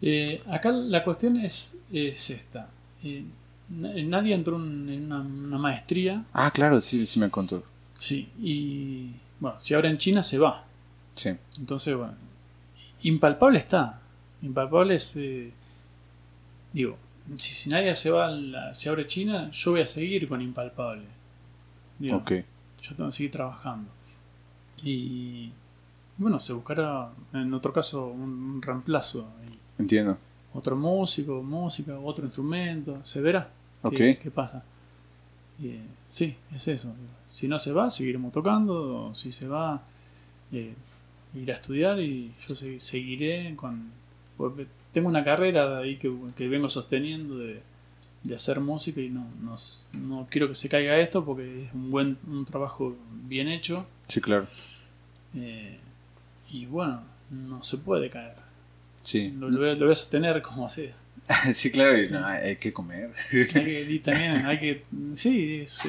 [0.00, 2.70] Eh, acá la cuestión es, es esta.
[3.04, 3.24] Eh,
[3.68, 6.24] nadie entró en una, maestría.
[6.32, 7.62] Ah, claro, sí, sí me contó.
[7.98, 9.10] Sí, y
[9.40, 10.64] bueno, si ahora en China se va.
[11.14, 11.30] Sí.
[11.58, 12.14] Entonces, bueno,
[13.08, 14.00] Impalpable está.
[14.42, 15.52] Impalpable es, eh,
[16.72, 16.96] digo,
[17.36, 18.30] si, nadie se va,
[18.74, 21.06] se abre China, yo voy a seguir con Impalpable.
[21.98, 22.22] Yo
[22.94, 23.90] tengo que seguir trabajando.
[24.82, 25.50] Y
[26.18, 29.26] bueno, se buscará en otro caso un, reemplazo.
[29.78, 30.18] Entiendo.
[30.52, 33.50] Otro músico, música, otro instrumento, se verá
[33.90, 34.64] qué, pasa.
[35.62, 36.94] Eh, sí, es eso.
[37.26, 39.14] Si no se va, seguiremos tocando.
[39.14, 39.82] si se va,
[40.52, 40.74] eh,
[41.34, 43.90] ir a estudiar y yo seguiré con
[44.92, 47.60] tengo una carrera ahí que, que vengo sosteniendo de,
[48.22, 49.56] de, hacer música y no, no,
[49.92, 53.86] no, quiero que se caiga esto porque es un buen un trabajo bien hecho.
[54.06, 54.46] Sí, claro.
[55.34, 55.78] Eh,
[56.50, 58.36] y bueno, no se puede caer.
[59.02, 59.30] Sí.
[59.30, 60.94] Lo, lo, voy, a sostener como sea.
[61.52, 61.96] sí, claro,
[62.26, 63.10] hay que comer.
[63.32, 64.84] y también hay que.
[65.14, 65.82] Sí, es,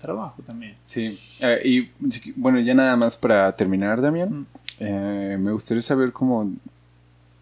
[0.00, 0.76] trabajo también.
[0.84, 1.18] Sí.
[1.64, 1.90] Y
[2.36, 4.40] bueno, ya nada más para terminar, Damián.
[4.40, 4.46] Mm.
[4.80, 6.52] Eh, me gustaría saber cómo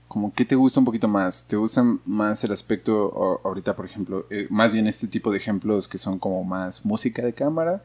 [0.09, 1.47] como qué te gusta un poquito más?
[1.47, 5.89] ¿Te gusta más el aspecto ahorita, por ejemplo, eh, más bien este tipo de ejemplos
[5.89, 7.83] que son como más música de cámara?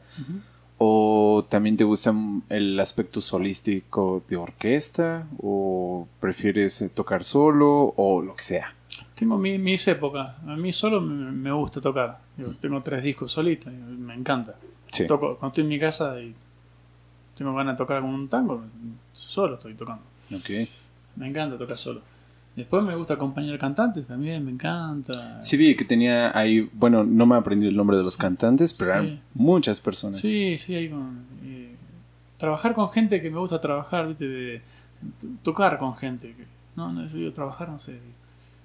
[0.78, 2.14] ¿O también te gusta
[2.48, 5.26] el aspecto solístico de orquesta?
[5.42, 7.92] ¿O prefieres eh, tocar solo?
[7.96, 8.74] ¿O lo que sea?
[9.22, 10.36] Tengo mis épocas.
[10.46, 12.18] A mí solo me, gusta tocar.
[12.60, 13.72] tengo tres discos solitos.
[13.72, 14.54] Me encanta.
[15.06, 16.34] Toco, cuando estoy en mi casa y
[17.36, 18.64] tengo ganas de tocar con un tango,
[19.12, 20.02] solo estoy tocando.
[20.40, 20.68] Okay.
[21.16, 22.00] Me encanta tocar solo.
[22.56, 25.40] Después me gusta acompañar cantantes también, me encanta.
[25.42, 28.90] Sí, vi que tenía ahí, bueno, no me aprendí el nombre de los cantantes, pero
[28.90, 30.18] eran muchas personas.
[30.18, 30.92] Sí, sí, hay
[31.44, 31.74] eh,
[32.36, 34.28] trabajar con gente que me gusta trabajar, ¿viste?
[34.28, 34.62] De,
[35.42, 36.34] tocar con gente.
[36.76, 37.98] no, no, yo trabajar, no sé.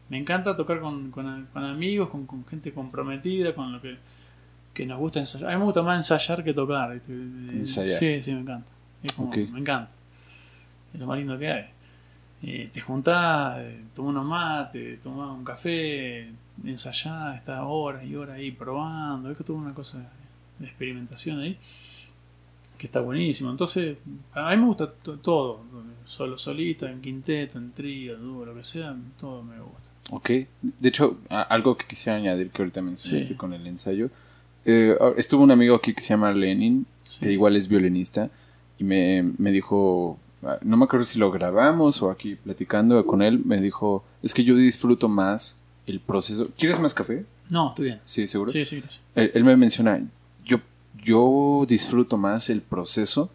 [0.09, 3.97] Me encanta tocar con, con, amigos, con, con, gente comprometida, con lo que,
[4.73, 5.49] que nos gusta ensayar.
[5.49, 6.91] A mí me gusta más ensayar que tocar.
[6.93, 7.89] Ensayar.
[7.91, 8.71] Sí, sí, me encanta.
[9.51, 9.91] Me encanta.
[10.93, 11.65] Es lo más lindo que hay.
[12.43, 16.29] eh, te juntás, eh, tomás unos mates, tomás un café,
[16.63, 20.09] ensayás, estás horas y horas ahí probando, es que tuvo una cosa
[20.59, 21.57] de experimentación ahí
[22.77, 23.49] que está buenísimo.
[23.49, 23.97] Entonces,
[24.33, 25.61] a mí me gusta to- todo,
[26.05, 29.89] solo solista, en quinteto, en trío, dúo, lo que sea, todo me gusta.
[30.11, 30.29] Ok.
[30.61, 33.35] De hecho, algo que quisiera añadir que ahorita mencionaste Sí.
[33.35, 34.09] con el ensayo.
[34.69, 37.21] eh, estuvo un amigo aquí que se llama Lenin, Sí.
[37.21, 38.29] que igual es violinista,
[38.77, 43.21] y me, me dijo, ah, no me acuerdo si lo grabamos o aquí platicando con
[43.21, 46.49] él, me dijo, es que yo disfruto más el proceso.
[46.57, 47.23] ¿Quieres más café?
[47.49, 48.01] No, estoy bien.
[48.03, 48.51] Sí, seguro.
[48.51, 49.01] Sí, sí, gracias.
[49.15, 50.01] Él, él me menciona,
[50.43, 50.57] yo,
[51.01, 53.29] yo disfruto más el proceso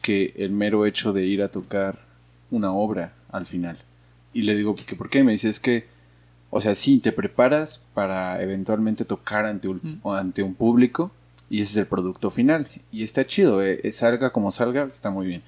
[0.00, 1.98] que el mero hecho de ir a tocar
[2.52, 3.78] una obra al final.
[4.32, 5.24] Y le digo, ¿que ¿por qué?
[5.24, 5.88] Me dice, es que,
[6.50, 10.08] o sea, sí, te preparas para eventualmente tocar ante un, Mm.
[10.08, 11.10] ante un público
[11.50, 12.68] y ese es el producto final.
[12.92, 15.42] Y está chido, eh, eh, salga como salga, está muy bien.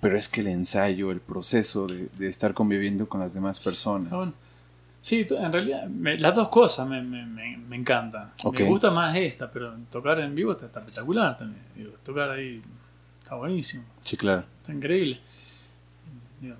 [0.00, 4.10] Pero es que el ensayo, el proceso de, de estar conviviendo con las demás personas.
[4.12, 4.32] Bueno.
[5.00, 8.32] Sí, en realidad me- las dos cosas me, me, me, encantan.
[8.42, 8.60] Ok.
[8.60, 11.62] Me gusta más esta, pero tocar en vivo está, está espectacular también.
[11.76, 12.60] Digo, tocar ahí
[13.22, 14.44] está buenísimo, Sí, claro.
[14.60, 15.20] está increíble.
[16.40, 16.56] Digo,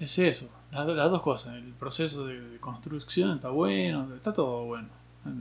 [0.00, 1.54] es eso, las, las dos cosas.
[1.54, 4.88] El proceso de, de construcción está bueno, está todo bueno.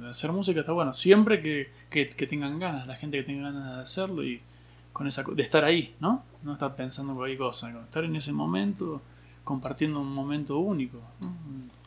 [0.10, 3.78] Hacer música está bueno, siempre que, que, que tengan ganas, la gente que tenga ganas
[3.78, 4.40] de hacerlo y
[4.94, 6.24] con esa de estar ahí, ¿no?
[6.44, 9.02] No estar pensando cualquier cosa, estar en ese momento
[9.44, 10.99] compartiendo un momento único.
[11.20, 11.34] ¿no?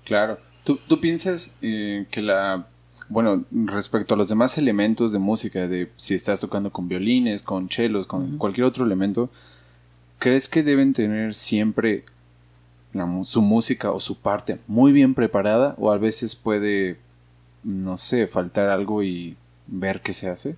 [0.04, 0.38] Claro.
[0.64, 2.66] ¿Tú, tú piensas eh, que la...
[3.08, 7.68] Bueno, respecto a los demás elementos de música, de si estás tocando con violines, con
[7.68, 8.38] chelos, con Ujú.
[8.38, 9.30] cualquier otro elemento,
[10.18, 12.04] ¿crees que deben tener siempre
[12.94, 15.74] la su música o su parte muy bien preparada?
[15.78, 16.98] ¿O a veces puede,
[17.62, 20.56] no sé, faltar algo y ver qué se hace?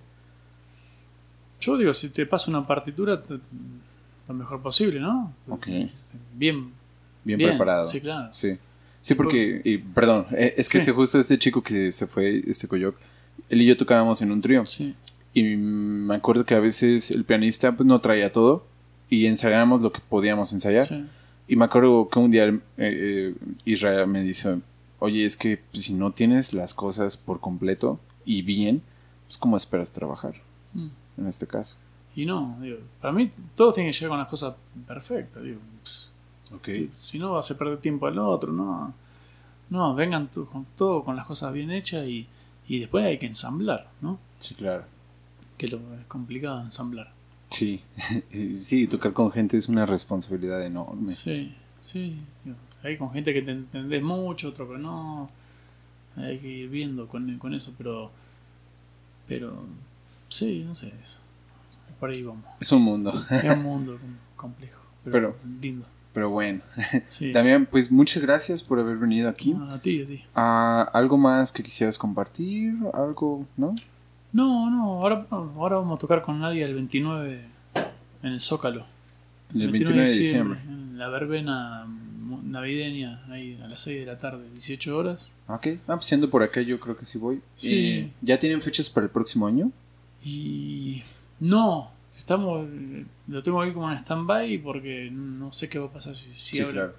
[1.59, 3.39] Yo digo, si te pasa una partitura, te-
[4.27, 5.33] lo mejor posible, ¿no?
[5.49, 5.67] Ok.
[6.35, 6.71] Bien,
[7.23, 7.89] Bien, bien, preparado.
[7.89, 8.29] Sí, claro.
[8.31, 8.57] Sí.
[9.01, 10.83] Sí, porque, y, perdón, eh, es que Sí.
[10.83, 12.95] ese, justo este chico que se fue, este Coyoc,
[13.49, 14.65] él y yo tocábamos en un trío.
[14.65, 14.95] Sí,
[15.33, 18.65] Y me acuerdo que a veces el pianista pues no traía todo
[19.09, 20.87] y ensayábamos lo que podíamos ensayar.
[20.87, 21.05] sí.
[21.47, 24.59] Y me acuerdo que un día eh, eh, Israel me dice,
[24.99, 28.81] oye, es que pues, si no tienes las cosas por completo y bien,
[29.27, 30.35] pues ¿cómo esperas trabajar
[30.73, 30.87] Mm.
[31.17, 31.77] en este caso?
[32.15, 34.55] Y no, digo, para mí todos tienen que llegar con las cosas
[34.87, 35.41] perfectas.
[35.43, 36.11] Digo, pues,
[36.53, 36.89] Ok.
[36.99, 38.93] si no, vas a perder tiempo al otro, ¿no?
[39.69, 42.27] No, vengan to- con todo con las cosas bien hechas y,
[42.67, 44.19] y después hay que ensamblar, ¿no?
[44.39, 44.83] Sí, claro.
[45.57, 47.11] Que lo es complicado ensamblar.
[47.49, 47.81] Sí,
[48.59, 51.13] sí, tocar con gente es una responsabilidad enorme.
[51.13, 52.19] Sí, sí.
[52.83, 55.29] Hay con gente que te entendés mucho, otro que no.
[56.15, 58.11] Hay que ir viendo con, con eso, pero.
[59.27, 59.65] Pero.
[60.29, 60.91] Sí, no sé.
[61.01, 61.19] Eso.
[61.99, 62.43] Por ahí vamos.
[62.59, 63.11] Es un mundo.
[63.29, 65.85] Es un mundo com- complejo, pero, lindo.
[66.13, 66.61] Pero bueno,
[67.05, 67.31] Sí.
[67.31, 69.55] también pues muchas gracias por haber venido aquí.
[69.57, 70.23] Ah, a ti, a ti.
[70.35, 72.73] Ah, ¿Algo más que quisieras compartir?
[72.93, 73.45] ¿Algo?
[73.55, 73.73] ¿No?
[74.33, 77.45] No, no, ahora, ahora vamos a tocar con Nadia el 29
[78.23, 78.85] en el Zócalo.
[79.53, 80.59] El 29 de diciembre.
[80.67, 81.87] En la verbena
[82.43, 85.33] navideña, ahí a las 6 de la tarde, 18 horas.
[85.47, 87.41] Ok, ah, pues siendo por acá yo creo que sí voy.
[87.55, 87.73] Sí.
[87.73, 89.71] Eh, ¿Ya tienen fechas para el próximo año?
[90.23, 91.03] Y
[91.39, 92.67] no, estamos,
[93.27, 96.57] lo tengo ahí como en stand-by porque no sé qué va a pasar si, si
[96.57, 96.73] Sí, abre.
[96.73, 96.93] claro.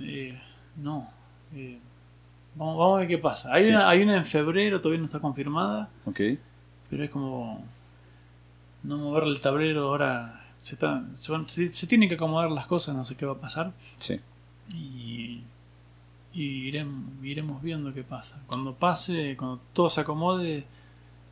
[0.00, 0.38] Eh,
[0.76, 1.08] no,
[1.54, 1.78] eh,
[2.54, 3.52] vamos, vamos a ver qué pasa.
[3.52, 3.70] Hay, Sí.
[3.70, 6.20] una, hay una en febrero, todavía no está confirmada, Ok,
[6.90, 7.64] pero es como
[8.82, 10.38] no mover el tablero ahora.
[10.56, 13.32] Se, está, se, van- se- se tienen que acomodar las cosas, no sé qué va
[13.32, 13.72] a pasar.
[13.98, 14.20] sí.
[14.72, 15.42] Y,
[16.32, 18.40] y iremos, iremos viendo qué pasa.
[18.46, 20.64] Cuando pase, cuando todo se acomode,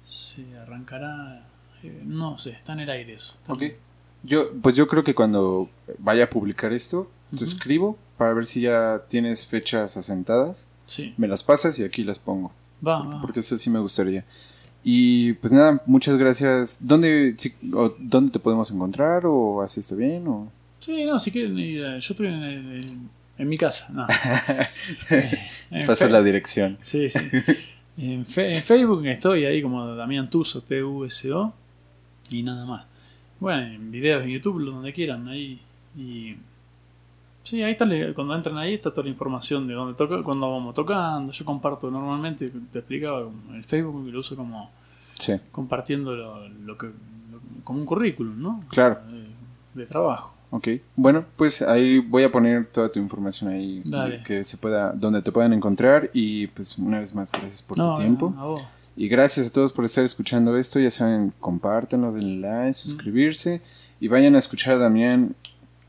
[0.04, 1.46] se arrancará.
[1.82, 3.34] eh, no sé, está en el aire eso.
[3.36, 3.62] Está- Ok.
[4.22, 8.60] Yo, pues yo creo que cuando vaya a publicar esto, te escribo para ver si
[8.62, 10.68] ya tienes fechas asentadas.
[10.90, 12.50] Sí, Me las pasas y aquí las pongo.
[12.86, 13.20] va, va.
[13.20, 14.24] Porque eso sí me gustaría.
[14.82, 16.78] Y pues nada, muchas gracias.
[16.80, 19.22] ¿Dónde, si- o ¿dónde te podemos encontrar?
[19.26, 20.26] ¿O así está bien?
[20.26, 20.50] O...
[20.80, 23.08] Sí, no, si quieren ir, eh, yo estoy en,
[23.38, 23.92] en mi casa.
[23.92, 24.06] No.
[25.10, 26.78] Eh, Pasa la dirección.
[26.80, 27.18] Sí, sí.
[27.98, 31.52] En, Fe- en Facebook estoy ahí como Damián Tuso, T-U-S-O,
[32.30, 32.84] y nada más.
[33.38, 35.60] Bueno, en videos en YouTube, donde quieran, ahí.
[35.96, 36.34] Y.
[37.42, 40.74] Sí, ahí está, cuando entran ahí está toda la información de dónde toca, cuando vamos
[40.74, 41.32] tocando.
[41.32, 44.70] Yo comparto normalmente, te explicaba, el Facebook lo uso como
[45.18, 46.86] Sí, compartiendo lo, lo que.
[46.86, 48.64] lo- como un currículum, ¿no?
[48.68, 48.98] Claro.
[49.74, 50.34] De, de trabajo.
[50.50, 50.68] ok.
[50.96, 53.82] Bueno, pues ahí voy a poner toda tu información ahí.
[53.84, 54.22] Dale.
[54.22, 56.10] Que se pueda, donde te puedan encontrar.
[56.12, 58.34] Y pues una vez más, gracias por No, tu tiempo.
[58.38, 58.64] a vos.
[58.96, 60.78] Y gracias a todos por estar escuchando esto.
[60.80, 63.62] Ya saben, compártanlo, denle like, suscribirse.
[64.00, 65.34] Y vayan a escuchar a Damián,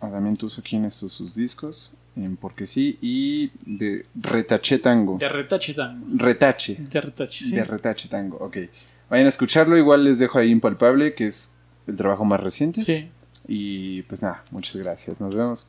[0.01, 1.93] a Damián Tuso aquí en estos sus discos.
[2.15, 5.17] en Porque sí, y de Retache Tango.
[5.17, 6.05] De Retache Tango.
[6.17, 6.75] Retache.
[6.75, 7.55] De Retache, sí.
[7.55, 8.57] De Retache Tango, ok.
[9.09, 11.55] Vayan a escucharlo, igual les dejo ahí Impalpable, que es
[11.87, 12.81] el trabajo más reciente.
[12.81, 13.09] Sí.
[13.47, 15.67] Y pues nada, muchas gracias, nos vemos.